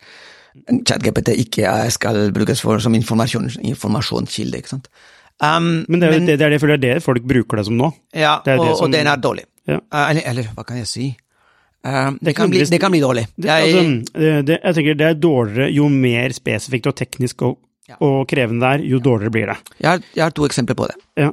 ChatGPT 0.88 1.34
ikke 1.46 1.72
skal 1.92 2.32
brukes 2.36 2.62
for, 2.62 2.80
som 2.80 2.94
informasjon, 2.98 3.50
informasjonskilde, 3.74 4.58
ikke 4.64 4.74
sant. 4.76 4.88
Um, 5.44 5.86
Men 5.90 6.00
det 6.00 6.08
er 6.08 6.14
jo 6.14 6.20
det, 6.28 6.38
det, 6.40 6.46
er 6.46 6.50
det, 6.54 6.62
føler 6.62 6.78
det 6.78 6.90
er 6.90 7.00
det 7.00 7.04
folk 7.04 7.24
bruker 7.28 7.58
det 7.60 7.66
som 7.68 7.76
nå. 7.80 7.90
Ja, 8.16 8.38
det 8.46 8.60
og, 8.60 8.76
som- 8.78 8.86
og 8.88 8.92
den 8.94 9.08
er 9.08 9.18
dårlig. 9.18 9.46
Ja. 9.68 9.80
Uh, 9.92 10.10
eller, 10.12 10.22
eller 10.30 10.44
hva 10.56 10.64
kan 10.68 10.78
jeg 10.78 10.88
si? 10.88 11.08
Um, 11.84 12.18
det, 12.24 12.36
kan 12.38 12.50
bli, 12.52 12.62
det 12.64 12.80
kan 12.80 12.92
bli 12.94 13.02
dårlig. 13.04 13.26
Det, 13.36 13.50
Jeg, 13.50 13.74
altså, 14.16 14.54
jeg 14.64 14.76
tenker 14.78 14.94
det 15.02 15.08
er 15.10 15.18
dårligere 15.20 15.72
jo 15.76 15.90
mer 15.92 16.32
spesifikt 16.32 16.88
og 16.88 16.96
teknisk 16.96 17.42
og, 17.50 17.58
Ja. 17.90 17.98
og 18.00 18.28
krevende 18.32 18.62
det 18.64 18.70
er, 18.80 18.84
jo 18.94 19.00
dårligere 19.04 19.32
blir 19.36 19.50
det. 19.52 19.58
jeg, 19.82 19.90
har, 19.90 20.00
jeg 20.16 20.24
har 20.24 20.32
to 20.32 20.46
eksempler 20.48 20.76
på 20.80 20.86
det. 20.88 20.96
Ja. 21.20 21.32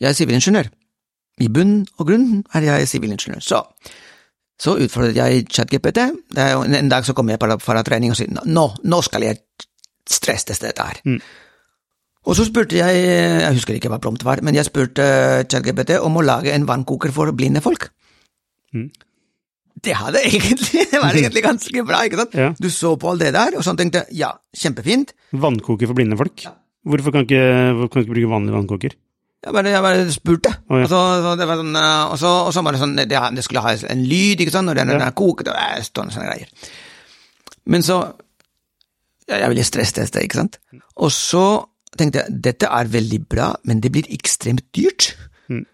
Jeg 0.00 0.08
er 0.08 0.16
sivilingeniør. 0.16 0.70
I 1.44 1.48
bunn 1.52 1.74
og 1.98 2.06
grunn 2.08 2.44
er 2.54 2.64
jeg 2.64 2.88
sivilingeniør. 2.88 3.42
Så, 3.44 3.60
så 4.60 4.76
utfordret 4.78 5.16
jeg 5.18 5.46
ChatGPT. 5.50 6.02
En, 6.38 6.90
dag 6.90 7.06
så 7.06 7.14
kom 7.16 7.30
jeg 7.32 7.40
fra, 7.40 7.82
trening 7.86 8.14
og 8.14 8.18
sa 8.18 8.26
nå, 8.28 8.66
nå 8.84 9.00
skal 9.06 9.26
jeg 9.26 9.40
stressteste 10.10 10.70
dette 10.70 10.86
her. 10.86 11.00
Mm. 11.08 11.18
Og 12.24 12.36
så 12.38 12.46
spurte 12.48 12.78
jeg, 12.78 13.00
jeg 13.04 13.56
husker 13.56 13.76
ikke 13.76 13.90
hva 13.92 14.00
prompt 14.00 14.24
var, 14.24 14.40
men 14.44 14.56
jeg 14.56 14.68
spurte 14.68 15.04
ChatGPT 15.50 15.98
om 16.00 16.20
å 16.20 16.24
lage 16.24 16.54
en 16.54 16.68
vannkoker 16.68 17.12
for 17.12 17.34
blinde 17.36 17.60
folk. 17.64 17.90
Mm. 18.74 18.88
Det 19.84 19.96
hadde 19.98 20.22
egentlig, 20.30 20.86
det 20.92 21.00
var 21.02 21.16
egentlig 21.18 21.44
ganske 21.44 21.84
bra, 21.84 22.04
ikke 22.06 22.22
sant? 22.22 22.36
Ja. 22.38 22.52
Du 22.56 22.70
så 22.72 22.94
på 23.00 23.10
alt 23.10 23.24
det 23.26 23.34
der, 23.36 23.58
og 23.58 23.66
så 23.66 23.74
tenkte 23.76 24.04
jeg 24.04 24.22
ja, 24.22 24.30
kjempefint. 24.56 25.12
Vannkoker 25.36 25.90
for 25.90 25.98
blinde 25.98 26.16
folk? 26.20 26.46
Hvorfor 26.84 27.12
kan 27.12 27.26
ikke, 27.26 27.42
hvorfor 27.74 27.92
kan 27.92 28.04
ikke 28.04 28.14
bruke 28.14 28.32
vanlig 28.32 28.54
vannkoker? 28.54 28.96
Jeg 29.44 29.52
bare, 29.52 29.72
jeg 29.74 29.84
bare 29.84 30.04
spurte. 30.12 30.50
Oh, 30.70 30.78
ja. 30.78 30.86
og, 30.86 30.88
så, 30.88 31.00
så 31.20 31.34
det 31.36 31.46
var 31.48 31.60
sånn, 31.60 31.76
eh, 31.76 32.02
og, 32.08 32.16
så, 32.20 32.32
og 32.46 32.54
så 32.56 32.62
var 32.64 32.76
det 32.76 32.80
sånn, 32.80 32.96
det, 32.96 33.20
det 33.36 33.44
skulle 33.44 33.64
ha 33.64 33.74
en 33.92 34.04
lyd, 34.08 34.40
ikke 34.40 34.54
sant, 34.54 34.70
når 34.70 34.80
den, 34.80 34.94
den 34.94 35.04
er 35.04 35.16
koket, 35.16 35.50
og 35.52 35.84
sånne, 35.90 36.14
sånne 36.14 36.30
greier. 36.30 36.72
Men 37.74 37.84
så, 37.84 37.98
ja, 39.28 39.42
jeg 39.42 39.52
ville 39.52 39.66
stressteste, 39.68 40.24
ikke 40.24 40.40
sant? 40.40 40.58
Og 40.96 41.12
så 41.12 41.44
tenkte 41.98 42.22
jeg, 42.22 42.40
dette 42.48 42.70
er 42.72 42.90
veldig 42.90 43.20
bra, 43.30 43.52
men 43.68 43.80
det 43.84 43.92
blir 43.94 44.08
ekstremt 44.16 44.64
dyrt. 44.76 45.12
Mm. 45.52 45.64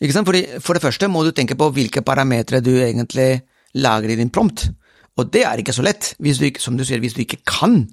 Ikke 0.00 0.16
sant? 0.16 0.28
Fordi 0.28 0.42
for 0.64 0.76
det 0.76 0.84
første 0.84 1.08
må 1.12 1.24
du 1.26 1.32
tenke 1.36 1.58
på 1.60 1.70
hvilke 1.76 2.04
parametre 2.06 2.62
du 2.64 2.72
egentlig 2.78 3.30
lager 3.80 4.12
i 4.12 4.18
din 4.18 4.32
prompt. 4.32 4.70
Og 5.20 5.28
det 5.32 5.44
er 5.46 5.60
ikke 5.60 5.76
så 5.76 5.84
lett, 5.84 6.14
hvis 6.22 6.40
du 6.40 6.48
ikke, 6.48 6.62
som 6.62 6.78
du 6.78 6.84
sier, 6.86 7.02
hvis 7.02 7.16
du 7.16 7.22
ikke 7.24 7.42
kan 7.48 7.84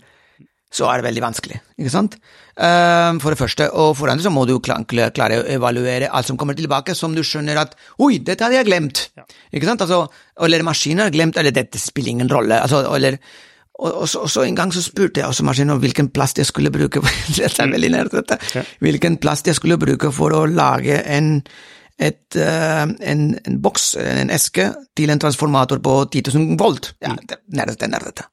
så 0.74 0.88
er 0.92 1.00
det 1.00 1.08
veldig 1.08 1.24
vanskelig, 1.24 1.62
ikke 1.80 1.92
sant? 1.94 2.18
Um, 2.58 3.22
for 3.24 3.32
det 3.32 3.40
første, 3.40 3.70
og 3.72 3.94
for 3.96 4.10
det 4.10 4.18
andre 4.18 4.26
så 4.26 4.34
må 4.34 4.44
du 4.50 4.58
klare, 4.60 5.40
å 5.40 5.46
evaluere 5.56 6.10
alt 6.12 6.28
som 6.28 6.40
kommer 6.40 6.58
tilbake, 6.58 6.96
som 6.98 7.16
du 7.16 7.24
skjønner 7.24 7.60
at 7.62 7.78
oi, 8.04 8.18
dette 8.20 8.44
hadde 8.44 8.60
jeg 8.60 8.68
glemt, 8.68 9.04
ja. 9.18 9.24
ikke 9.54 9.70
sant? 9.70 9.86
Altså, 9.86 10.04
eller 10.44 10.66
maskinen 10.68 11.06
har 11.06 11.14
glemt, 11.14 11.40
eller 11.40 11.56
dette 11.56 11.80
spiller 11.82 12.18
ingen 12.18 12.32
rolle, 12.32 12.60
altså, 12.66 12.84
eller 12.98 13.20
og, 13.78 13.92
og, 13.92 14.06
så, 14.10 14.24
og, 14.26 14.30
så, 14.34 14.44
en 14.44 14.58
gang 14.58 14.72
så 14.74 14.82
spurte 14.82 15.22
jeg 15.22 15.30
også 15.30 15.46
maskinen 15.46 15.76
om 15.76 15.82
hvilken 15.84 16.10
plast 16.10 16.42
jeg 16.42 16.50
skulle 16.50 16.74
bruke, 16.74 17.04
dette 17.38 17.64
er 17.64 17.74
veldig 17.74 17.92
nært 17.94 18.38
ja. 18.58 18.66
hvilken 18.84 19.20
plast 19.22 19.48
jeg 19.48 19.60
skulle 19.60 19.78
bruke 19.80 20.12
for 20.16 20.34
å 20.34 20.46
lage 20.50 21.00
en 21.06 21.36
et, 21.98 22.38
uh, 22.38 22.86
en, 22.86 23.22
en 23.42 23.56
boks, 23.62 23.96
en 23.98 24.30
eske, 24.34 24.68
til 24.98 25.10
en 25.10 25.22
transformator 25.22 25.80
på 25.82 25.94
10 26.14 26.28
000 26.36 26.60
volt. 26.62 26.92
Ja, 27.02 27.16
det, 27.18 27.40
nerdete, 27.50 27.90
nerdete. 27.90 28.28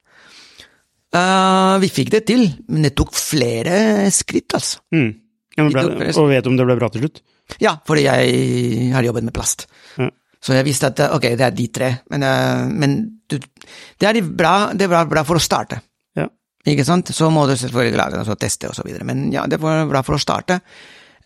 Uh, 1.15 1.77
vi 1.79 1.91
fikk 1.91 2.11
det 2.11 2.25
til, 2.27 2.43
men 2.67 2.87
det 2.87 2.95
tok 2.97 3.13
flere 3.15 4.09
skritt, 4.13 4.57
altså. 4.57 4.81
Mm. 4.95 5.13
Ja, 5.55 5.67
ble, 5.71 6.11
og 6.11 6.27
vet 6.27 6.43
du 6.43 6.51
om 6.51 6.57
det 6.59 6.67
ble 6.67 6.75
bra 6.75 6.89
til 6.91 7.05
slutt? 7.05 7.21
Ja, 7.61 7.77
fordi 7.87 8.03
jeg 8.03 8.89
har 8.91 9.05
jobbet 9.05 9.27
med 9.27 9.35
plast. 9.35 9.67
Ja. 9.95 10.09
Så 10.43 10.57
jeg 10.57 10.67
visste 10.67 10.91
at 10.91 10.99
ok, 11.15 11.29
det 11.39 11.45
er 11.47 11.55
de 11.55 11.67
tre, 11.73 11.91
men, 12.11 12.25
uh, 12.27 12.65
men 12.67 12.97
du, 13.31 13.37
det 13.39 14.09
er 14.09 14.19
bra, 14.27 14.55
det 14.75 14.89
er 14.89 15.07
bra 15.09 15.23
for 15.27 15.39
å 15.39 15.43
starte. 15.43 15.79
Ja. 16.19 16.27
Ikke 16.67 16.85
sant? 16.87 17.13
Så 17.15 17.31
må 17.33 17.47
du 17.47 17.55
selvfølgelig 17.55 18.01
lage 18.01 18.19
det, 18.19 18.27
og 18.35 18.41
teste 18.41 18.69
og 18.69 18.77
så 18.77 18.85
videre, 18.85 19.07
men 19.07 19.29
ja, 19.33 19.47
det 19.49 19.61
var 19.63 19.87
bra 19.89 20.03
for 20.05 20.17
å 20.17 20.21
starte. 20.21 20.59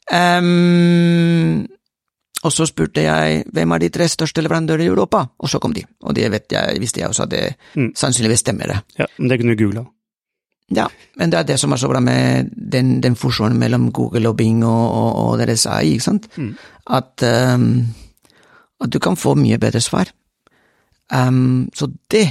Um, 0.10 1.66
og 2.44 2.54
så 2.56 2.66
spurte 2.70 3.04
jeg 3.04 3.44
hvem 3.52 3.76
er 3.76 3.82
de 3.84 3.90
tre 3.92 4.08
største 4.08 4.44
leverandører 4.44 4.86
i 4.86 4.90
Europa, 4.92 5.26
og 5.40 5.52
så 5.52 5.60
kom 5.60 5.74
de. 5.76 5.84
Og 6.08 6.16
det 6.16 6.30
vet 6.32 6.52
jeg, 6.56 6.80
visste 6.80 7.02
jeg 7.02 7.12
også 7.12 7.26
at 7.26 7.32
det 7.34 7.46
mm. 7.76 7.90
sannsynligvis 8.00 8.46
stemmer. 8.46 8.72
det. 8.72 8.78
Ja, 9.00 9.08
Men 9.18 9.30
det 9.30 9.40
kunne 9.40 9.56
du 9.56 9.64
googla? 9.64 9.84
Ja, 10.70 10.86
men 11.18 11.32
det 11.32 11.40
er 11.40 11.48
det 11.50 11.58
som 11.60 11.74
er 11.74 11.82
så 11.82 11.90
bra 11.90 12.00
med 12.00 12.52
den, 12.54 13.00
den 13.02 13.16
fusjonen 13.18 13.58
mellom 13.60 13.92
Google 13.92 14.30
og 14.30 14.38
Bing 14.38 14.62
og, 14.66 14.92
og, 14.94 15.16
og 15.16 15.40
deres 15.42 15.66
AI, 15.66 15.96
ikke 15.96 16.06
sant? 16.06 16.30
Mm. 16.38 16.54
At, 16.88 17.26
um, 17.56 17.88
at, 18.80 18.94
du 18.94 19.00
kan 19.00 19.18
få 19.18 19.34
mye 19.36 19.58
bedre 19.58 19.82
svar. 19.82 20.12
Um, 21.12 21.70
så 21.74 21.90
det 22.12 22.28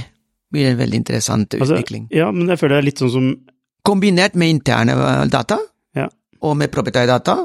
blir 0.49 0.71
en 0.71 0.79
veldig 0.79 1.03
interessant 1.03 1.53
altså, 1.53 1.75
utvikling. 1.75 2.07
Ja, 2.15 2.31
men 2.31 2.49
jeg 2.49 2.59
føler 2.59 2.77
det 2.77 2.81
er 2.81 2.89
litt 2.89 3.03
sånn 3.03 3.13
som 3.13 3.31
Kombinert 3.85 4.35
med 4.35 4.51
interne 4.51 4.93
data, 5.31 5.55
ja. 5.95 6.09
og 6.43 6.57
med 6.59 6.67
proprietærdata, 6.69 7.35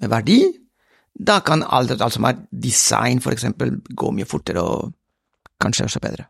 med 0.00 0.10
verdi, 0.12 0.36
da 1.14 1.40
kan 1.44 1.64
alt, 1.66 1.92
alt 2.00 2.14
som 2.14 2.26
er 2.28 2.38
design, 2.50 3.20
for 3.20 3.34
eksempel, 3.34 3.76
gå 3.96 4.12
mye 4.14 4.28
fortere 4.28 4.62
og 4.62 4.92
kanskje 5.60 5.88
også 5.88 6.02
bedre. 6.02 6.28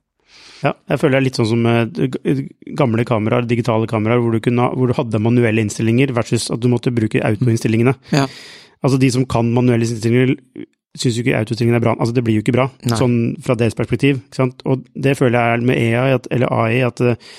Ja, 0.60 0.74
jeg 0.90 1.00
føler 1.00 1.16
det 1.16 1.20
er 1.20 1.24
litt 1.24 1.38
sånn 1.38 1.48
som 1.48 1.68
eh, 1.70 2.40
gamle 2.76 3.04
kameraer, 3.08 3.46
digitale 3.48 3.88
kameraer, 3.88 4.20
hvor 4.20 4.34
du, 4.34 4.40
kunne, 4.44 4.66
hvor 4.76 4.90
du 4.90 4.96
hadde 4.96 5.22
manuelle 5.22 5.64
innstillinger 5.64 6.12
versus 6.16 6.50
at 6.52 6.60
du 6.60 6.68
måtte 6.72 6.92
bruke 6.92 7.22
autoinnstillingene. 7.24 7.94
Ja. 8.12 8.26
Altså 8.84 9.00
de 9.00 9.10
som 9.14 9.24
kan 9.28 9.48
manuelle 9.56 9.88
innstillinger, 9.88 10.34
syns 10.98 11.16
jo 11.16 11.24
ikke 11.24 11.38
autostillingen 11.38 11.78
er 11.78 11.84
bra. 11.84 11.94
Altså 11.96 12.16
det 12.16 12.24
blir 12.26 12.38
jo 12.38 12.44
ikke 12.44 12.56
bra, 12.56 12.66
Nei. 12.84 12.98
sånn 12.98 13.16
fra 13.44 13.56
deres 13.56 13.78
perspektiv. 13.78 14.20
Og 14.68 14.84
det 14.92 15.16
føler 15.20 15.38
jeg 15.38 15.56
er 15.56 15.66
med 15.70 15.80
EA, 15.80 16.04
eller 16.34 16.54
AI, 16.60 16.82
at 16.88 17.04
eh, 17.04 17.32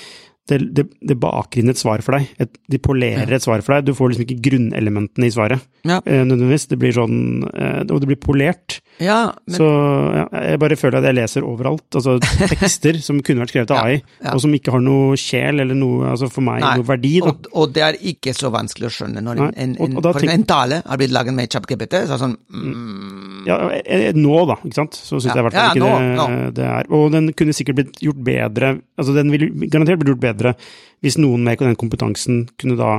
det, 0.52 0.60
det, 0.78 0.86
det, 1.00 1.18
baker 1.22 1.62
inn 1.62 1.72
et 1.72 1.80
svar 1.80 2.04
for 2.06 2.18
deg. 2.18 2.30
Et, 2.44 2.60
de 2.72 2.80
polerer 2.84 3.30
ja. 3.30 3.40
et 3.40 3.46
svar 3.46 3.64
for 3.66 3.76
deg. 3.78 3.88
Du 3.88 3.96
får 3.98 4.12
liksom 4.12 4.26
ikke 4.28 4.42
grunnelementene 4.50 5.30
i 5.30 5.34
svaret 5.34 5.64
ja. 5.88 6.02
eh, 6.04 6.24
nødvendigvis. 6.26 6.68
Det 6.72 6.80
blir 6.82 6.96
sånn 6.96 7.48
eh, 7.52 7.82
Og 7.88 8.02
det 8.04 8.12
blir 8.12 8.22
polert. 8.22 8.82
Ja, 9.02 9.20
men... 9.48 9.56
Så 9.58 9.66
ja, 9.66 10.26
jeg 10.46 10.60
bare 10.62 10.78
føler 10.78 11.00
at 11.00 11.08
jeg 11.10 11.18
leser 11.18 11.46
overalt. 11.48 11.88
Altså 11.98 12.18
tekster 12.22 13.00
som 13.02 13.22
kunne 13.26 13.44
vært 13.44 13.54
skrevet 13.56 13.74
av 13.74 13.82
AI, 13.88 14.02
og 14.34 14.42
som 14.44 14.54
ikke 14.56 14.76
har 14.76 14.84
noe 14.86 15.18
sjel 15.20 15.64
eller 15.64 15.78
noe, 15.78 16.12
altså 16.14 16.30
for 16.32 16.46
meg, 16.46 16.62
Nei. 16.64 16.76
noe 16.80 16.88
verdi. 16.88 17.14
Og, 17.26 17.50
og, 17.52 17.74
det 17.74 17.86
er 17.88 18.00
ikke 18.14 18.36
så 18.38 18.52
vanskelig 18.54 18.92
å 18.92 18.94
skjønne 19.00 19.24
når 19.26 19.44
en, 19.48 19.56
en, 19.66 19.76
og, 19.88 20.00
for 20.12 20.22
tenk... 20.22 20.36
en 20.36 20.48
tale 20.54 20.82
har 20.86 21.02
blitt 21.02 21.16
laget 21.16 21.38
med 21.38 21.52
ChatGPT. 21.52 21.98
Så 22.12 22.20
sånn 22.22 22.38
mm... 22.38 23.42
Ja, 23.48 23.58
eh, 23.82 24.12
nå, 24.14 24.36
da, 24.50 24.60
ikke 24.62 24.78
sant. 24.78 24.98
Så 24.98 25.18
syns 25.18 25.32
jeg 25.34 25.42
i 25.42 25.48
hvert 25.48 25.58
fall 25.58 25.76
ikke 25.76 25.86
nå, 25.86 25.92
det, 25.98 26.16
nå. 26.20 26.28
det 26.62 26.68
er. 26.70 26.92
Og 26.94 27.08
den 27.16 27.32
kunne 27.38 27.56
sikkert 27.58 27.82
blitt 27.82 28.02
gjort 28.06 28.22
bedre, 28.26 28.76
altså 29.02 29.18
den 29.18 29.34
ville 29.34 29.50
garantert 29.66 30.02
blitt 30.02 30.14
gjort 30.14 30.26
bedre 30.30 30.56
hvis 31.02 31.18
noen 31.18 31.42
med 31.46 31.58
den 31.58 31.78
kompetansen 31.80 32.44
kunne 32.62 32.78
da 32.78 32.92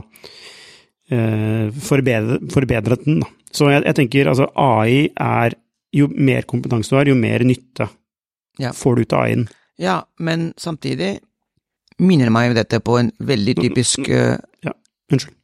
eh, 1.13 1.69
forbedre, 1.87 2.41
forbedret 2.53 3.07
den. 3.07 3.23
Da. 3.23 3.31
Så 3.53 3.69
jeg, 3.71 3.85
jeg, 3.87 3.99
tenker 3.99 4.33
altså 4.33 4.49
AI 4.59 5.07
er 5.13 5.57
Jo 5.93 6.09
mer 6.13 6.47
kompetanse 6.49 6.93
du 6.93 6.99
har, 6.99 7.11
jo 7.11 7.19
mer 7.19 7.45
nytte 7.45 7.89
ja. 8.61 8.73
får 8.77 8.97
du 8.97 9.05
ut 9.05 9.13
av 9.13 9.27
AI-en. 9.27 9.47
Ja, 9.81 9.99
men 10.19 10.53
samtidig 10.61 11.19
minner 12.03 12.33
meg 12.33 12.57
dette 12.57 12.81
på 12.85 12.99
en 13.01 13.13
veldig 13.21 13.57
typisk 13.61 14.09
uh, 14.09 14.37
Ja, 14.65 14.75
unnskyld. 15.13 15.37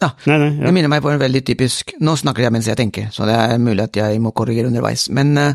Ja, 0.00 0.14
nei, 0.24 0.36
nei, 0.40 0.50
ja. 0.56 0.64
det 0.64 0.72
minner 0.72 0.92
meg 0.92 1.02
på 1.04 1.10
en 1.12 1.20
veldig 1.20 1.42
typisk 1.44 1.92
Nå 2.00 2.14
snakker 2.16 2.46
jeg 2.46 2.54
mens 2.54 2.68
jeg 2.70 2.78
tenker, 2.80 3.10
så 3.12 3.26
det 3.28 3.36
er 3.36 3.58
mulig 3.60 3.84
at 3.84 3.98
jeg 4.00 4.20
må 4.24 4.32
korrigere 4.36 4.70
underveis, 4.72 5.08
men 5.12 5.34
uh, 5.36 5.52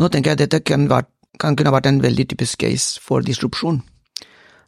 nå 0.00 0.08
tenker 0.12 0.32
jeg 0.32 0.38
at 0.38 0.44
dette 0.44 0.60
kan, 0.68 0.84
vært, 0.90 1.08
kan 1.40 1.56
kunne 1.56 1.72
vært 1.72 1.88
en 1.88 2.02
veldig 2.04 2.28
typisk 2.34 2.60
case 2.66 3.00
for 3.00 3.24
disrupsjon 3.24 3.80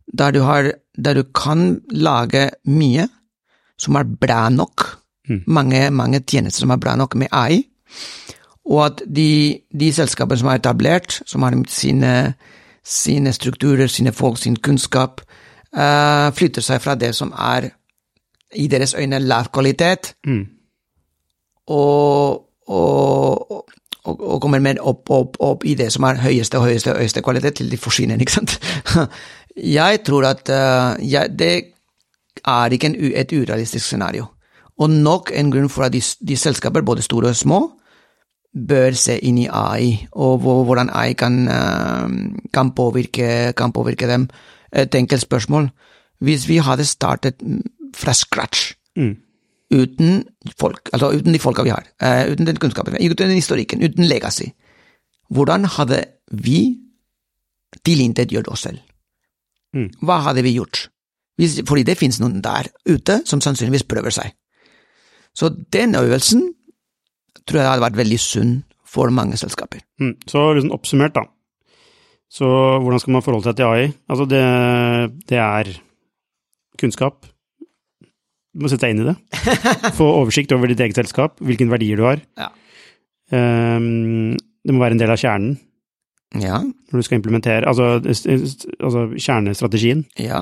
der 0.07 0.33
du, 0.35 0.41
har, 0.41 0.73
der 0.99 1.15
du 1.15 1.23
kan 1.35 1.81
lage 1.89 2.51
mye 2.69 3.07
som 3.81 3.97
er 3.99 4.05
bra 4.05 4.47
nok, 4.53 4.85
mm. 5.29 5.45
mange, 5.47 5.91
mange, 5.91 6.21
tjenester 6.21 6.65
som 6.65 6.75
er 6.75 6.81
bra 6.83 6.95
nok 6.99 7.17
med 7.19 7.33
AI, 7.33 7.63
og 8.65 8.85
at 8.87 9.03
de, 9.17 9.59
de 9.81 9.93
selskapene 9.93 10.39
som 10.39 10.49
er 10.53 10.61
etablert, 10.61 11.21
som 11.27 11.43
har 11.43 11.57
sine, 11.69 12.35
sine 12.85 13.33
strukturer, 13.33 13.87
sine 13.87 14.13
folk, 14.13 14.39
sin 14.39 14.57
kunnskap, 14.57 15.21
uh, 15.75 16.31
flytter 16.35 16.63
seg 16.63 16.83
fra 16.83 16.95
det 16.95 17.15
som 17.19 17.33
er 17.33 17.73
i 18.55 18.69
deres 18.69 18.95
øyne 18.95 19.19
lav 19.19 19.51
kvalitet, 19.53 20.15
mm. 20.27 20.45
og, 21.67 22.43
og, 22.69 23.53
og, 24.05 24.21
og, 24.21 24.41
kommer 24.41 24.61
mer 24.61 24.79
opp, 24.81 25.11
opp, 25.11 25.37
opp 25.41 25.65
i 25.65 25.75
det 25.75 25.89
som 25.93 26.05
er 26.05 26.21
høyeste 26.23 26.59
og 26.61 26.69
høyeste, 26.69 26.95
høyeste 26.99 27.23
kvalitet, 27.23 27.55
til 27.55 27.71
de 27.71 27.81
forsvinner, 27.81 28.21
ikke 28.21 28.39
sant. 28.41 28.59
Jeg 29.57 30.01
tror 30.07 30.25
at 30.25 30.49
uh, 30.49 30.97
jeg, 31.05 31.29
det 31.39 31.75
er 32.41 32.73
ikke 32.73 32.87
en, 32.89 32.95
et 33.15 33.33
urealistisk 33.33 33.85
scenario. 33.85 34.25
Og 34.81 34.91
nok 34.91 35.31
en 35.35 35.51
grunn 35.53 35.69
for 35.69 35.85
at 35.85 35.93
de, 35.93 36.01
de, 36.01 36.37
selskaper, 36.37 36.81
både 36.81 37.03
store 37.03 37.29
og 37.29 37.37
små, 37.37 37.59
bør 38.53 38.93
se 38.99 39.17
inn 39.25 39.39
i 39.41 39.49
AI, 39.49 39.95
og 40.13 40.43
hvordan 40.45 40.91
AI 40.93 41.15
kan, 41.19 41.39
uh, 41.49 42.09
kan, 42.53 42.73
påvirke, 42.77 43.53
kan, 43.57 43.73
påvirke, 43.73 44.09
dem. 44.09 44.29
Et 44.73 44.95
enkelt 44.95 45.23
spørsmål. 45.23 45.71
Hvis 46.21 46.49
vi 46.49 46.57
hadde 46.57 46.85
startet 46.85 47.41
fra 47.97 48.13
scratch, 48.13 48.75
mm. 48.97 49.17
uten 49.75 50.25
folk, 50.61 50.91
altså 50.93 51.11
uten 51.11 51.33
de 51.35 51.39
folka 51.39 51.63
vi 51.63 51.73
har, 51.75 51.87
uh, 52.03 52.33
uten 52.33 52.47
den 52.47 52.57
kunnskapen, 52.57 52.95
uten 52.95 53.29
den 53.29 53.41
historikken, 53.41 53.85
uten 53.85 54.05
legacy, 54.05 54.53
hvordan 55.31 55.65
hadde 55.65 56.05
vi 56.31 56.79
tilintetgjort 57.85 58.49
oss 58.49 58.69
selv? 58.69 58.79
Mm. 59.75 59.89
Hva 60.05 60.21
hadde 60.29 60.45
vi 60.45 60.57
gjort? 60.59 60.89
Hvis, 61.41 61.63
fordi 61.69 61.83
det 61.89 61.97
finnes 61.99 62.21
noen 62.21 62.43
der 62.45 62.69
ute 62.89 63.23
som 63.25 63.41
sannsynligvis 63.41 63.89
prøver 63.89 64.13
seg. 64.13 64.35
Så 65.35 65.49
den 65.73 65.97
øvelsen 65.97 66.51
tror 67.49 67.61
jeg 67.61 67.71
hadde 67.71 67.87
vært 67.87 68.01
veldig 68.01 68.21
sunn 68.23 68.53
for 68.93 69.13
mange 69.15 69.39
selskaper. 69.41 69.83
Mm. 70.03 70.15
Så 70.29 70.45
liksom 70.57 70.75
oppsummert, 70.75 71.17
da. 71.17 71.27
Så 72.33 72.49
hvordan 72.81 73.01
skal 73.01 73.17
man 73.17 73.25
forholde 73.25 73.49
seg 73.49 73.59
til 73.59 73.69
AI? 73.69 73.91
Altså, 74.09 74.27
det, 74.29 74.45
det 75.29 75.41
er 75.41 75.73
kunnskap. 76.81 77.27
Du 78.53 78.65
må 78.65 78.71
sette 78.73 78.87
deg 78.87 78.95
inn 78.95 79.05
i 79.05 79.11
det. 79.11 79.17
Få 79.99 80.09
oversikt 80.21 80.53
over 80.57 80.69
ditt 80.69 80.81
eget 80.85 80.99
selskap, 80.99 81.39
hvilke 81.45 81.69
verdier 81.71 82.01
du 82.01 82.07
har. 82.09 82.25
Ja. 82.41 82.51
Um, 83.33 84.35
det 84.63 84.75
må 84.75 84.83
være 84.83 84.97
en 84.97 85.01
del 85.01 85.13
av 85.13 85.21
kjernen. 85.21 85.57
Ja. 86.41 86.63
Når 86.65 87.03
du 87.03 87.05
skal 87.05 87.19
implementere 87.19 87.69
Altså, 87.69 87.99
altså 88.01 89.03
kjernestrategien. 89.21 90.07
Ja. 90.21 90.41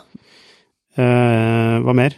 Uh, 0.99 1.83
hva 1.83 1.95
mer? 1.99 2.15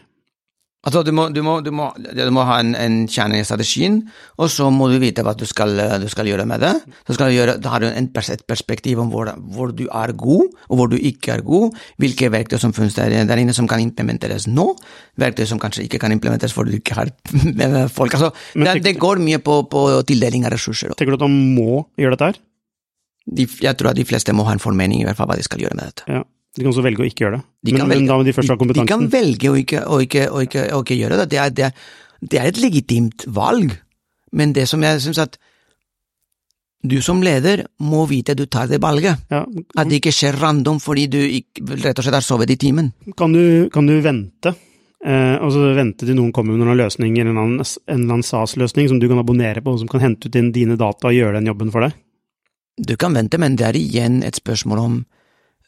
Altså, 0.83 1.05
du 1.07 1.13
må, 1.15 1.29
du 1.31 1.39
må, 1.47 1.61
du 1.63 1.71
må, 1.71 1.91
du 1.95 2.31
må 2.35 2.43
ha 2.49 2.57
en, 2.59 2.73
en, 2.75 2.97
kjerne 3.07 3.39
i 3.39 3.47
strategien, 3.47 4.01
og 4.35 4.51
så 4.51 4.67
må 4.75 4.89
du 4.91 4.97
vite 5.03 5.23
hva 5.23 5.37
du 5.39 5.45
skal, 5.47 5.79
du 6.03 6.09
skal 6.11 6.27
gjøre 6.27 6.47
med 6.51 6.65
det. 6.65 6.73
Så 7.07 7.29
gjøre, 7.31 7.55
da 7.63 7.75
har 7.77 7.85
du 7.85 7.87
en, 7.87 8.11
et 8.11 8.45
perspektiv 8.51 8.99
om 8.99 9.13
hvor, 9.13 9.31
hvor, 9.55 9.71
du 9.71 9.85
er 9.87 10.15
god, 10.19 10.51
og 10.67 10.81
hvor 10.81 10.91
du 10.91 10.99
ikke 10.99 11.37
er 11.37 11.47
god. 11.47 11.79
Hvilke 12.03 12.33
verktøy 12.35 12.59
som 12.59 12.75
finnes 12.75 12.99
der, 12.99 13.15
der, 13.15 13.43
inne 13.43 13.55
som 13.55 13.71
kan 13.71 13.83
implementeres 13.85 14.49
nå. 14.51 14.73
Verktøy 15.23 15.47
som 15.47 15.63
kanskje 15.63 15.87
ikke 15.87 16.03
kan 16.03 16.15
implementeres 16.15 16.57
fordi 16.57 16.75
du 16.75 16.83
ikke 16.83 16.99
har 16.99 17.15
folk. 17.99 18.19
Altså, 18.19 18.33
det, 18.59 18.81
det, 18.83 18.99
går 18.99 19.23
mye 19.23 19.39
på, 19.39 19.63
på 19.71 19.89
tildeling 20.09 20.49
av 20.49 20.57
ressurser. 20.57 20.97
Tenker 20.99 21.15
du 21.15 21.23
at 21.23 21.29
man 21.29 21.45
må 21.55 21.85
gjøre 21.95 22.19
dette 22.19 22.33
her? 22.33 22.43
de, 23.27 23.47
jeg 23.63 23.79
tror 23.79 23.93
at 23.93 23.99
de 23.99 24.07
fleste 24.07 24.35
må 24.35 24.47
ha 24.49 24.55
en 24.57 24.63
formening 24.63 25.03
i 25.03 25.07
hvert 25.07 25.19
fall 25.19 25.31
hva 25.31 25.39
de 25.39 25.47
skal 25.47 25.63
gjøre 25.63 25.79
med 25.79 25.91
dette. 25.91 26.07
Ja, 26.11 26.23
De 26.53 26.61
kan 26.61 26.73
også 26.73 26.85
velge 26.85 27.01
å 27.01 27.09
ikke 27.09 27.25
gjøre 27.25 27.39
det. 27.39 27.45
De 27.65 27.73
men, 27.73 27.87
velge, 27.87 28.01
men 28.03 28.11
da 28.11 28.19
må 28.21 28.27
de 28.27 28.35
først 28.37 28.53
ha 28.53 28.59
kompetansen. 28.61 28.89
De 28.89 28.93
kan 28.93 29.07
velge 29.13 29.53
å 29.53 29.57
ikke, 29.57 29.85
å 29.87 30.01
ikke, 30.05 30.27
å 30.29 30.43
ikke, 30.45 30.67
å 30.77 30.83
ikke 30.85 30.99
gjøre 30.99 31.23
det. 31.23 31.29
Det 31.33 31.41
er, 31.41 31.55
det, 31.57 31.71
er, 31.71 31.95
det 32.21 32.41
er, 32.41 32.51
et 32.51 32.61
legitimt 32.61 33.25
valg, 33.33 33.73
men 34.37 34.53
det 34.57 34.67
som 34.69 34.85
jeg 34.85 35.01
syns 35.05 35.23
at 35.23 35.39
du 36.83 36.99
som 37.05 37.23
leder 37.23 37.63
må 37.87 38.03
vite 38.11 38.35
at 38.35 38.41
du 38.41 38.45
tar 38.51 38.67
det 38.69 38.83
valget. 38.83 39.23
Ja, 39.31 39.45
At 39.79 39.89
det 39.89 40.01
ikke 40.01 40.13
skjer 40.13 40.37
random 40.43 40.81
fordi 40.83 41.07
du 41.09 41.21
rett 41.23 41.95
og 41.95 42.05
slett 42.05 42.19
har 42.19 42.27
sovet 42.27 42.51
i 42.51 42.59
timen. 42.59 42.91
kan, 43.17 43.33
du, 43.33 43.71
kan 43.73 43.87
du 43.87 43.95
vente? 44.03 44.53
Eh, 45.03 45.35
altså 45.43 45.73
vente 45.75 46.07
til 46.07 46.19
noen 46.19 46.35
kommer 46.35 46.55
med 46.55 46.67
noen 46.67 46.79
løsninger, 46.79 47.27
eller 47.27 47.39
en 47.39 47.59
eller 47.63 48.03
annen 48.03 48.27
SAS-løsning 48.27 48.91
som 48.91 49.01
du 49.03 49.09
kan 49.11 49.23
abonnere 49.23 49.63
på, 49.63 49.73
og 49.75 49.81
som 49.81 49.91
kan 49.91 50.03
hente 50.03 50.29
ut 50.29 50.39
inn 50.39 50.53
dine 50.55 50.77
data 50.79 51.09
og 51.11 51.17
gjøre 51.17 51.41
den 51.41 51.49
jobben 51.51 51.73
for 51.75 51.87
deg? 51.87 51.97
Du 52.79 52.95
kan 52.99 53.15
vente, 53.15 53.39
men 53.39 53.57
det 53.59 53.67
er 53.69 53.79
igjen 53.79 54.21
et 54.27 54.39
spørsmål 54.39 54.83
om 54.83 55.01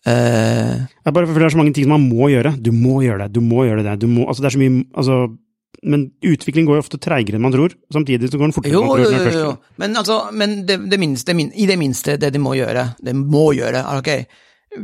eh, 0.07 0.75
Det 0.85 1.11
er 1.11 1.17
bare 1.17 1.27
for 1.29 1.39
det 1.41 1.47
er 1.49 1.55
så 1.55 1.61
mange 1.61 1.75
ting 1.77 1.87
som 1.87 1.95
man 1.97 2.09
må 2.09 2.29
gjøre. 2.33 2.55
Du 2.61 2.73
må 2.73 3.01
gjøre 3.05 3.25
det, 3.25 3.33
du 3.37 3.41
må 3.45 3.65
gjøre 3.69 3.85
det. 3.87 3.97
Du 4.03 4.07
må, 4.11 4.27
altså 4.29 4.45
det 4.45 4.51
er 4.51 4.57
så 4.57 4.63
mye 4.63 4.85
altså, 4.95 5.19
Men 5.85 6.07
utvikling 6.25 6.65
går 6.69 6.79
jo 6.79 6.83
ofte 6.85 7.01
treigere 7.03 7.37
enn 7.37 7.45
man 7.45 7.53
tror. 7.53 7.75
Samtidig 7.93 8.31
så 8.33 8.39
går 8.41 8.49
den 8.49 8.57
fortere 8.57 8.73
Jo, 8.73 8.83
enn 8.85 8.89
man 8.89 9.03
jo, 9.03 9.09
tror. 9.11 9.33
jo, 9.33 9.47
jo. 9.49 9.55
Men, 9.83 9.97
altså, 10.01 10.19
men 10.33 10.55
det, 10.69 10.79
det 10.91 11.01
minste, 11.01 11.35
min, 11.37 11.51
i 11.53 11.67
det 11.69 11.79
minste, 11.81 12.17
det 12.17 12.33
de 12.33 12.41
må 12.41 12.55
gjøre, 12.57 12.87
det 13.05 13.15
må 13.19 13.51
gjøre, 13.57 13.83
ok, 13.99 14.13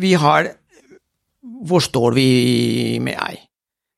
vi 0.01 0.13
har 0.15 0.51
Hvor 1.67 1.81
står 1.81 2.13
vi 2.15 2.99
med 3.01 3.17
AI? 3.17 3.39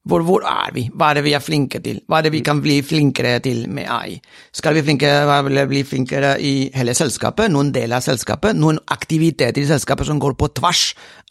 Hvor, 0.03 0.25
hvor 0.27 0.43
er 0.43 0.73
vi? 0.75 0.89
Hva 0.91 1.13
er 1.13 1.21
det 1.21 1.25
vi 1.29 1.33
er 1.37 1.43
flinke 1.43 1.79
til? 1.83 2.01
Hva 2.11 2.19
er 2.19 2.27
det 2.27 2.33
vi 2.35 2.43
kan 2.43 2.59
bli 2.63 2.81
flinkere 2.83 3.37
til 3.45 3.69
med 3.71 3.87
AI? 3.87 4.17
Skal 4.51 4.75
vi 4.75 4.83
flinkere, 4.83 5.67
bli 5.71 5.83
flinkere 5.87 6.35
i 6.43 6.55
hele 6.75 6.95
selskapet, 6.99 7.53
noen 7.55 7.71
deler 7.75 8.01
av 8.01 8.07
selskapet, 8.07 8.59
noen 8.59 8.81
aktiviteter 8.91 9.63
i 9.63 9.69
selskapet 9.69 10.11
som 10.11 10.19
går 10.23 10.35
på 10.41 10.51
tvers 10.59 10.89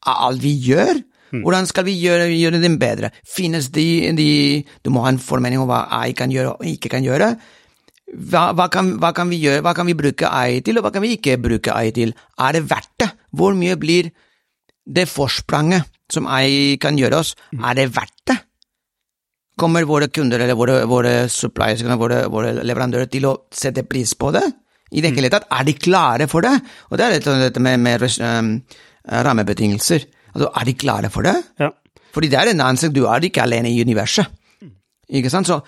av 0.08 0.30
alt 0.30 0.44
vi 0.44 0.56
gjør? 0.70 1.02
Hvordan 1.32 1.68
skal 1.68 1.86
vi 1.88 1.96
gjøre, 1.96 2.28
gjøre 2.36 2.60
dem 2.64 2.78
bedre? 2.80 3.12
Finnes 3.28 3.70
de, 3.72 4.12
de 4.16 4.30
Du 4.84 4.92
må 4.92 5.04
ha 5.06 5.12
en 5.14 5.22
formening 5.22 5.62
om 5.62 5.70
hva 5.70 5.86
AI 6.02 6.12
kan 6.18 6.32
gjøre 6.32 6.58
og 6.58 6.68
ikke 6.68 6.92
kan 6.92 7.06
gjøre. 7.08 7.34
Hva, 8.12 8.50
hva, 8.52 8.68
kan, 8.72 8.98
hva 9.00 9.14
kan 9.16 9.32
vi 9.32 9.40
gjøre, 9.40 9.64
hva 9.64 9.72
kan 9.76 9.88
vi 9.88 9.96
bruke 9.96 10.28
AI 10.28 10.60
til, 10.60 10.80
og 10.80 10.84
hva 10.84 10.92
kan 10.92 11.04
vi 11.04 11.16
ikke 11.16 11.40
bruke 11.40 11.72
AI 11.72 11.94
til? 11.96 12.12
Er 12.40 12.58
det 12.58 12.66
verdt 12.68 12.92
det? 13.00 13.12
Hvor 13.32 13.56
mye 13.56 13.80
blir 13.80 14.12
det 14.84 15.08
forspranget 15.08 15.88
som 16.12 16.28
AI 16.28 16.76
kan 16.82 17.00
gjøre 17.00 17.24
oss, 17.24 17.36
er 17.56 17.80
det 17.80 17.92
verdt 17.96 18.20
det? 18.28 18.41
Kommer 19.62 19.86
våre 19.86 20.10
kunder 20.10 20.42
eller 20.42 20.58
våre, 20.58 20.80
våre 20.90 21.14
suppliers, 21.30 21.84
våre, 21.86 22.24
våre 22.34 22.54
leverandører 22.66 23.10
til 23.14 23.28
å 23.30 23.36
sette 23.54 23.86
pris 23.86 24.16
på 24.18 24.32
det? 24.34 24.46
I 24.92 25.04
det 25.04 25.14
hele 25.16 25.30
tatt, 25.32 25.46
er 25.54 25.68
de 25.68 25.76
klare 25.78 26.28
for 26.28 26.44
det? 26.44 26.56
Og 26.90 26.98
det 27.00 27.06
er 27.06 27.14
dette, 27.16 27.36
dette 27.46 27.62
med, 27.64 27.80
med 27.80 28.04
um, 28.20 28.56
rammebetingelser. 29.28 30.08
Altså, 30.34 30.50
er 30.50 30.68
de 30.68 30.76
klare 30.82 31.12
for 31.14 31.28
det? 31.28 31.36
Ja. 31.62 31.70
Fordi 32.12 32.32
det 32.32 32.40
er 32.40 32.52
en 32.52 32.64
annen 32.64 32.80
sak, 32.82 32.92
du 32.96 33.06
er 33.06 33.24
ikke 33.24 33.46
alene 33.46 33.72
i 33.72 33.80
universet. 33.86 34.28
Ikke 35.12 35.32
sant? 35.32 35.48
Så 35.48 35.62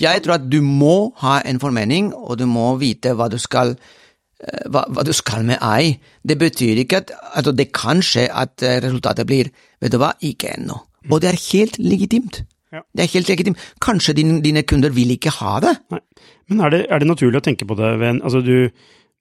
jeg 0.00 0.22
tror 0.22 0.38
at 0.38 0.46
du 0.50 0.60
må 0.62 1.12
ha 1.22 1.40
en 1.46 1.60
formening, 1.62 2.12
og 2.14 2.38
du 2.38 2.46
må 2.50 2.74
vite 2.80 3.14
hva 3.14 3.28
du 3.30 3.38
skal 3.42 3.74
eh, 3.74 4.64
hva, 4.70 4.84
hva 4.90 5.04
du 5.06 5.12
skal 5.14 5.46
med 5.46 5.62
AI. 5.62 5.94
Det 6.22 6.38
betyr 6.38 6.82
ikke 6.82 7.02
at 7.02 7.14
altså 7.34 7.54
Det 7.54 7.70
kan 7.74 8.02
skje 8.02 8.28
at 8.30 8.62
eh, 8.62 8.80
resultatet 8.84 9.26
blir 9.30 9.52
Vet 9.82 9.92
du 9.92 9.98
hva, 10.00 10.14
ikke 10.22 10.54
ennå. 10.54 10.78
Og 11.10 11.20
det 11.20 11.34
er 11.34 11.42
helt 11.52 11.78
legitimt. 11.82 12.44
Ja. 12.74 12.82
Det 12.90 13.04
er 13.04 13.12
helt 13.14 13.30
legitimt. 13.30 13.62
Kanskje 13.84 14.16
din, 14.18 14.36
dine 14.44 14.64
kunder 14.66 14.92
vil 14.94 15.14
ikke 15.14 15.32
ha 15.38 15.56
det. 15.62 15.76
Nei. 15.94 16.02
Men 16.50 16.66
er 16.66 16.74
det, 16.74 16.82
er 16.92 17.00
det 17.00 17.08
naturlig 17.08 17.40
å 17.40 17.44
tenke 17.46 17.66
på 17.68 17.76
det 17.78 17.94
ved 18.00 18.10
en 18.10 18.20
Altså, 18.26 18.42
du 18.44 18.70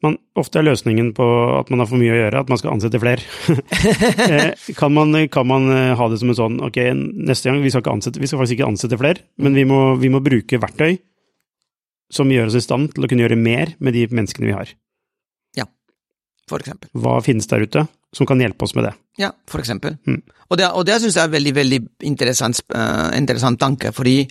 man, 0.04 0.18
Ofte 0.40 0.60
er 0.60 0.68
løsningen 0.68 1.14
på 1.16 1.26
at 1.60 1.70
man 1.72 1.80
har 1.80 1.88
for 1.88 2.02
mye 2.02 2.12
å 2.12 2.18
gjøre, 2.18 2.42
at 2.44 2.50
man 2.52 2.60
skal 2.60 2.74
ansette 2.74 3.02
flere. 3.02 3.24
Eh, 4.24 4.54
kan, 4.78 4.94
man, 4.96 5.16
kan 5.32 5.48
man 5.48 5.68
eh, 5.72 5.94
ha 5.98 6.06
det 6.10 6.20
som 6.22 6.30
en 6.32 6.38
sånn 6.38 6.56
Ok, 6.64 6.78
neste 6.96 7.50
gang, 7.50 7.60
vi 7.64 7.72
skal, 7.72 7.84
ikke 7.84 7.94
ansette, 7.94 8.22
vi 8.22 8.30
skal 8.30 8.40
faktisk 8.40 8.58
ikke 8.58 8.70
ansette 8.72 9.00
flere, 9.00 9.24
men 9.42 9.56
vi 9.58 9.66
må, 9.68 9.80
vi 10.00 10.12
må 10.12 10.22
bruke 10.24 10.60
verktøy 10.62 10.98
som 12.14 12.32
gjør 12.32 12.52
oss 12.52 12.58
i 12.60 12.64
stand 12.64 12.94
til 12.94 13.06
å 13.06 13.10
kunne 13.10 13.26
gjøre 13.26 13.40
mer 13.40 13.74
med 13.84 13.98
de 13.98 14.06
menneskene 14.12 14.50
vi 14.50 14.56
har. 14.56 14.72
Ja, 15.60 15.68
For 16.50 16.64
eksempel. 16.64 16.92
Hva 16.96 17.18
finnes 17.26 17.50
der 17.52 17.66
ute 17.66 17.86
som 18.16 18.30
kan 18.30 18.42
hjelpe 18.44 18.68
oss 18.68 18.76
med 18.78 18.88
det? 18.88 18.94
Ja, 19.20 19.30
for 19.50 19.62
eksempel. 19.62 19.98
Mm. 20.10 20.22
Og 20.50 20.58
det, 20.58 20.70
og 20.74 20.86
det 20.88 21.00
syns 21.02 21.18
jeg 21.18 21.28
er 21.28 21.34
veldig, 21.34 21.54
veldig 21.56 21.80
interessant, 22.10 22.62
uh, 22.74 23.12
interessant 23.18 23.60
tanke, 23.62 23.92
fordi 23.94 24.24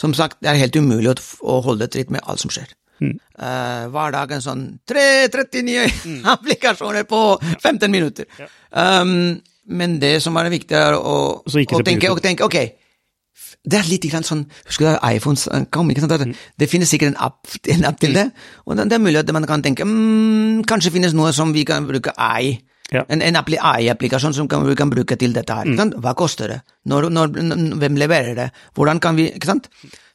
som 0.00 0.14
sagt, 0.16 0.40
det 0.40 0.50
er 0.50 0.60
helt 0.62 0.76
umulig 0.76 1.10
å, 1.12 1.16
å 1.52 1.58
holde 1.66 1.88
tritt 1.92 2.10
med 2.12 2.24
alt 2.24 2.40
som 2.40 2.52
skjer. 2.52 2.70
Mm. 3.02 3.16
Uh, 3.36 3.88
hver 3.92 4.12
dag 4.14 4.32
en 4.36 4.44
sånn 4.44 4.62
339 4.88 5.86
mm. 6.04 6.20
applikasjoner 6.34 7.08
på 7.08 7.22
15 7.58 7.90
minutter. 7.92 8.28
Um, 8.70 9.40
men 9.72 9.98
det 10.02 10.16
som 10.24 10.36
er 10.40 10.50
viktig, 10.52 10.76
er 10.76 10.96
å, 10.96 11.16
å 11.42 11.82
tenke, 11.86 12.10
å 12.10 12.22
tenke 12.22 12.46
ok, 12.46 12.58
det 13.62 13.78
er 13.78 13.86
litt 13.86 14.08
grann 14.10 14.24
sånn 14.26 14.42
Husker 14.66 14.82
du 14.82 14.88
da 14.90 15.10
iPhones 15.14 15.44
eh, 15.46 15.62
kom? 15.70 15.90
ikke 15.92 16.02
sant? 16.02 16.10
Det, 16.10 16.26
Mm. 16.32 16.34
det 16.58 16.66
finnes 16.70 16.90
sikkert 16.90 17.12
en 17.12 17.20
app, 17.28 17.46
en 17.70 17.84
app 17.86 18.00
til 18.02 18.14
det, 18.16 18.24
og 18.66 18.76
det, 18.76 18.88
det 18.90 18.96
er 18.96 19.02
mulig 19.02 19.20
at 19.20 19.30
man 19.34 19.46
kan 19.46 19.62
tenke 19.62 19.86
mm, 19.86 20.64
kanskje 20.66 20.92
finnes 20.96 21.14
noe 21.14 21.30
som 21.32 21.52
vi 21.54 21.62
kan 21.68 21.86
bruke 21.86 22.14
AI 22.16 22.58
Ja. 22.92 23.02
en, 23.08 23.22
en 23.24 23.38
AI-applikasjon 23.40 24.34
som 24.36 24.48
kan, 24.50 24.66
vi 24.68 24.76
kan 24.78 24.90
bruke 24.92 25.16
til 25.16 25.32
dette 25.32 25.56
her. 25.56 25.68
Mm. 25.68 25.96
Hva 26.04 26.14
koster 26.18 26.50
det? 26.52 26.60
Når, 26.88 27.08
når, 27.14 27.34
hvem 27.80 27.98
leverer 28.00 28.36
det? 28.36 28.48
Hvordan 28.76 29.00
kan 29.02 29.16
vi 29.16 29.30
Ikke 29.32 29.48
sant? 29.48 29.68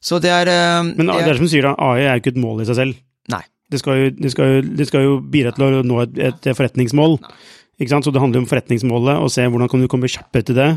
Så 0.03 0.19
det 0.21 0.29
er 0.29 0.51
eh, 0.51 0.81
Men 0.85 1.09
det 1.09 1.23
er 1.25 1.39
som 1.39 1.47
du 1.47 1.51
sier, 1.51 1.65
da, 1.65 1.75
AI 1.81 2.05
er 2.05 2.17
jo 2.17 2.23
ikke 2.23 2.35
et 2.35 2.41
mål 2.41 2.61
i 2.61 2.67
seg 2.69 2.79
selv. 2.79 2.99
Nei. 3.33 3.43
Det 3.67 3.81
skal 3.81 3.99
jo, 3.99 4.11
det 4.15 4.31
skal 4.31 4.51
jo, 4.51 4.59
det 4.79 4.87
skal 4.87 5.03
jo 5.03 5.15
bidra 5.33 5.51
til 5.55 5.79
å 5.81 5.85
nå 5.85 6.03
et, 6.05 6.19
et 6.29 6.51
forretningsmål. 6.53 7.17
Ikke 7.77 7.91
sant? 7.91 8.05
Så 8.05 8.13
det 8.13 8.21
handler 8.21 8.43
om 8.43 8.49
forretningsmålet, 8.49 9.17
og 9.21 9.33
se 9.33 9.45
hvordan 9.45 9.71
kan 9.71 9.83
du 9.83 9.89
komme 9.91 10.09
kjappere 10.11 10.47
til 10.47 10.57
det 10.57 10.69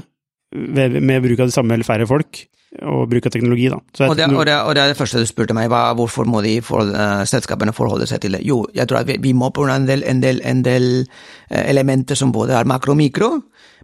ved, 0.51 0.99
med 1.01 1.23
bruk 1.25 1.45
av 1.45 1.51
det 1.51 1.55
samme 1.55 1.77
eller 1.77 1.87
færre 1.87 2.09
folk, 2.11 2.43
og 2.79 3.09
bruk 3.11 3.27
av 3.27 3.33
teknologi. 3.35 3.69
da. 3.69 3.79
Og 4.07 4.17
det, 4.17 4.27
og, 4.31 4.45
det, 4.47 4.55
og 4.55 4.75
det 4.75 4.83
er 4.83 4.93
det 4.93 4.99
første 4.99 5.21
du 5.23 5.27
spurte 5.29 5.55
meg, 5.57 5.69
hva, 5.73 5.91
hvorfor 5.99 6.29
må 6.31 6.43
de 6.45 6.61
for, 6.65 6.87
uh, 6.87 7.23
selskapene 7.27 7.75
forholde 7.75 8.07
seg 8.07 8.23
til 8.23 8.37
det? 8.37 8.45
Jo, 8.47 8.63
jeg 8.75 8.87
tror 8.89 9.03
at 9.03 9.11
vi, 9.11 9.19
vi 9.23 9.33
må 9.35 9.51
på 9.55 9.67
en 9.67 9.89
del, 9.89 10.05
en 10.07 10.23
del, 10.23 10.43
en 10.47 10.63
del 10.65 10.91
uh, 11.03 11.63
elementer 11.65 12.19
som 12.19 12.33
både 12.33 12.55
er 12.59 12.69
makro 12.71 12.95
og 12.95 13.01
mikro, 13.01 13.33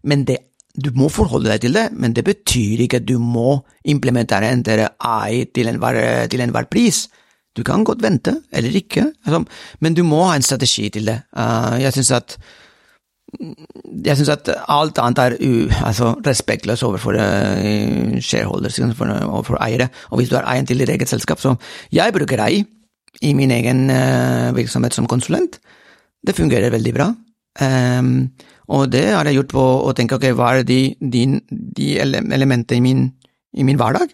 men 0.07 0.25
det, 0.29 0.39
du 0.77 0.93
må 0.95 1.11
forholde 1.11 1.51
deg 1.51 1.65
til 1.65 1.77
det, 1.77 1.89
men 1.99 2.15
det 2.15 2.25
betyr 2.27 2.85
ikke 2.85 3.01
at 3.03 3.09
du 3.09 3.17
må 3.19 3.59
implementere 3.89 4.53
en 4.53 4.63
del 4.67 4.87
AI 4.87 5.47
til 5.51 5.73
enhver, 5.73 6.29
til 6.31 6.45
enhver 6.45 6.69
pris. 6.71 7.07
Du 7.57 7.65
kan 7.65 7.85
godt 7.89 8.05
vente, 8.05 8.37
eller 8.53 8.75
ikke, 8.77 9.09
altså, 9.25 9.43
men 9.81 9.97
du 9.97 10.05
må 10.05 10.27
ha 10.29 10.37
en 10.37 10.47
strategi 10.47 10.91
til 10.95 11.11
det. 11.11 11.23
Uh, 11.35 11.75
jeg 11.81 11.97
synes 11.97 12.13
at 12.21 12.39
jeg 14.05 14.17
syns 14.19 14.31
at 14.33 14.49
alt 14.73 14.99
annet 15.03 15.19
er 15.23 15.37
u, 15.41 15.69
altså 15.85 16.15
respektløst 16.27 16.87
overfor 16.87 17.19
uh, 17.19 18.17
shareholders, 18.21 18.79
overfor, 18.81 19.59
eiere. 19.65 19.89
Og 20.11 20.21
hvis 20.21 20.33
du 20.33 20.37
er 20.39 20.49
eier 20.49 20.67
til 20.67 20.79
ditt 20.83 20.93
eget 20.93 21.09
selskap, 21.09 21.41
så 21.41 21.57
Jeg 21.93 22.13
bruker 22.13 22.43
ei 22.47 22.65
i 23.23 23.33
min 23.33 23.51
egen 23.51 23.91
uh, 23.91 24.57
virksomhet 24.57 24.95
som 24.95 25.07
konsulent. 25.07 25.61
Det 26.27 26.37
fungerer 26.37 26.71
veldig 26.71 26.95
bra. 26.95 27.11
Um, 27.61 28.31
og 28.69 28.91
det 28.93 29.05
har 29.15 29.25
jeg 29.25 29.39
gjort 29.39 29.53
på 29.55 29.65
å 29.89 29.93
tenke 29.97 30.19
ok, 30.19 30.27
hva 30.37 30.57
er 30.57 30.67
de, 30.67 30.81
de, 31.01 31.41
de 31.51 31.93
ele- 32.03 32.25
elementene 32.35 32.77
i 32.77 32.85
min, 32.85 33.07
i 33.57 33.65
min 33.65 33.79
hverdag, 33.81 34.11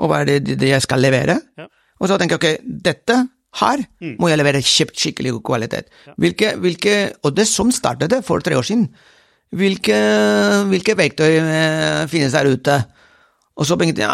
og 0.00 0.08
hva 0.10 0.22
er 0.22 0.30
det, 0.30 0.56
det 0.58 0.72
jeg 0.72 0.82
skal 0.82 1.04
levere? 1.04 1.36
Ja. 1.58 1.68
Og 2.00 2.08
så 2.10 2.16
tenker 2.18 2.40
jeg 2.40 2.58
ok, 2.58 2.72
dette 2.88 3.18
her 3.60 3.82
må 4.20 4.28
jeg 4.30 4.38
levere 4.40 4.62
skik- 4.64 4.94
skikkelig 4.96 5.32
god 5.36 5.42
kvalitet. 5.50 5.90
Hvilke, 6.16 6.54
hvilke, 6.62 6.94
og 7.22 7.34
det 7.36 7.44
som 7.50 7.70
startet 7.74 8.08
det 8.10 8.22
for 8.24 8.40
tre 8.40 8.56
år 8.56 8.64
siden. 8.64 8.86
Hvilke, 9.52 9.96
hvilke 10.70 10.94
verktøy 10.96 11.34
eh, 11.36 12.06
finnes 12.08 12.32
der 12.32 12.48
ute? 12.48 12.78
Og 13.60 13.66
så 13.68 13.76
begynte 13.76 14.00
jeg, 14.00 14.08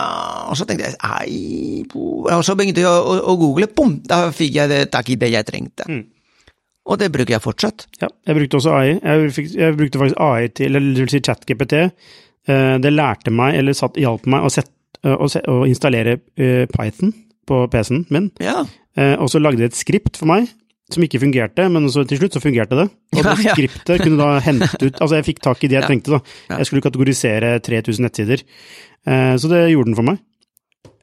og 0.50 0.56
så 0.58 0.64
tenkte 0.66 0.88
jeg 0.88 0.96
ei, 1.06 1.84
og 1.94 2.40
så 2.42 2.56
begynte 2.58 2.82
jeg 2.82 2.90
å, 2.90 2.96
å, 3.06 3.18
å 3.30 3.36
google, 3.38 3.68
bom, 3.70 3.92
da 4.02 4.24
fikk 4.34 4.56
jeg 4.58 4.72
det, 4.72 4.80
tak 4.90 5.12
i 5.14 5.16
det 5.20 5.28
jeg 5.30 5.46
trengte. 5.46 5.86
Mm. 5.86 6.00
Og 6.90 6.98
det 6.98 7.12
bruker 7.14 7.36
jeg 7.36 7.44
fortsatt. 7.44 7.84
Ja, 8.02 8.08
jeg 8.26 8.34
brukte 8.40 8.58
også 8.58 8.72
AI. 8.74 8.96
Jeg, 8.96 9.30
fikk, 9.36 9.52
jeg 9.60 9.76
brukte 9.78 10.00
faktisk 10.02 10.20
AI 10.26 10.48
til, 10.58 10.74
eller 10.74 10.96
det 10.96 11.04
vil 11.04 11.12
si 11.14 11.20
ChatGPT. 11.28 11.76
Eh, 12.48 12.74
Det 12.82 12.90
lærte 12.92 13.30
meg, 13.30 13.54
eller 13.60 13.78
satt, 13.78 13.94
hjalp 14.02 14.26
meg, 14.26 14.42
å, 14.42 14.50
sette, 14.50 14.74
eh, 15.04 15.14
å, 15.14 15.30
å 15.30 15.60
installere 15.70 16.18
Python 16.74 17.14
på 17.48 17.64
PC-en 17.72 18.04
min. 18.14 18.30
Ja. 18.44 18.62
Eh, 18.98 19.16
Og 19.18 19.30
så 19.32 19.40
lagde 19.40 19.58
det 19.62 19.72
et 19.72 19.78
skript 19.80 20.16
for 20.20 20.28
meg, 20.30 20.48
som 20.92 21.02
ikke 21.04 21.20
fungerte, 21.20 21.66
men 21.72 21.88
så 21.92 22.04
til 22.08 22.18
slutt 22.20 22.32
så 22.36 22.40
fungerte 22.44 22.76
det. 22.78 22.86
Og 23.16 23.22
det 23.22 23.24
Ja, 23.24 23.34
ja. 23.50 23.54
skriptet 23.56 24.00
kunne 24.04 24.16
da 24.20 24.38
hente 24.40 24.70
ut 24.86 25.00
Altså, 25.00 25.16
jeg 25.18 25.24
fikk 25.26 25.40
tak 25.44 25.62
i 25.64 25.68
det 25.68 25.76
jeg 25.76 25.82
Ja. 25.82 25.88
trengte, 25.88 26.10
da. 26.16 26.56
Jeg 26.58 26.66
skulle 26.66 26.82
kategorisere 26.84 27.60
3000 27.60 28.04
nettsider. 28.06 28.42
Eh, 29.06 29.36
Så 29.36 29.48
det 29.48 29.70
gjorde 29.72 29.86
den 29.92 29.94
for 29.96 30.02
meg. 30.02 30.18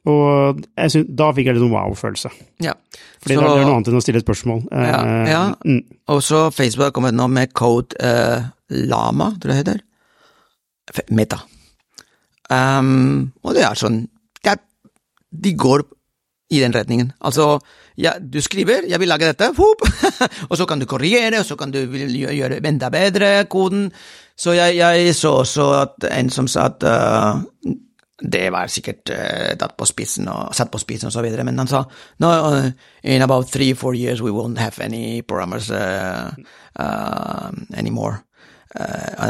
Og 0.06 0.60
jeg 0.78 0.90
synes, 0.90 1.06
da 1.16 1.32
fikk 1.32 1.46
jeg 1.46 1.54
litt 1.56 1.62
sånn 1.64 1.72
wow-følelse. 1.74 2.30
ja. 2.62 2.74
Fordi 3.20 3.34
Så- 3.34 3.40
det 3.42 3.50
er 3.50 3.64
noe 3.66 3.74
annet 3.74 3.88
enn 3.88 3.96
å 3.98 4.02
stille 4.02 4.18
et 4.18 4.24
spørsmål. 4.26 4.66
Eh, 4.70 4.86
Ja, 4.86 5.26
ja. 5.26 5.54
mm. 5.64 5.82
Og 6.08 6.20
så 6.22 6.50
Facebook 6.52 6.84
har 6.84 6.92
kommet 6.92 7.14
nå 7.14 7.28
med 7.28 7.52
Code 7.54 7.94
uh, 8.00 8.44
Lama, 8.70 9.32
tror 9.40 9.52
jeg 9.54 9.64
det 9.64 9.74
heter. 9.74 9.80
Meta. 11.10 11.40
Um, 12.48 13.32
og 13.42 13.54
det 13.54 13.64
er 13.66 13.74
sånn 13.74 14.04
det 14.44 14.52
er, 14.52 14.60
De 15.34 15.52
går 15.58 15.82
i 16.50 16.60
den 16.60 16.74
retningen. 16.74 17.12
Altså, 17.20 17.58
ja, 17.98 18.12
du 18.32 18.40
skriver 18.40 18.86
'jeg 18.88 19.00
vil 19.00 19.08
lage 19.08 19.32
dette', 19.32 19.52
og 20.50 20.56
så 20.56 20.66
kan 20.66 20.78
du 20.78 20.86
korrigere, 20.86 21.38
og 21.38 21.44
så 21.44 21.56
kan 21.56 21.70
du 21.70 21.78
gjøre 21.78 22.66
enda 22.66 22.88
bedre 22.88 23.44
koden. 23.44 23.92
Så 24.36 24.52
jeg, 24.52 24.76
jeg 24.76 25.14
så 25.14 25.28
også 25.28 25.72
at 25.72 26.18
en 26.18 26.30
som 26.30 26.48
sa 26.48 26.66
at 26.66 26.82
uh, 26.84 27.40
det 28.32 28.52
var 28.52 28.66
sikkert 28.66 29.10
uh, 29.10 29.56
tatt 29.58 29.76
på 29.78 29.84
spissen 29.84 30.28
og 30.28 30.54
satt 30.54 30.70
på 30.70 30.78
spissen 30.78 31.06
og 31.06 31.12
så 31.12 31.22
videre, 31.22 31.44
men 31.44 31.58
han 31.58 31.66
sa 31.66 31.82
no, 32.20 32.28
uh, 32.28 32.70
in 33.02 33.22
about 33.22 33.48
three, 33.48 33.74
four 33.74 33.94
years 33.94 34.22
we 34.22 34.30
won't 34.30 34.58
have 34.58 34.84
any 34.84 35.22
programmers 35.22 35.70
anymore. 37.74 38.16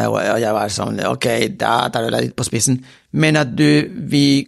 og 0.09 0.41
jeg 0.41 0.55
var 0.55 0.69
sånn, 0.69 1.01
ok, 1.07 1.27
da 1.55 1.89
tar 1.89 2.03
du 2.03 2.11
deg 2.11 2.25
litt 2.25 2.37
på 2.37 2.45
spissen, 2.45 2.81
men 3.13 3.37
at 3.37 3.53
du, 3.55 3.87
vi 4.11 4.43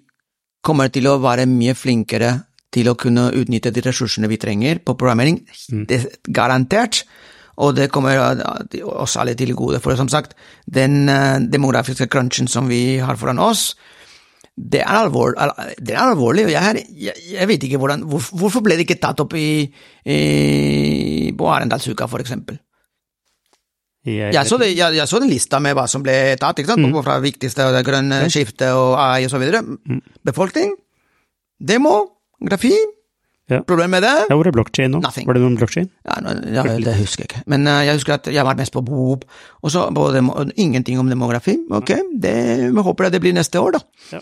kommer 0.60 0.88
til 0.88 1.06
å 1.06 1.20
være 1.22 1.46
mye 1.46 1.74
flinkere 1.78 2.47
til 2.74 2.90
å 2.90 2.96
kunne 3.00 3.30
utnytte 3.32 3.72
de 3.72 3.82
ressursene 3.84 4.28
vi 4.30 4.40
trenger 4.40 4.82
på 4.84 4.96
programmering, 4.98 5.40
mm. 5.72 5.84
det 5.88 5.98
er 5.98 6.08
garantert 6.28 7.04
og 7.58 7.74
det 7.74 7.88
kommer 7.90 8.38
oss 8.86 9.16
alle 9.18 9.34
til 9.34 9.50
gode. 9.58 9.80
For 9.82 9.96
som 9.98 10.10
sagt, 10.10 10.36
den 10.70 11.08
demografiske 11.50 12.06
crunchen 12.06 12.46
som 12.46 12.68
vi 12.70 13.00
har 13.02 13.18
foran 13.18 13.42
oss, 13.42 13.72
det 14.58 14.80
er, 14.82 14.94
alvor, 15.04 15.34
det 15.78 15.94
er 15.94 16.00
alvorlig, 16.02 16.48
og 16.48 16.52
jeg, 16.52 16.84
jeg, 16.98 17.26
jeg, 17.30 17.46
vet 17.46 17.64
ikke 17.64 17.78
hvordan 17.78 18.00
hvor, 18.10 18.22
Hvorfor 18.40 18.62
ble 18.66 18.74
det 18.74 18.88
ikke 18.88 18.98
tatt 18.98 19.20
opp 19.22 19.36
i, 19.38 19.68
i 20.02 21.30
på 21.38 21.46
Arendalsuka, 21.46 22.08
for 22.10 22.24
eksempel? 22.24 22.58
Jeg, 24.08 24.32
jeg, 24.34 24.46
så 24.48 24.58
det, 24.58 24.72
jeg, 24.72 24.96
jeg, 24.96 25.06
så 25.10 25.20
den 25.22 25.30
lista 25.30 25.60
med 25.62 25.76
hva 25.78 25.86
som 25.90 26.02
ble 26.02 26.16
tatt, 26.40 26.58
ikke 26.58 26.72
sant? 26.72 26.86
Mm. 26.86 26.98
fra 27.06 27.18
viktigste 27.22 27.68
og 27.68 27.76
det 27.76 27.84
grønne 27.86 28.20
skiftet 28.32 28.74
og 28.74 28.96
AI 28.98 29.26
og 29.28 29.32
så 29.34 29.42
videre. 29.42 29.62
Mm. 29.62 30.00
Befolkning, 30.26 30.74
demo, 31.70 31.94
grafi. 32.44 32.74
Ja. 33.48 33.62
Problemet 33.64 33.96
med 33.96 34.04
det 34.04 34.26
Ja, 34.28 34.36
Hvor 34.36 34.44
er 34.44 34.52
blokkjede 34.52 34.90
nå? 34.92 34.98
Nothing. 35.00 35.24
Var 35.24 35.38
det 35.38 35.40
noen 35.40 35.54
blokkjede? 35.56 35.88
Ja, 36.04 36.18
ja, 36.52 36.64
det 36.84 36.96
husker 36.98 37.24
jeg 37.24 37.30
ikke. 37.30 37.44
Men 37.48 37.64
uh, 37.64 37.78
jeg 37.86 37.96
husker 37.96 38.18
at 38.18 38.28
jeg 38.28 38.44
var 38.44 38.58
mest 38.58 38.74
på 38.74 38.82
Bob, 38.84 39.24
og 39.62 39.72
så 39.72 39.86
ingenting 40.56 41.00
om 41.00 41.08
demografi. 41.08 41.56
Ok, 41.70 41.94
det, 42.12 42.34
vi 42.74 42.84
håper 42.84 43.08
det 43.08 43.22
blir 43.24 43.32
neste 43.32 43.60
år, 43.60 43.78
da. 43.78 43.80
Ja. 44.12 44.20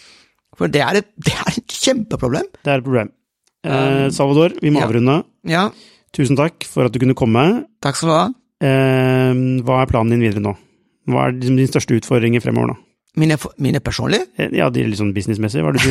For 0.56 0.70
det 0.70 0.80
er, 0.80 1.02
et, 1.02 1.10
det 1.26 1.34
er 1.34 1.58
et 1.58 1.78
kjempeproblem. 1.82 2.46
Det 2.62 2.72
er 2.72 2.78
et 2.78 2.86
problem. 2.86 3.10
Eh, 3.66 4.06
um, 4.06 4.10
Salvador, 4.14 4.54
vi 4.62 4.70
må 4.70 4.80
ja. 4.80 4.86
avrunde. 4.86 5.20
Ja. 5.50 5.68
Tusen 6.14 6.38
takk 6.38 6.64
for 6.70 6.86
at 6.86 6.94
du 6.94 7.02
kunne 7.02 7.18
komme. 7.18 7.66
Takk 7.82 7.98
skal 7.98 8.12
du 8.12 8.14
ha. 8.14 8.26
Eh, 8.62 9.42
hva 9.66 9.82
er 9.82 9.90
planen 9.90 10.14
din 10.14 10.22
videre 10.22 10.44
nå? 10.44 10.54
Hva 11.10 11.28
er 11.28 11.36
din 11.38 11.58
største 11.68 11.98
utfordringer 11.98 12.42
fremover 12.44 12.72
nå? 12.72 12.78
Mine, 13.16 13.38
mine 13.62 13.80
personlige? 13.80 14.28
Eh, 14.36 14.52
ja, 14.58 14.68
de 14.70 14.82
er 14.82 14.90
litt 14.90 15.00
sånn 15.00 15.14
businessmessige. 15.16 15.64
Hva 15.64 15.72
er 15.72 15.78
det 15.78 15.84
du 15.86 15.90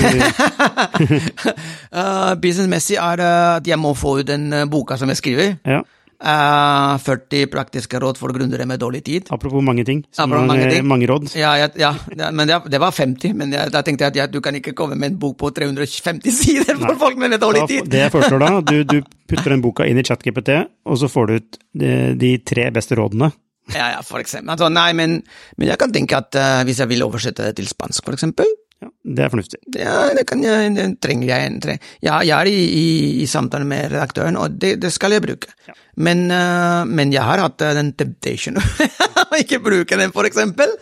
uh, 1.98 2.34
Businessmessig 2.44 3.00
er 3.02 3.24
at 3.26 3.68
jeg 3.68 3.82
må 3.82 3.96
få 3.98 4.20
ut 4.22 4.30
den 4.30 4.52
boka 4.72 4.98
som 5.02 5.10
jeg 5.10 5.22
skriver. 5.24 5.56
Ja. 5.66 5.82
Uh, 6.16 6.96
40 7.04 7.50
praktiske 7.52 8.00
råd 8.00 8.16
for 8.18 8.32
gründere 8.34 8.64
med 8.66 8.80
dårlig 8.80 9.04
tid. 9.04 9.28
Apropos 9.30 9.62
mange 9.62 9.84
ting. 9.86 10.00
Apropos 10.18 10.48
mange, 10.48 10.70
ting. 10.72 10.86
mange, 10.88 11.10
råd. 11.12 11.28
Ja, 11.36 11.58
ja, 11.60 11.68
ja, 11.76 11.92
men 12.32 12.48
det, 12.48 12.62
det, 12.72 12.80
var 12.80 12.96
50. 12.96 13.34
Men 13.36 13.52
jeg, 13.52 13.72
da 13.74 13.82
tenkte 13.84 14.08
jeg 14.08 14.24
at 14.24 14.32
du 14.32 14.40
kan 14.42 14.56
ikke 14.56 14.74
komme 14.74 14.96
med 14.96 15.12
en 15.12 15.20
bok 15.20 15.36
på 15.42 15.52
350 15.52 16.32
sider 16.32 16.80
for 16.80 16.88
Nei. 16.88 17.00
folk 17.02 17.20
med 17.20 17.36
dårlig 17.42 17.68
tid. 17.68 17.90
Det 17.92 18.06
jeg 18.06 18.14
foreslår 18.16 18.46
da, 18.46 18.52
du, 18.72 18.78
du 18.88 19.02
putter 19.28 19.58
den 19.58 19.66
boka 19.66 19.86
inn 19.90 20.00
i 20.00 20.06
ChatGPT, 20.08 20.56
og 20.88 21.02
så 21.02 21.12
får 21.12 21.28
du 21.28 21.36
ut 21.36 21.60
de, 21.84 21.92
de 22.22 22.32
tre 22.48 22.70
beste 22.74 22.96
rådene. 22.96 23.34
Ja, 23.74 23.96
ja, 23.96 24.02
for 24.06 24.22
eksempel. 24.22 24.52
Altså, 24.54 24.70
nei, 24.70 24.92
men, 24.98 25.18
men, 25.58 25.68
jeg 25.72 25.80
kan 25.82 25.94
tenke 25.94 26.20
at 26.20 26.38
uh, 26.38 26.62
hvis 26.68 26.84
jeg 26.84 26.92
vil 26.92 27.06
oversette 27.06 27.48
det 27.48 27.56
til 27.58 27.70
spansk, 27.70 28.04
for 28.06 28.14
eksempel, 28.14 28.50
ja, 28.84 28.90
det 29.16 29.24
er 29.24 29.32
fornuftig. 29.32 29.60
Ja, 29.80 29.96
det 30.14 30.26
kan 30.28 30.44
jeg, 30.44 30.74
det 30.76 30.86
trenger 31.02 31.30
jeg. 31.32 31.54
Trenger. 31.64 31.92
Ja, 32.04 32.20
jeg 32.28 32.36
er 32.36 32.50
i, 32.52 32.60
i, 32.60 32.88
i 33.24 33.26
samtale 33.30 33.66
med 33.66 33.88
redaktøren, 33.94 34.38
og 34.38 34.60
det, 34.62 34.76
det 34.84 34.92
skal 34.94 35.16
jeg 35.16 35.24
bruke. 35.24 35.54
Ja. 35.70 35.78
Men, 35.96 36.26
uh, 36.30 36.84
men, 36.86 37.14
jeg 37.16 37.24
har 37.24 37.42
hatt 37.42 37.64
uh, 37.64 37.74
den 37.78 37.94
temptation 37.98 38.60
å 39.32 39.40
ikke 39.40 39.64
bruke 39.64 39.98
den, 39.98 40.14
for 40.16 40.28
eksempel. 40.28 40.76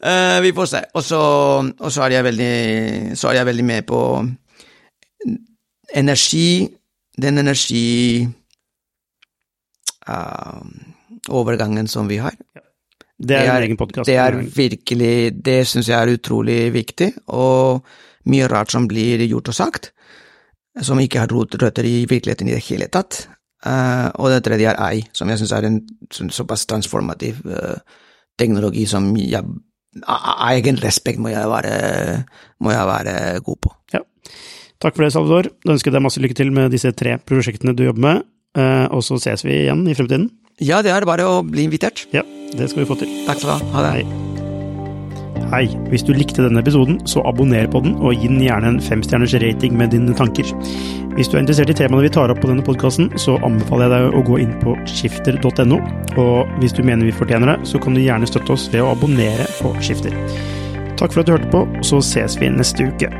Uh, 0.00 0.40
vi 0.44 0.54
får 0.56 0.70
se. 0.72 0.82
Og 0.96 1.04
så, 1.04 1.20
og 1.68 1.92
så, 1.92 2.06
er 2.06 2.18
jeg 2.18 2.28
veldig, 2.30 2.54
så 3.20 3.30
er 3.30 3.42
jeg 3.42 3.50
veldig 3.52 3.68
med 3.68 3.86
på 3.88 4.00
energi 5.94 6.66
Den 7.14 7.38
energi 7.38 8.24
overgangen 11.28 11.88
som 11.88 12.08
vi 12.10 12.20
har. 12.22 12.36
Ja. 12.54 12.64
Det 13.14 13.36
er, 13.36 13.44
det 13.44 13.50
er 13.50 13.56
en 13.56 13.66
egen 13.68 13.78
podkast. 13.78 14.08
Det 14.08 14.16
er 14.18 14.36
virkelig 14.56 15.44
Det 15.44 15.60
syns 15.70 15.88
jeg 15.88 15.94
er 15.94 16.16
utrolig 16.16 16.72
viktig, 16.74 17.12
og 17.30 17.84
mye 18.30 18.48
rart 18.50 18.72
som 18.74 18.88
blir 18.90 19.22
gjort 19.28 19.52
og 19.52 19.54
sagt, 19.54 19.92
som 20.82 20.98
ikke 20.98 21.22
har 21.22 21.30
røtter 21.30 21.86
i 21.86 22.04
virkeligheten 22.10 22.50
i 22.50 22.56
det 22.56 22.64
hele 22.66 22.88
tatt. 22.90 23.28
Uh, 23.64 24.10
og 24.20 24.28
det 24.28 24.42
tredje 24.44 24.68
er 24.68 24.80
AI, 24.82 25.04
som 25.16 25.30
jeg 25.30 25.40
syns 25.40 25.54
er 25.56 25.68
en 25.68 25.78
såpass 26.12 26.66
transformativ 26.68 27.38
uh, 27.48 27.78
teknologi 28.36 28.84
som 28.90 29.14
jeg 29.16 29.40
av 30.10 30.50
egen 30.50 30.76
respekt 30.82 31.20
må 31.22 31.30
jeg, 31.30 31.46
være, 31.48 31.74
må 32.60 32.72
jeg 32.74 32.86
være 32.90 33.14
god 33.46 33.58
på. 33.62 33.70
Ja. 33.94 34.00
Takk 34.82 34.96
for 34.96 35.06
det, 35.06 35.12
Salvador. 35.14 35.48
Da 35.62 35.76
ønsker 35.76 35.88
jeg 35.88 35.96
deg 35.96 36.04
masse 36.04 36.20
lykke 36.20 36.36
til 36.36 36.50
med 36.52 36.74
disse 36.74 36.90
tre 36.98 37.14
prosjektene 37.22 37.76
du 37.78 37.84
jobber 37.86 38.04
med, 38.04 38.24
uh, 38.58 38.90
og 38.90 39.04
så 39.06 39.20
ses 39.22 39.46
vi 39.46 39.54
igjen 39.62 39.86
i 39.88 39.94
fremtiden. 39.96 40.28
Ja, 40.62 40.82
det 40.86 40.92
er 40.94 41.06
bare 41.08 41.26
å 41.26 41.40
bli 41.42 41.66
invitert. 41.66 42.06
Ja, 42.14 42.22
det 42.54 42.70
skal 42.70 42.84
vi 42.84 42.90
få 42.92 42.98
til. 43.00 43.10
Takk 43.26 43.40
skal 43.42 43.50
du 43.50 43.54
ha. 43.56 43.72
Ha 43.74 43.86
det. 43.88 43.94
Hei. 43.98 44.24
Hei, 45.50 45.66
hvis 45.90 46.02
du 46.06 46.12
likte 46.14 46.42
denne 46.42 46.62
episoden, 46.62 46.96
så 47.10 47.22
abonner 47.28 47.66
på 47.70 47.82
den, 47.84 47.96
og 48.02 48.14
gi 48.16 48.30
den 48.30 48.40
gjerne 48.42 48.72
en 48.72 48.80
femstjerners 48.82 49.34
rating 49.42 49.76
med 49.78 49.92
dine 49.94 50.14
tanker. 50.16 50.48
Hvis 51.14 51.30
du 51.30 51.36
er 51.36 51.44
interessert 51.44 51.70
i 51.70 51.76
temaene 51.78 52.06
vi 52.06 52.12
tar 52.14 52.32
opp 52.32 52.40
på 52.42 52.50
denne 52.50 52.64
podkasten, 52.66 53.12
så 53.20 53.36
anbefaler 53.46 53.86
jeg 53.86 53.92
deg 53.94 54.18
å 54.18 54.24
gå 54.30 54.40
inn 54.42 54.56
på 54.62 54.74
skifter.no, 54.90 55.78
og 56.18 56.58
hvis 56.62 56.74
du 56.74 56.82
mener 56.86 57.06
vi 57.06 57.14
fortjener 57.14 57.52
det, 57.52 57.70
så 57.70 57.78
kan 57.82 57.94
du 57.94 58.02
gjerne 58.02 58.30
støtte 58.30 58.56
oss 58.56 58.66
ved 58.72 58.82
å 58.82 58.90
abonnere 58.96 59.46
på 59.60 59.74
Skifter. 59.84 60.16
Takk 60.98 61.12
for 61.12 61.22
at 61.22 61.30
du 61.30 61.36
hørte 61.36 61.54
på, 61.54 61.66
så 61.86 62.02
ses 62.02 62.38
vi 62.40 62.50
neste 62.50 62.88
uke. 62.90 63.10